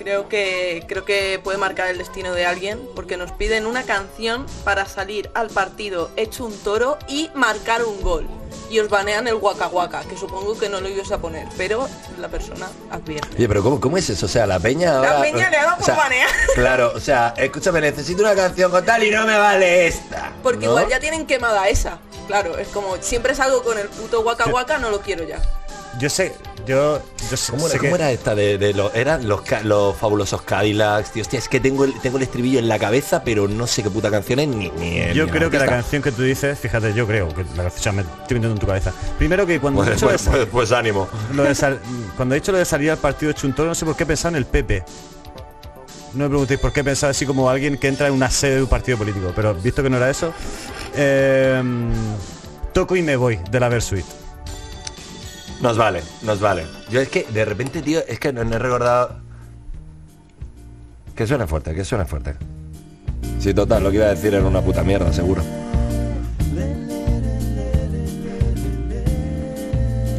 Creo 0.00 0.30
que, 0.30 0.82
creo 0.88 1.04
que 1.04 1.38
puede 1.44 1.58
marcar 1.58 1.88
el 1.88 1.98
destino 1.98 2.32
de 2.32 2.46
alguien 2.46 2.80
porque 2.96 3.18
nos 3.18 3.32
piden 3.32 3.66
una 3.66 3.82
canción 3.82 4.46
para 4.64 4.86
salir 4.86 5.30
al 5.34 5.50
partido 5.50 6.10
hecho 6.16 6.46
un 6.46 6.56
toro 6.60 6.96
y 7.06 7.28
marcar 7.34 7.84
un 7.84 8.00
gol. 8.00 8.26
Y 8.70 8.78
os 8.78 8.88
banean 8.88 9.28
el 9.28 9.34
Waka 9.34 9.68
Waka, 9.68 10.04
que 10.08 10.16
supongo 10.16 10.58
que 10.58 10.70
no 10.70 10.80
lo 10.80 10.88
ibas 10.88 11.12
a 11.12 11.18
poner, 11.18 11.46
pero 11.58 11.86
la 12.18 12.28
persona 12.28 12.70
advierte. 12.90 13.36
Oye, 13.36 13.46
pero 13.46 13.62
¿cómo, 13.62 13.78
cómo 13.78 13.98
es 13.98 14.08
eso? 14.08 14.24
O 14.24 14.28
sea, 14.30 14.46
la 14.46 14.58
peña 14.58 14.96
ahora... 14.96 15.14
La 15.16 15.20
peña 15.20 15.50
le 15.50 15.58
ha 15.58 15.64
dado 15.64 15.76
por 15.76 15.82
o 15.82 15.84
sea, 15.84 15.96
banear. 15.96 16.30
Claro, 16.54 16.92
o 16.94 17.00
sea, 17.00 17.34
escúchame, 17.36 17.82
necesito 17.82 18.22
una 18.22 18.34
canción 18.34 18.70
con 18.70 18.82
tal 18.82 19.04
y 19.04 19.10
no 19.10 19.26
me 19.26 19.36
vale 19.36 19.86
esta. 19.86 20.32
Porque 20.42 20.64
¿no? 20.64 20.72
igual 20.72 20.88
ya 20.88 20.98
tienen 20.98 21.26
quemada 21.26 21.68
esa. 21.68 21.98
Claro, 22.26 22.56
es 22.56 22.68
como 22.68 22.96
siempre 23.02 23.34
salgo 23.34 23.62
con 23.62 23.76
el 23.76 23.88
puto 23.88 24.22
Waka 24.22 24.46
Waka, 24.46 24.78
no 24.78 24.88
lo 24.88 25.02
quiero 25.02 25.24
ya. 25.24 25.42
Yo 25.98 26.08
sé, 26.08 26.34
yo, 26.66 27.02
yo 27.30 27.36
sé, 27.36 27.50
¿Cómo, 27.50 27.66
era, 27.66 27.72
sé 27.72 27.78
cómo 27.78 27.90
que- 27.90 27.94
era 27.96 28.12
esta 28.12 28.34
de, 28.36 28.58
de 28.58 28.72
los 28.74 28.94
eran 28.94 29.26
los, 29.26 29.40
los 29.64 29.96
fabulosos 29.96 30.42
Cadillacs, 30.42 31.10
tío? 31.12 31.22
Hostia, 31.22 31.38
es 31.40 31.48
que 31.48 31.58
tengo 31.58 31.84
el, 31.84 31.98
tengo 32.00 32.16
el 32.18 32.22
estribillo 32.22 32.60
en 32.60 32.68
la 32.68 32.78
cabeza, 32.78 33.24
pero 33.24 33.48
no 33.48 33.66
sé 33.66 33.82
qué 33.82 33.90
puta 33.90 34.08
canción 34.10 34.38
es 34.38 34.48
ni, 34.48 34.70
ni 34.70 35.12
Yo 35.12 35.26
ni 35.26 35.32
creo 35.32 35.50
que 35.50 35.58
la 35.58 35.66
canción 35.66 36.00
que 36.00 36.12
tú 36.12 36.22
dices, 36.22 36.56
fíjate, 36.58 36.94
yo 36.94 37.06
creo 37.08 37.28
que 37.34 37.42
la 37.56 37.64
canción, 37.64 37.74
o 37.76 37.82
sea, 37.82 37.92
me 37.92 38.02
estoy 38.02 38.14
metiendo 38.36 38.52
en 38.52 38.58
tu 38.58 38.66
cabeza. 38.68 38.92
Primero 39.18 39.44
que 39.46 39.58
cuando 39.58 39.82
he 39.82 39.86
Pues, 39.86 39.96
dicho 39.96 40.06
pues, 40.06 40.24
de- 40.24 40.30
pues- 40.30 40.46
pues 40.50 40.72
ánimo. 40.72 41.08
lo 41.34 41.42
de 41.42 41.54
sal- 41.56 41.80
cuando 42.16 42.34
he 42.36 42.38
dicho 42.40 42.52
lo 42.52 42.58
de 42.58 42.64
salir 42.64 42.92
al 42.92 42.98
partido 42.98 43.32
chuntoro, 43.32 43.68
no 43.68 43.74
sé 43.74 43.84
por 43.84 43.96
qué 43.96 44.04
he 44.04 44.06
pensado 44.06 44.30
en 44.30 44.36
el 44.36 44.46
PP. 44.46 44.84
No 46.14 46.24
me 46.24 46.28
preguntéis 46.28 46.60
por 46.60 46.72
qué 46.72 46.80
he 46.80 46.84
pensado 46.84 47.10
así 47.10 47.26
como 47.26 47.50
alguien 47.50 47.76
que 47.78 47.88
entra 47.88 48.06
en 48.06 48.12
una 48.14 48.30
sede 48.30 48.56
de 48.56 48.62
un 48.62 48.68
partido 48.68 48.96
político, 48.96 49.32
pero 49.34 49.54
visto 49.54 49.82
que 49.82 49.90
no 49.90 49.96
era 49.96 50.08
eso, 50.10 50.32
eh, 50.94 51.62
toco 52.72 52.94
y 52.96 53.02
me 53.02 53.16
voy 53.16 53.40
de 53.50 53.60
la 53.60 53.68
Versuit. 53.68 54.04
Nos 55.60 55.76
vale, 55.76 56.02
nos 56.22 56.40
vale. 56.40 56.64
Yo 56.90 57.00
es 57.00 57.08
que 57.08 57.24
de 57.24 57.44
repente, 57.44 57.82
tío, 57.82 58.00
es 58.08 58.18
que 58.18 58.32
no, 58.32 58.44
no 58.44 58.56
he 58.56 58.58
recordado. 58.58 59.16
Que 61.14 61.26
suene 61.26 61.46
fuerte, 61.46 61.74
que 61.74 61.84
suene 61.84 62.06
fuerte. 62.06 62.34
Sí, 63.38 63.52
total, 63.52 63.82
lo 63.84 63.90
que 63.90 63.96
iba 63.96 64.06
a 64.06 64.10
decir 64.10 64.32
era 64.34 64.44
una 64.46 64.62
puta 64.62 64.82
mierda, 64.82 65.12
seguro. 65.12 65.42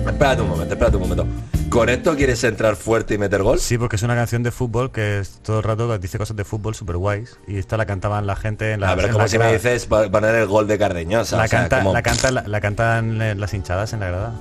Espérate 0.05 0.41
un 0.41 0.49
momento, 0.49 0.73
espérate 0.73 0.97
un 0.97 1.03
momento. 1.03 1.25
¿Con 1.69 1.89
esto 1.89 2.15
quieres 2.15 2.43
entrar 2.43 2.75
fuerte 2.75 3.13
y 3.13 3.17
meter 3.17 3.41
gol? 3.41 3.59
Sí, 3.59 3.77
porque 3.77 3.95
es 3.95 4.03
una 4.03 4.13
canción 4.13 4.43
de 4.43 4.51
fútbol 4.51 4.91
que 4.91 5.19
es 5.19 5.39
todo 5.41 5.57
el 5.59 5.63
rato 5.63 5.97
dice 5.97 6.17
cosas 6.17 6.35
de 6.35 6.43
fútbol 6.43 6.75
super 6.75 6.97
guays 6.97 7.37
y 7.47 7.57
esta 7.57 7.77
la 7.77 7.85
cantaban 7.85 8.27
la 8.27 8.35
gente 8.35 8.73
en 8.73 8.81
la 8.81 8.91
a 8.91 8.95
ver, 8.95 9.05
en 9.05 9.13
como 9.13 9.27
si 9.27 9.39
me 9.39 9.53
dices 9.53 9.85
poner 9.85 10.35
el 10.35 10.47
gol 10.47 10.67
de 10.67 10.77
Cardeñosa. 10.77 11.37
la, 11.37 11.45
o 11.45 11.47
sea, 11.47 11.59
canta, 11.61 11.77
como- 11.79 11.93
la, 11.93 12.01
canta, 12.03 12.29
la, 12.29 12.43
la 12.45 12.59
cantan 12.61 13.39
las 13.39 13.53
hinchadas 13.53 13.93
en 13.93 14.01
la 14.01 14.07
grada. 14.07 14.33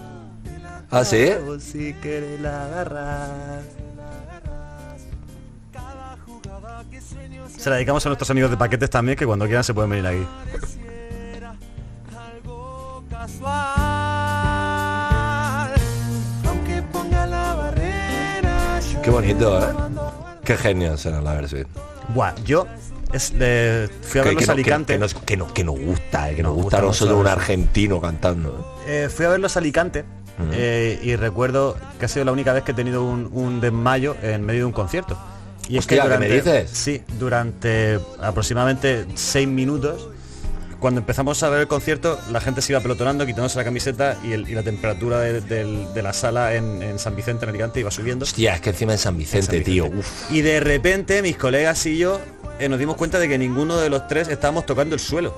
¿Ah, 0.91 1.05
sí? 1.05 1.31
Si 1.61 1.95
quieres 1.95 2.41
la 2.41 2.65
agarrar. 2.65 3.63
Se 7.57 7.69
la 7.71 7.77
dedicamos 7.77 8.05
a 8.07 8.09
nuestros 8.09 8.31
amigos 8.31 8.51
de 8.51 8.57
paquetes 8.57 8.91
también, 8.91 9.17
que 9.17 9.27
cuando 9.27 9.45
quieran 9.47 9.63
se 9.65 9.75
pueden 9.75 9.91
venir 9.91 10.07
aquí. 10.07 10.27
Aunque 16.47 16.83
ponga 16.93 17.27
la 17.27 17.55
barrera, 17.55 18.81
yo 18.81 19.03
Qué 19.03 19.11
bonito, 19.11 19.61
¿eh? 19.63 19.73
Qué 20.45 20.57
genio 20.57 20.97
será 20.97 21.21
la 21.21 21.35
versión. 21.35 21.67
Buah, 22.15 22.35
yo 22.45 22.67
es, 23.13 23.33
eh, 23.39 23.89
fui 24.03 24.21
a 24.21 24.25
verlos 24.25 24.49
a 24.49 24.53
Alicante. 24.53 24.93
Que, 24.95 24.99
nos, 24.99 25.15
que, 25.15 25.37
nos- 25.37 25.53
que 25.53 25.65
nos 25.65 25.79
gusta, 25.79 26.31
eh, 26.31 26.37
que 26.37 26.43
nos, 26.43 26.55
gusta 26.55 26.79
a 26.79 26.83
nosotros 26.83 27.19
un 27.19 27.27
argentino 27.27 28.01
cantando. 28.01 28.79
Eh, 28.87 29.09
fui 29.15 29.27
a 29.27 29.29
verlos 29.31 29.57
a 29.57 29.61
Alicante 29.61 30.05
eh, 30.53 30.99
y 31.03 31.17
recuerdo 31.17 31.77
que 31.99 32.05
ha 32.07 32.09
sido 32.09 32.25
la 32.25 32.33
única 32.33 32.53
vez 32.53 32.63
que 32.65 32.73
he 32.73 32.75
tenido 32.75 33.05
un, 33.05 33.29
un 33.33 33.61
desmayo 33.61 34.17
en 34.23 34.45
medio 34.45 34.61
de 34.61 34.65
un 34.67 34.73
concierto. 34.73 35.19
Y 35.69 35.79
Hostia, 35.79 36.03
¿qué 36.09 36.19
me 36.19 36.29
dices? 36.29 36.71
Sí, 36.73 37.01
durante 37.19 38.01
aproximadamente 38.21 39.07
seis 39.15 39.47
minutos, 39.47 40.09
cuando 40.81 41.01
empezamos 41.01 41.43
a 41.43 41.51
ver 41.51 41.61
el 41.61 41.69
concierto, 41.69 42.19
la 42.33 42.41
gente 42.41 42.63
se 42.63 42.73
iba 42.73 42.81
pelotonando, 42.81 43.27
quitándose 43.27 43.59
la 43.59 43.65
camiseta 43.65 44.17
y, 44.25 44.33
el- 44.33 44.49
y 44.49 44.55
la 44.55 44.63
temperatura 44.63 45.21
de, 45.21 46.03
la 46.03 46.13
sala 46.13 46.55
en, 46.55 46.83
en 46.83 46.99
San 46.99 47.15
Vicente, 47.15 47.45
en 47.45 47.51
Alicante, 47.51 47.81
iba 47.81 47.91
subiendo. 47.91 48.25
Hostia, 48.25 48.55
es 48.55 48.61
que 48.63 48.71
encima 48.71 48.93
en 48.93 48.99
San 48.99 49.17
Vicente, 49.19 49.57
En 49.59 49.63
San 49.63 49.73
tío. 49.73 49.87
Uf. 49.87 50.31
Y 50.33 50.41
de 50.41 50.59
repente 50.61 51.21
mis 51.23 51.37
colegas 51.37 51.85
y 51.87 51.99
yo 51.99 52.19
eh, 52.59 52.69
nos 52.69 52.79
dimos 52.79 52.97
cuenta 52.97 53.19
de 53.19 53.29
que 53.29 53.37
ninguno 53.39 53.77
de 53.77 53.91
los 53.91 54.09
tres 54.09 54.29
estábamos 54.29 54.65
tocando 54.67 54.95
el 54.95 55.01
suelo. 55.01 55.35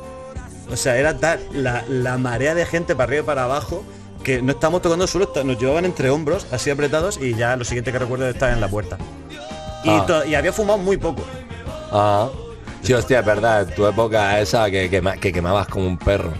O 0.71 0.77
sea, 0.77 0.97
era 0.97 1.19
tal 1.19 1.41
la, 1.53 1.85
la 1.89 2.17
marea 2.19 2.55
de 2.55 2.65
gente 2.65 2.95
para 2.95 3.09
arriba 3.09 3.23
y 3.23 3.27
para 3.27 3.45
abajo 3.45 3.85
que 4.23 4.41
no 4.43 4.53
estábamos 4.53 4.83
tocando 4.83 5.05
el 5.05 5.09
suelo, 5.11 5.27
está- 5.27 5.45
nos 5.45 5.59
llevaban 5.59 5.85
entre 5.85 6.11
hombros, 6.11 6.47
así 6.51 6.71
apretados, 6.71 7.19
y 7.21 7.35
ya 7.35 7.57
lo 7.57 7.65
siguiente 7.65 7.93
que 7.93 7.99
recuerdo 7.99 8.27
es 8.29 8.35
estar 8.35 8.53
en 8.53 8.61
la 8.61 8.69
puerta. 8.69 8.99
Y, 9.85 9.91
Ah. 9.91 10.23
y 10.27 10.35
había 10.35 10.53
fumado 10.53 10.79
muy 10.79 10.97
poco. 10.97 11.23
Ah. 11.91 12.29
Sí, 12.83 12.93
hostia, 12.95 13.21
es 13.21 13.27
verdad, 13.27 13.63
en 13.69 13.75
tu 13.75 13.87
época 13.87 14.41
esa 14.41 14.71
que, 14.71 14.91
quema- 14.91 15.19
que 15.19 15.33
quemabas 15.33 15.69
como 15.69 15.87
un 15.87 15.99
perro. 15.99 16.33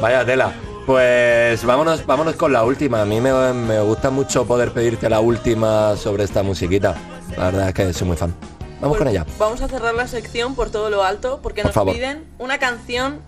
Vaya 0.00 0.24
tela. 0.24 0.52
Pues 0.86 1.62
vámonos, 1.64 2.04
vámonos 2.06 2.34
con 2.36 2.52
la 2.52 2.64
última. 2.64 3.02
A 3.02 3.04
mí 3.04 3.20
me, 3.20 3.30
me 3.52 3.78
gusta 3.80 4.10
mucho 4.10 4.46
poder 4.46 4.72
pedirte 4.72 5.08
la 5.10 5.20
última 5.20 5.96
sobre 5.96 6.24
esta 6.24 6.42
musiquita. 6.42 6.94
La 7.36 7.44
verdad 7.46 7.68
es 7.68 7.74
que 7.74 7.92
soy 7.92 8.06
muy 8.08 8.16
fan. 8.16 8.34
Vamos 8.80 8.96
con 8.96 9.06
ella. 9.08 9.26
Vamos 9.38 9.60
a 9.60 9.68
cerrar 9.68 9.94
la 9.94 10.06
sección 10.08 10.54
por 10.54 10.70
todo 10.70 10.88
lo 10.88 11.04
alto 11.04 11.40
porque 11.42 11.62
Por 11.62 11.68
nos 11.68 11.74
favor. 11.74 11.94
piden 11.94 12.24
una 12.38 12.58
canción 12.58 13.20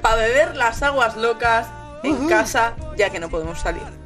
para 0.00 0.16
beber 0.16 0.56
las 0.56 0.82
aguas 0.82 1.16
locas 1.16 1.66
en 2.02 2.28
casa 2.28 2.74
ya 2.96 3.10
que 3.10 3.20
no 3.20 3.28
podemos 3.28 3.58
salir. 3.58 4.01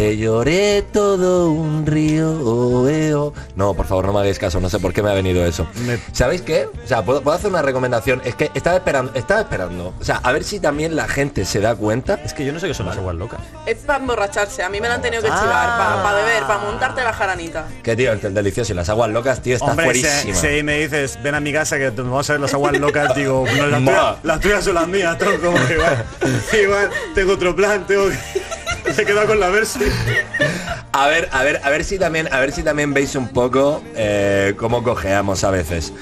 Te 0.00 0.16
lloré 0.16 0.80
todo 0.80 1.50
un 1.50 1.84
río. 1.84 2.30
oh, 2.42 2.88
eh, 2.88 3.12
oh. 3.12 3.34
No, 3.54 3.74
por 3.74 3.84
favor, 3.86 4.06
no 4.06 4.14
me 4.14 4.20
hagáis 4.20 4.38
caso, 4.38 4.58
no 4.58 4.70
sé 4.70 4.78
por 4.78 4.94
qué 4.94 5.02
me 5.02 5.10
ha 5.10 5.12
venido 5.12 5.44
eso. 5.44 5.66
¿Sabéis 6.12 6.40
qué? 6.40 6.70
O 6.82 6.88
sea, 6.88 7.04
¿puedo, 7.04 7.20
puedo 7.20 7.36
hacer 7.36 7.50
una 7.50 7.60
recomendación. 7.60 8.22
Es 8.24 8.34
que 8.34 8.50
estaba 8.54 8.78
esperando, 8.78 9.12
estaba 9.14 9.42
esperando. 9.42 9.92
O 10.00 10.02
sea, 10.02 10.16
a 10.22 10.32
ver 10.32 10.42
si 10.42 10.58
también 10.58 10.96
la 10.96 11.06
gente 11.06 11.44
se 11.44 11.60
da 11.60 11.74
cuenta. 11.74 12.14
Es 12.24 12.32
que 12.32 12.46
yo 12.46 12.52
no 12.54 12.60
sé 12.60 12.66
qué 12.68 12.72
son 12.72 12.86
las 12.86 12.96
aguas 12.96 13.14
locas. 13.14 13.40
Es 13.66 13.76
para 13.80 13.98
emborracharse, 13.98 14.62
a 14.62 14.70
mí 14.70 14.80
me 14.80 14.88
la 14.88 14.94
han 14.94 15.02
tenido 15.02 15.20
que 15.22 15.28
Ah. 15.30 15.38
chivar, 15.38 16.02
para 16.02 16.16
beber, 16.16 16.42
para 16.44 16.58
montarte 16.60 17.04
la 17.04 17.12
jaranita. 17.12 17.66
Que 17.82 17.94
tío, 17.94 18.10
el, 18.12 18.24
el 18.24 18.32
delicioso 18.32 18.72
y 18.72 18.76
las 18.76 18.88
aguas 18.88 19.10
locas, 19.10 19.42
tío, 19.42 19.56
está 19.56 19.66
Hombre, 19.66 19.92
si, 19.92 20.00
fuerísima. 20.02 20.34
si 20.34 20.62
me 20.62 20.78
dices, 20.80 21.18
ven 21.22 21.34
a 21.34 21.40
mi 21.40 21.52
casa 21.52 21.76
que 21.76 21.90
te- 21.90 22.00
vamos 22.00 22.28
a 22.30 22.32
ver 22.32 22.40
las 22.40 22.54
aguas 22.54 22.72
locas, 22.80 23.14
digo, 23.16 23.44
no, 23.54 23.66
las, 23.66 23.80
tuyas, 23.84 24.16
las 24.22 24.40
tuyas 24.40 24.64
son 24.64 24.74
las 24.76 24.88
mías, 24.88 25.16
que 25.18 25.26
igual, 25.74 26.04
igual, 26.64 26.90
tengo 27.14 27.34
otro 27.34 27.54
plan, 27.54 27.86
tengo 27.86 28.08
que... 28.08 28.16
Se 28.94 29.04
queda 29.04 29.24
con 29.24 29.38
la 29.38 29.50
versi. 29.50 29.78
A 30.92 31.06
ver, 31.06 31.28
a 31.32 31.44
ver, 31.44 31.60
a 31.62 31.70
ver 31.70 31.84
si 31.84 31.98
también, 31.98 32.32
a 32.32 32.40
ver 32.40 32.52
si 32.52 32.62
también 32.62 32.92
veis 32.92 33.14
un 33.14 33.28
poco 33.28 33.82
eh, 33.94 34.54
cómo 34.58 34.82
cojeamos 34.82 35.44
a 35.44 35.50
veces. 35.50 35.92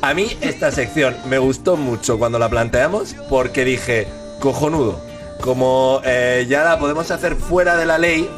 A 0.00 0.14
mí 0.14 0.36
esta 0.40 0.70
sección 0.70 1.16
me 1.28 1.38
gustó 1.38 1.76
mucho 1.76 2.18
cuando 2.18 2.38
la 2.38 2.48
planteamos 2.48 3.16
porque 3.28 3.64
dije, 3.64 4.06
cojonudo. 4.40 5.00
Como 5.40 6.00
eh, 6.04 6.46
ya 6.48 6.64
la 6.64 6.78
podemos 6.80 7.10
hacer 7.12 7.36
fuera 7.36 7.76
de 7.76 7.86
la 7.86 7.96
ley, 7.96 8.28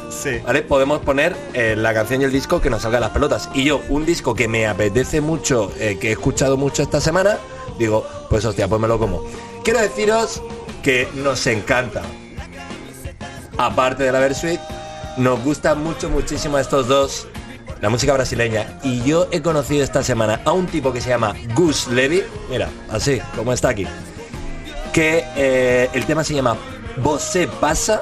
¿vale? 0.45 0.61
Podemos 0.61 1.01
poner 1.01 1.35
eh, 1.53 1.75
la 1.75 1.95
canción 1.95 2.21
y 2.21 2.25
el 2.25 2.31
disco 2.31 2.61
que 2.61 2.69
nos 2.69 2.83
salga 2.83 2.99
las 2.99 3.09
pelotas. 3.09 3.49
Y 3.55 3.63
yo, 3.63 3.81
un 3.89 4.05
disco 4.05 4.35
que 4.35 4.47
me 4.47 4.67
apetece 4.67 5.19
mucho, 5.19 5.71
eh, 5.79 5.97
que 5.99 6.09
he 6.09 6.11
escuchado 6.11 6.57
mucho 6.57 6.83
esta 6.83 7.01
semana, 7.01 7.39
digo, 7.79 8.05
pues 8.29 8.45
hostia, 8.45 8.67
pues 8.67 8.79
me 8.79 8.87
lo 8.87 8.99
como. 8.99 9.23
Quiero 9.63 9.81
deciros 9.81 10.43
que 10.83 11.07
nos 11.15 11.47
encanta 11.47 12.03
aparte 13.57 14.03
de 14.03 14.11
la 14.11 14.19
Versuit, 14.19 14.59
nos 15.17 15.43
gusta 15.43 15.75
mucho, 15.75 16.09
muchísimo 16.09 16.57
a 16.57 16.61
estos 16.61 16.87
dos 16.87 17.27
la 17.81 17.89
música 17.89 18.13
brasileña. 18.13 18.79
Y 18.83 19.03
yo 19.03 19.27
he 19.31 19.41
conocido 19.41 19.83
esta 19.83 20.03
semana 20.03 20.39
a 20.45 20.51
un 20.51 20.67
tipo 20.67 20.93
que 20.93 21.01
se 21.01 21.09
llama 21.09 21.33
Gus 21.55 21.87
Levy, 21.87 22.23
mira, 22.49 22.69
así 22.89 23.21
como 23.35 23.51
está 23.51 23.69
aquí, 23.69 23.85
que 24.93 25.25
eh, 25.35 25.89
el 25.93 26.05
tema 26.05 26.23
se 26.23 26.35
llama 26.35 26.55
Você 26.97 27.47
pasa 27.47 28.01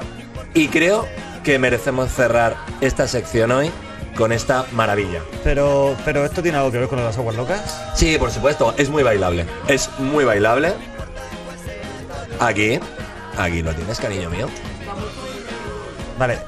y 0.54 0.68
creo 0.68 1.06
que 1.42 1.58
merecemos 1.58 2.10
cerrar 2.10 2.56
esta 2.80 3.08
sección 3.08 3.50
hoy 3.50 3.70
con 4.16 4.32
esta 4.32 4.66
maravilla. 4.72 5.22
Pero, 5.42 5.96
pero 6.04 6.24
esto 6.24 6.42
tiene 6.42 6.58
algo 6.58 6.70
que 6.70 6.78
ver 6.78 6.88
con 6.88 7.02
las 7.02 7.16
aguas 7.16 7.36
locas. 7.36 7.80
Sí, 7.94 8.18
por 8.18 8.30
supuesto, 8.30 8.74
es 8.76 8.90
muy 8.90 9.02
bailable. 9.02 9.46
Es 9.68 9.88
muy 9.98 10.24
bailable. 10.24 10.74
Aquí, 12.38 12.78
aquí 13.38 13.62
lo 13.62 13.72
tienes, 13.74 13.98
cariño 13.98 14.28
mío. 14.28 14.48
Vale. 16.20 16.38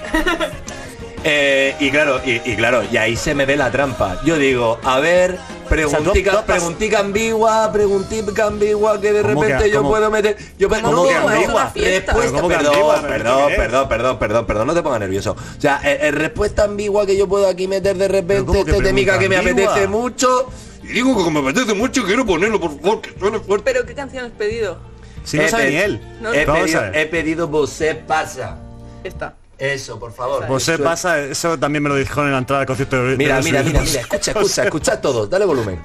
Eh, 1.25 1.77
y 1.79 1.91
claro, 1.91 2.21
y, 2.27 2.33
y 2.45 2.57
claro, 2.57 2.83
y 2.91 2.97
ahí 2.97 3.15
se 3.17 3.33
me 3.35 3.47
ve 3.47 3.57
la 3.57 3.71
trampa. 3.71 4.21
Yo 4.25 4.37
digo, 4.37 4.79
a 4.83 4.99
ver, 4.99 5.39
preguntica, 5.69 6.45
preguntica 6.45 6.99
ambigua, 6.99 7.71
preguntica 7.73 8.47
ambigua 8.49 9.01
que 9.01 9.13
de 9.13 9.23
¿Cómo 9.23 9.41
que- 9.41 9.47
repente 9.49 9.71
yo 9.71 9.77
cómo- 9.79 9.91
puedo 9.91 10.11
meter. 10.11 10.37
Yo 10.59 10.69
¿Cómo 10.69 10.91
no, 10.91 11.05
que 11.05 11.15
ambigua? 11.15 11.73
respuesta, 11.75 12.13
¿Pero 12.19 12.33
cómo 12.33 12.49
que 12.49 12.55
perdón, 12.57 12.73
ambigua? 12.75 12.95
¿Pero 13.03 13.09
perdón, 13.13 13.49
perdón, 13.49 13.57
perdón, 13.57 13.89
perdón, 13.89 14.19
perdón, 14.19 14.47
perdón, 14.47 14.67
no 14.67 14.75
te 14.75 14.83
pongas 14.83 14.99
nervioso. 15.01 15.33
O 15.57 15.61
sea, 15.61 15.81
eh, 15.85 15.99
eh, 16.03 16.11
respuesta 16.11 16.65
ambigua 16.65 17.07
que 17.07 17.17
yo 17.17 17.29
puedo 17.29 17.47
aquí 17.49 17.69
meter 17.69 17.97
de 17.97 18.09
repente 18.09 18.45
¿cómo 18.45 18.65
que 18.65 18.73
este 18.73 18.83
temica 18.83 19.17
que 19.19 19.29
me 19.29 19.37
apetece 19.37 19.87
mucho. 19.87 20.51
Y 20.83 20.89
digo 20.89 21.25
que 21.25 21.31
me 21.31 21.39
apetece 21.39 21.73
mucho 21.75 22.01
y 22.01 22.05
quiero 22.05 22.27
ponerlo, 22.27 22.61
por 22.61 22.79
favor, 22.81 23.01
que 23.01 23.17
suene 23.17 23.39
fuerte. 23.39 23.73
¿Pero 23.73 23.87
qué 23.87 23.95
canción 23.95 24.25
has 24.25 24.33
pedido? 24.33 24.77
Si 25.23 25.37
no 25.39 25.47
sabe 25.49 25.71
ni 25.71 25.77
él. 25.77 26.01
No, 26.21 26.35
He 26.35 26.45
Vamos 26.45 26.63
a 26.63 26.65
pedido, 26.65 26.81
ver. 26.83 26.97
he 26.97 27.07
pedido 27.07 27.47
Você 27.49 27.95
pasa. 27.95 28.59
Esta. 29.05 29.35
Eso, 29.63 29.97
por 29.97 30.13
favor. 30.13 30.45
Pues 30.49 30.65
se 30.65 30.77
pasa, 30.77 31.21
eso 31.21 31.57
también 31.57 31.85
me 31.85 31.89
lo 31.89 31.95
dijeron 31.95 32.27
en 32.27 32.33
la 32.33 32.39
entrada 32.39 32.63
del 32.63 32.67
concierto 32.67 32.97
de 32.97 33.17
Mira, 33.17 33.37
de 33.37 33.45
mira, 33.45 33.63
mira, 33.63 33.81
mira, 33.81 34.01
escucha, 34.01 34.33
escucha, 34.33 34.65
escucha 34.65 35.01
todos, 35.01 35.31
dale 35.31 35.45
volumen. 35.45 35.81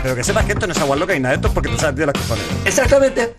Pero 0.00 0.14
que 0.14 0.22
sepas 0.22 0.44
que 0.44 0.52
esto 0.52 0.68
no 0.68 0.72
es 0.72 0.78
agua 0.78 0.94
loca 0.94 1.16
y 1.16 1.18
nada, 1.18 1.34
esto 1.34 1.48
es 1.48 1.54
porque 1.54 1.70
te 1.70 1.76
sale 1.76 1.96
de 1.96 2.06
las 2.06 2.14
cojones. 2.14 2.44
Exactamente. 2.64 3.34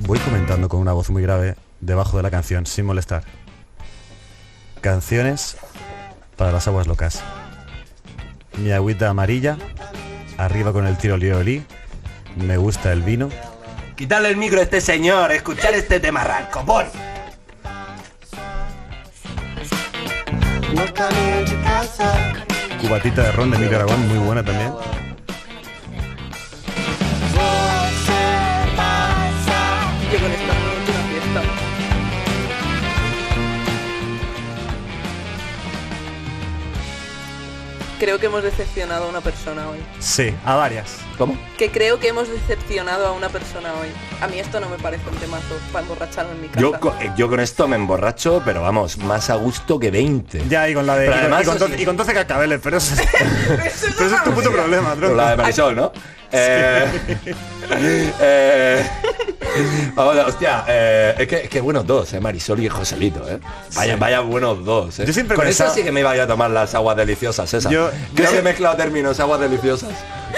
Voy 0.00 0.18
comentando 0.18 0.68
con 0.68 0.80
una 0.80 0.92
voz 0.92 1.08
muy 1.08 1.22
grave 1.22 1.56
debajo 1.80 2.18
de 2.18 2.22
la 2.22 2.30
canción, 2.30 2.66
sin 2.66 2.84
molestar. 2.84 3.24
Canciones 4.82 5.56
para 6.36 6.52
las 6.52 6.68
aguas 6.68 6.86
locas. 6.86 7.22
Mi 8.58 8.70
agüita 8.72 9.08
amarilla, 9.08 9.56
arriba 10.38 10.72
con 10.72 10.86
el 10.86 10.96
tiro 10.96 11.16
liolí, 11.16 11.64
me 12.36 12.56
gusta 12.56 12.92
el 12.92 13.02
vino. 13.02 13.28
Quitarle 13.96 14.28
el 14.28 14.36
micro 14.36 14.60
a 14.60 14.62
este 14.62 14.80
señor, 14.80 15.32
escuchar 15.32 15.74
este 15.74 16.00
tema 16.00 16.22
caliente 20.92 21.56
casa. 21.62 22.34
Cubatita 22.80 23.22
de 23.22 23.32
ron 23.32 23.50
de 23.50 23.58
Nicaragua, 23.58 23.96
muy 23.96 24.18
buena 24.18 24.44
también. 24.44 24.72
Creo 37.98 38.18
que 38.18 38.26
hemos 38.26 38.42
decepcionado 38.42 39.06
a 39.06 39.08
una 39.08 39.22
persona 39.22 39.70
hoy. 39.70 39.78
Sí, 40.00 40.34
a 40.44 40.54
varias. 40.54 40.96
¿Cómo? 41.16 41.38
Que 41.56 41.70
creo 41.70 41.98
que 41.98 42.08
hemos 42.08 42.28
decepcionado 42.28 43.06
a 43.06 43.12
una 43.12 43.30
persona 43.30 43.72
hoy. 43.80 43.88
A 44.20 44.28
mí 44.28 44.38
esto 44.38 44.60
no 44.60 44.68
me 44.68 44.76
parece 44.76 45.08
un 45.08 45.16
temazo 45.16 45.54
para 45.72 45.82
emborracharme 45.82 46.32
en 46.32 46.42
mi 46.42 46.48
casa. 46.48 46.60
Yo, 46.60 46.78
co- 46.78 46.94
eh, 47.00 47.10
yo 47.16 47.28
con 47.30 47.40
esto 47.40 47.66
me 47.66 47.76
emborracho, 47.76 48.42
pero 48.44 48.60
vamos, 48.60 48.98
más 48.98 49.30
a 49.30 49.36
gusto 49.36 49.78
que 49.80 49.90
20. 49.90 50.42
Ya, 50.48 50.68
y 50.68 50.74
con 50.74 50.86
la 50.86 50.96
de. 50.98 51.06
Pero 51.06 51.16
y 51.16 51.20
con- 51.22 51.32
además, 51.32 51.42
y, 51.42 51.46
con, 51.58 51.72
eso 51.72 51.82
y 51.82 51.84
con 51.86 51.96
12 51.96 52.12
cascabeles, 52.12 52.60
pero 52.62 52.76
eso 52.76 52.94
es, 52.94 53.08
pero 53.96 54.06
eso 54.06 54.16
es 54.16 54.24
tu 54.24 54.32
puto 54.32 54.52
problema, 54.52 54.90
tronco. 54.90 55.06
Con 55.08 55.16
la 55.16 55.30
de 55.30 55.36
Marisol, 55.36 55.74
¿no? 55.76 55.92
Eh, 56.32 56.86
eh, 58.20 58.90
vamos, 59.94 60.16
hostia, 60.26 60.64
eh, 60.68 61.14
es, 61.18 61.28
que, 61.28 61.36
es 61.44 61.48
que 61.48 61.60
buenos 61.60 61.86
dos, 61.86 62.12
eh, 62.12 62.20
Marisol 62.20 62.60
y 62.60 62.68
Joselito, 62.68 63.28
eh. 63.28 63.38
Vaya, 63.74 63.94
Sí. 63.94 64.00
vaya 64.00 64.20
buenos 64.20 64.64
dos, 64.64 64.98
eh. 65.00 65.04
Yo 65.06 65.12
siempre 65.12 65.36
Con 65.36 65.44
pensaba- 65.44 65.70
esa 65.70 65.74
sí 65.78 65.84
que 65.84 65.92
me 65.92 66.00
iba 66.00 66.12
a 66.12 66.26
tomar 66.26 66.50
las 66.50 66.74
aguas 66.74 66.96
deliciosas, 66.96 67.52
esas. 67.52 67.70
Yo- 67.72 67.90
creo 68.14 68.26
yo- 68.26 68.32
que 68.32 68.38
he 68.38 68.42
mezclado 68.42 68.76
términos, 68.76 69.18
aguas 69.20 69.40
deliciosas. 69.40 69.90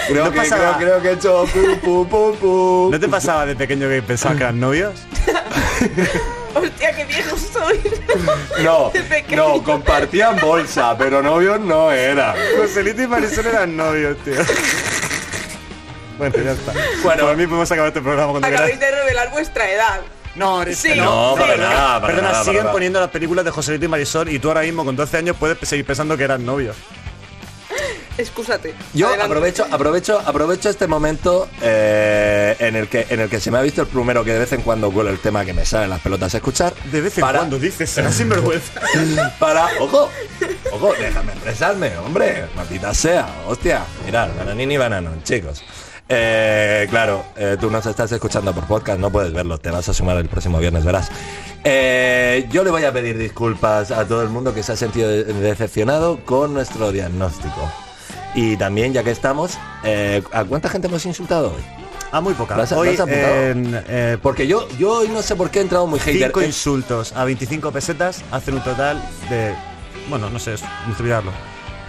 Creo, 0.07 0.25
¿No 0.25 0.31
que, 0.31 0.37
pasaba- 0.37 0.77
creo, 0.77 0.99
creo 0.99 1.01
que 1.01 1.09
he 1.09 1.13
hecho 1.13 1.45
pum, 1.53 1.79
pum, 1.79 2.07
pum, 2.07 2.35
pum. 2.37 2.91
¿No 2.91 2.99
te 2.99 3.07
pasaba 3.09 3.45
de 3.45 3.55
pequeño 3.55 3.89
que 3.89 4.01
pensabas 4.01 4.37
que 4.37 4.43
eran 4.43 4.59
novios? 4.59 4.93
Hostia, 6.55 6.95
qué 6.95 7.05
viejo 7.05 7.35
soy. 7.37 7.79
No, 8.63 8.91
pequeño. 8.91 9.47
no, 9.57 9.63
compartían 9.63 10.37
bolsa, 10.39 10.95
pero 10.97 11.21
novios 11.21 11.59
no 11.59 11.91
era. 11.91 12.35
Joselito 12.57 13.01
y 13.03 13.07
Marisol 13.07 13.45
eran 13.45 13.77
novios, 13.77 14.17
tío. 14.23 14.33
Bueno, 16.19 16.35
ya 16.43 16.51
está. 16.51 16.73
Bueno. 17.03 17.23
por 17.25 17.35
mí 17.37 17.45
podemos 17.47 17.71
acabar 17.71 17.87
este 17.87 18.01
programa 18.01 18.29
cuando 18.31 18.47
Acabáis 18.47 18.73
queráis. 18.77 18.93
de 18.95 18.99
revelar 19.01 19.31
vuestra 19.31 19.71
edad. 19.71 20.01
No, 20.35 20.61
eres 20.61 20.77
Sí, 20.77 20.93
No, 20.95 21.33
sí. 21.35 21.41
para 21.41 21.57
nada, 21.57 21.99
para 21.99 22.07
Perdona, 22.13 22.21
nada, 22.21 22.31
para 22.33 22.43
siguen 22.43 22.61
nada. 22.61 22.71
poniendo 22.71 22.99
las 22.99 23.09
películas 23.09 23.43
de 23.43 23.51
Joselito 23.51 23.85
y 23.85 23.87
Marisol 23.87 24.29
y 24.29 24.37
tú 24.37 24.49
ahora 24.49 24.61
mismo 24.61 24.85
con 24.85 24.95
12 24.95 25.17
años 25.17 25.35
puedes 25.39 25.57
seguir 25.67 25.85
pensando 25.85 26.15
que 26.15 26.23
eran 26.23 26.45
novios. 26.45 26.75
Excúsate. 28.17 28.75
Yo 28.93 29.07
Adelante. 29.07 29.31
aprovecho, 29.31 29.65
aprovecho, 29.71 30.19
aprovecho 30.25 30.69
este 30.69 30.87
momento 30.87 31.47
eh, 31.61 32.53
en 32.59 32.75
el 32.75 32.89
que 32.89 33.07
en 33.09 33.21
el 33.21 33.29
que 33.29 33.39
se 33.39 33.49
me 33.49 33.57
ha 33.57 33.61
visto 33.61 33.81
el 33.81 33.87
plumero 33.87 34.25
que 34.25 34.33
de 34.33 34.39
vez 34.39 34.51
en 34.51 34.61
cuando 34.61 34.91
cuelo 34.91 35.09
el 35.09 35.19
tema 35.19 35.45
que 35.45 35.53
me 35.53 35.65
sale 35.65 35.85
en 35.85 35.89
las 35.91 36.01
pelotas 36.01 36.33
a 36.33 36.37
escuchar. 36.37 36.73
De 36.91 36.99
vez 36.99 37.17
en 37.17 37.21
para, 37.21 37.39
cuando 37.39 37.57
dices, 37.57 37.89
será 37.89 38.11
sinvergüenza. 38.11 38.81
Para, 39.39 39.69
ojo, 39.79 40.09
ojo, 40.71 40.93
déjame 40.99 41.31
expresarme, 41.31 41.97
hombre, 41.99 42.45
maldita 42.57 42.93
sea, 42.93 43.25
hostia. 43.47 43.85
Mirad, 44.05 44.29
bananini 44.37 44.75
banano, 44.75 45.11
chicos. 45.23 45.63
Eh, 46.11 46.87
claro, 46.89 47.23
eh, 47.37 47.55
tú 47.59 47.69
nos 47.69 47.85
estás 47.85 48.11
escuchando 48.11 48.51
por 48.51 48.65
podcast, 48.65 48.99
no 48.99 49.11
puedes 49.11 49.31
verlo, 49.31 49.59
te 49.59 49.69
vas 49.69 49.87
a 49.89 49.93
sumar 49.93 50.17
el 50.17 50.27
próximo 50.27 50.57
viernes, 50.57 50.83
verás. 50.83 51.11
Eh, 51.63 52.47
yo 52.51 52.63
le 52.63 52.71
voy 52.71 52.83
a 52.83 52.91
pedir 52.91 53.15
disculpas 53.17 53.91
a 53.91 54.07
todo 54.07 54.23
el 54.23 54.29
mundo 54.29 54.53
que 54.53 54.63
se 54.63 54.71
ha 54.71 54.75
sentido 54.75 55.07
de- 55.07 55.23
decepcionado 55.25 56.19
con 56.25 56.53
nuestro 56.55 56.91
diagnóstico. 56.91 57.71
Y 58.33 58.57
también, 58.57 58.91
ya 58.93 59.03
que 59.03 59.11
estamos, 59.11 59.57
eh, 59.83 60.23
¿a 60.31 60.43
cuánta 60.45 60.67
gente 60.69 60.87
hemos 60.87 61.05
insultado 61.05 61.49
hoy? 61.55 61.61
Ah, 62.11 62.21
muy 62.21 62.33
poca. 62.33 62.55
En, 63.51 63.83
eh, 63.87 64.17
Porque 64.21 64.47
yo, 64.47 64.67
yo 64.79 64.93
hoy 64.99 65.09
no 65.09 65.21
sé 65.21 65.35
por 65.35 65.51
qué 65.51 65.59
he 65.59 65.61
entrado 65.61 65.85
muy 65.85 65.99
hater. 65.99 66.27
cinco 66.27 66.41
insultos 66.41 67.13
a 67.13 67.23
25 67.23 67.71
pesetas 67.71 68.23
hacen 68.31 68.55
un 68.55 68.63
total 68.63 68.99
de... 69.29 69.53
Bueno, 70.09 70.27
no 70.31 70.39
sé, 70.39 70.55
estudiarlo. 70.89 71.31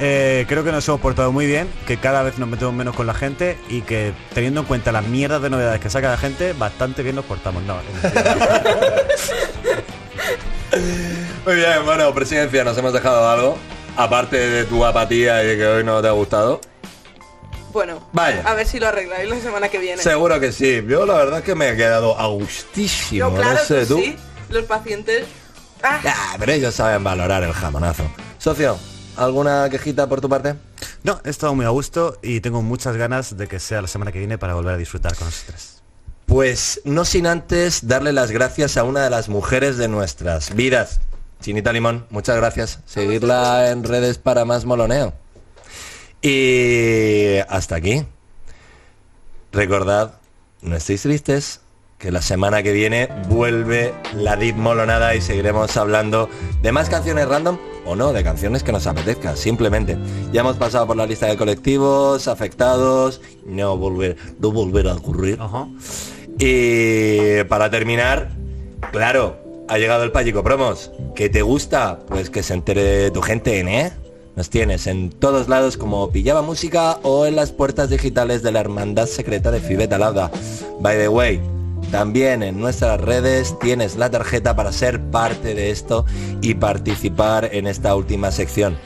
Eh, 0.02 0.46
creo 0.48 0.64
que 0.64 0.72
nos 0.72 0.88
hemos 0.88 1.00
portado 1.00 1.30
muy 1.30 1.46
bien, 1.46 1.68
que 1.86 1.98
cada 1.98 2.22
vez 2.22 2.38
nos 2.38 2.48
metemos 2.48 2.72
menos 2.72 2.96
con 2.96 3.06
la 3.06 3.12
gente 3.12 3.58
y 3.68 3.82
que 3.82 4.14
teniendo 4.32 4.60
en 4.62 4.66
cuenta 4.66 4.92
las 4.92 5.04
mierdas 5.06 5.42
de 5.42 5.50
novedades 5.50 5.78
que 5.80 5.90
saca 5.90 6.08
la 6.10 6.16
gente, 6.16 6.54
bastante 6.54 7.02
bien 7.02 7.16
nos 7.16 7.26
portamos. 7.26 7.62
No. 7.64 7.76
Muy 11.44 11.54
bien, 11.56 11.84
bueno, 11.84 12.14
presidencia, 12.14 12.64
nos 12.64 12.76
hemos 12.78 12.92
dejado 12.92 13.28
algo. 13.28 13.58
Aparte 13.96 14.36
de 14.38 14.64
tu 14.64 14.84
apatía 14.84 15.42
y 15.42 15.48
de 15.48 15.56
que 15.56 15.66
hoy 15.66 15.84
no 15.84 16.00
te 16.00 16.08
ha 16.08 16.12
gustado. 16.12 16.60
Bueno, 17.72 18.08
Vaya. 18.12 18.42
a 18.46 18.54
ver 18.54 18.66
si 18.66 18.80
lo 18.80 18.88
arregláis 18.88 19.28
la 19.28 19.38
semana 19.40 19.68
que 19.68 19.78
viene. 19.78 20.02
Seguro 20.02 20.40
que 20.40 20.52
sí. 20.52 20.82
Yo 20.88 21.06
la 21.06 21.14
verdad 21.14 21.38
es 21.40 21.44
que 21.44 21.54
me 21.54 21.68
he 21.70 21.76
quedado 21.76 22.18
a 22.18 22.26
gustísimo. 22.28 23.28
No, 23.30 23.34
claro 23.36 23.52
no 23.54 23.58
sé 23.64 23.80
que 23.80 23.86
tú. 23.86 23.98
sí. 23.98 24.16
Los 24.48 24.64
pacientes... 24.64 25.26
Ah, 25.82 26.00
Ah, 26.04 26.36
pero 26.38 26.52
ellos 26.52 26.74
saben 26.74 27.02
valorar 27.04 27.42
el 27.42 27.52
jamonazo. 27.52 28.04
Socio, 28.38 28.78
¿alguna 29.20 29.68
quejita 29.70 30.08
por 30.08 30.20
tu 30.20 30.28
parte? 30.28 30.54
no, 31.02 31.20
he 31.24 31.30
estado 31.30 31.54
muy 31.54 31.66
a 31.66 31.68
gusto 31.68 32.18
y 32.22 32.40
tengo 32.40 32.62
muchas 32.62 32.96
ganas 32.96 33.36
de 33.36 33.46
que 33.46 33.60
sea 33.60 33.82
la 33.82 33.88
semana 33.88 34.12
que 34.12 34.18
viene 34.18 34.38
para 34.38 34.54
volver 34.54 34.74
a 34.74 34.76
disfrutar 34.76 35.14
con 35.14 35.26
nosotros. 35.26 35.82
Pues 36.26 36.80
no 36.84 37.04
sin 37.04 37.26
antes 37.26 37.86
darle 37.86 38.12
las 38.12 38.30
gracias 38.30 38.76
a 38.76 38.84
una 38.84 39.02
de 39.02 39.10
las 39.10 39.28
mujeres 39.28 39.76
de 39.76 39.88
nuestras 39.88 40.54
vidas. 40.54 41.00
Chinita 41.40 41.72
Limón, 41.72 42.06
muchas 42.10 42.36
gracias. 42.36 42.80
Seguirla 42.86 43.70
en 43.70 43.84
redes 43.84 44.18
para 44.18 44.44
más 44.44 44.64
moloneo. 44.64 45.12
Y 46.22 47.38
hasta 47.48 47.76
aquí. 47.76 48.06
Recordad, 49.52 50.14
no 50.62 50.76
estéis 50.76 51.02
tristes, 51.02 51.60
que 51.98 52.12
la 52.12 52.22
semana 52.22 52.62
que 52.62 52.72
viene 52.72 53.08
vuelve 53.28 53.92
la 54.14 54.36
Deep 54.36 54.56
Molonada 54.56 55.14
y 55.14 55.20
seguiremos 55.20 55.76
hablando 55.76 56.30
de 56.62 56.72
más 56.72 56.88
canciones 56.88 57.26
random 57.26 57.58
o 57.84 57.96
no, 57.96 58.12
de 58.12 58.22
canciones 58.22 58.62
que 58.62 58.72
nos 58.72 58.86
apetezca, 58.86 59.36
simplemente. 59.36 59.96
Ya 60.32 60.40
hemos 60.40 60.56
pasado 60.56 60.86
por 60.86 60.96
la 60.96 61.06
lista 61.06 61.26
de 61.26 61.36
colectivos, 61.36 62.28
afectados, 62.28 63.20
no 63.46 63.76
volver, 63.76 64.16
no 64.38 64.50
volver 64.52 64.88
a 64.88 64.94
ocurrir. 64.94 65.38
Y 66.38 67.44
para 67.44 67.70
terminar, 67.70 68.30
claro, 68.92 69.36
ha 69.68 69.78
llegado 69.78 70.04
el 70.04 70.12
Payico 70.12 70.42
Promos. 70.42 70.90
¿Que 71.14 71.28
te 71.28 71.42
gusta? 71.42 72.00
Pues 72.08 72.30
que 72.30 72.42
se 72.42 72.54
entere 72.54 73.10
tu 73.10 73.22
gente, 73.22 73.60
¿eh? 73.60 73.92
Nos 74.36 74.48
tienes 74.48 74.86
en 74.86 75.10
todos 75.10 75.48
lados 75.48 75.76
como 75.76 76.10
Pillaba 76.10 76.40
Música 76.40 76.98
o 77.02 77.26
en 77.26 77.36
las 77.36 77.52
puertas 77.52 77.90
digitales 77.90 78.42
de 78.42 78.52
la 78.52 78.60
Hermandad 78.60 79.06
Secreta 79.06 79.50
de 79.50 79.60
Fibeta 79.60 79.98
Lauda. 79.98 80.30
By 80.80 80.96
the 80.96 81.08
way, 81.08 81.40
también 81.90 82.42
en 82.42 82.58
nuestras 82.58 83.00
redes 83.00 83.58
tienes 83.58 83.96
la 83.96 84.10
tarjeta 84.10 84.54
para 84.54 84.72
ser 84.72 85.00
parte 85.10 85.54
de 85.54 85.70
esto 85.70 86.06
y 86.40 86.54
participar 86.54 87.50
en 87.52 87.66
esta 87.66 87.94
última 87.96 88.30
sección. 88.30 88.78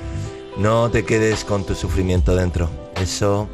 No 0.56 0.90
te 0.90 1.04
quedes 1.04 1.44
con 1.44 1.64
tu 1.64 1.74
sufrimiento 1.74 2.34
dentro. 2.34 2.70
Eso 3.00 3.48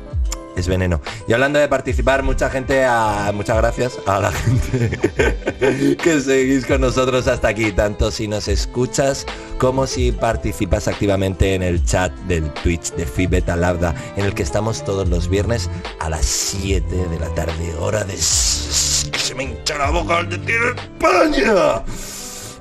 es 0.57 0.69
veneno. 0.69 1.01
Y 1.27 1.33
hablando 1.33 1.59
de 1.59 1.69
participar, 1.69 2.23
mucha 2.23 2.51
gente, 2.51 2.85
a, 2.85 3.31
muchas 3.35 3.57
gracias 3.57 3.99
a 4.07 4.21
la 4.21 4.33
gente 4.33 5.97
que 6.03 6.21
seguís 6.21 6.67
con 6.67 6.81
nosotros 6.81 7.27
hasta 7.29 7.49
aquí, 7.49 7.73
tanto 7.73 8.11
si 8.11 8.29
nos 8.29 8.49
escuchas 8.49 9.27
como 9.59 9.87
si 9.87 10.13
participas 10.13 10.89
activamente 10.89 11.55
en 11.55 11.63
el 11.63 11.85
chat 11.85 12.13
del 12.27 12.51
Twitch 12.55 12.93
de 12.95 13.07
Fibeta 13.07 13.57
Labda, 13.57 13.95
en 14.17 14.25
el 14.25 14.35
que 14.35 14.43
estamos 14.43 14.85
todos 14.85 15.09
los 15.09 15.29
viernes 15.29 15.71
a 16.01 16.09
las 16.09 16.25
7 16.25 16.85
de 17.09 17.19
la 17.19 17.29
tarde, 17.35 17.75
hora 17.79 18.05
de... 18.05 18.17
Se 18.17 19.35
me 19.35 19.45
hincha 19.45 19.79
la 19.79 19.91
boca 19.91 20.19
al 20.19 20.29
decir 20.29 20.59
España. 20.77 21.83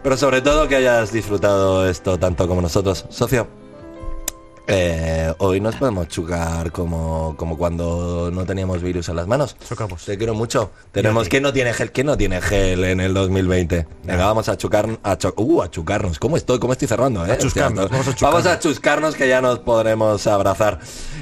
Pero 0.03 0.17
sobre 0.17 0.41
todo 0.41 0.67
que 0.67 0.75
hayas 0.75 1.11
disfrutado 1.11 1.87
esto 1.87 2.17
tanto 2.17 2.47
como 2.47 2.61
nosotros. 2.61 3.05
Socio, 3.09 3.47
eh, 4.72 5.34
hoy 5.39 5.59
nos 5.59 5.76
podemos 5.76 6.07
chucar 6.07 6.72
como, 6.72 7.34
como 7.38 7.57
cuando 7.57 8.30
no 8.32 8.45
teníamos 8.45 8.82
virus 8.84 9.09
en 9.09 9.15
las 9.15 9.28
manos. 9.28 9.55
Chocamos. 9.67 10.05
Te 10.05 10.17
quiero 10.17 10.34
mucho. 10.36 10.72
Tenemos 10.91 11.28
que 11.28 11.41
no 11.41 11.51
tiene 11.51 11.74
gel, 11.74 11.91
que 11.91 12.03
no 12.03 12.15
tiene 12.15 12.39
gel 12.41 12.84
en 12.84 12.99
el 12.99 13.13
2020. 13.13 13.88
Venga, 14.03 14.26
vamos 14.28 14.47
a 14.47 14.57
chucar, 14.57 14.88
a, 15.03 15.17
cho- 15.17 15.34
uh, 15.38 15.63
a 15.63 15.72
chucarnos. 15.72 16.20
¿Cómo 16.20 16.38
estoy? 16.38 16.59
¿Cómo 16.59 16.74
estoy 16.74 16.88
cerrando? 16.88 17.26
Eh? 17.26 17.32
A 17.32 17.38
chuscarnos, 17.38 17.89
vamos 17.89 18.07
a 18.07 18.11
chuscarnos. 18.11 18.43
vamos 18.43 18.57
a 18.57 18.59
chuscarnos 18.59 19.15
que 19.15 19.28
ya 19.28 19.41
nos 19.41 19.59
podremos 19.59 20.26
abrazar. 20.28 20.80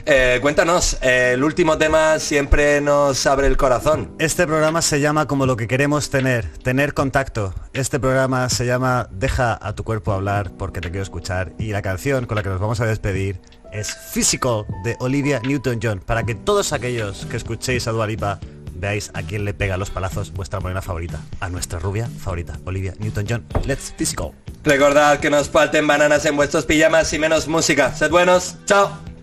Eh, 0.09 0.39
cuéntanos, 0.41 0.97
eh, 1.01 1.31
el 1.33 1.43
último 1.43 1.77
tema 1.77 2.17
siempre 2.19 2.79
nos 2.79 3.25
abre 3.25 3.47
el 3.47 3.57
corazón. 3.57 4.15
Este 4.19 4.47
programa 4.47 4.81
se 4.81 5.01
llama 5.01 5.27
como 5.27 5.45
lo 5.45 5.57
que 5.57 5.67
queremos 5.67 6.09
tener, 6.09 6.47
tener 6.63 6.93
contacto. 6.93 7.53
Este 7.73 7.99
programa 7.99 8.47
se 8.47 8.65
llama 8.65 9.09
Deja 9.11 9.59
a 9.61 9.75
tu 9.75 9.83
cuerpo 9.83 10.13
hablar 10.13 10.51
porque 10.57 10.79
te 10.79 10.91
quiero 10.91 11.03
escuchar. 11.03 11.51
Y 11.59 11.73
la 11.73 11.81
canción 11.81 12.25
con 12.25 12.37
la 12.37 12.43
que 12.43 12.47
nos 12.47 12.61
vamos 12.61 12.79
a 12.79 12.85
despedir 12.85 13.41
es 13.73 13.93
Physical 13.93 14.65
de 14.85 14.95
Olivia 15.01 15.41
Newton-John. 15.43 15.99
Para 15.99 16.23
que 16.23 16.35
todos 16.35 16.71
aquellos 16.71 17.25
que 17.25 17.35
escuchéis 17.35 17.85
a 17.89 17.91
Dua 17.91 18.07
Lipa 18.07 18.39
veáis 18.75 19.11
a 19.13 19.23
quién 19.23 19.43
le 19.43 19.53
pega 19.53 19.75
los 19.75 19.89
palazos 19.89 20.31
vuestra 20.31 20.61
morena 20.61 20.81
favorita. 20.81 21.19
A 21.41 21.49
nuestra 21.49 21.79
rubia 21.79 22.07
favorita, 22.17 22.57
Olivia 22.63 22.93
Newton-John. 22.97 23.45
Let's 23.65 23.93
Physical. 23.97 24.31
Recordad 24.63 25.19
que 25.19 25.29
nos 25.29 25.49
falten 25.49 25.85
bananas 25.85 26.23
en 26.25 26.37
vuestros 26.37 26.65
pijamas 26.65 27.11
y 27.11 27.19
menos 27.19 27.49
música. 27.49 27.93
Sed 27.93 28.09
buenos, 28.09 28.55
chao. 28.65 29.16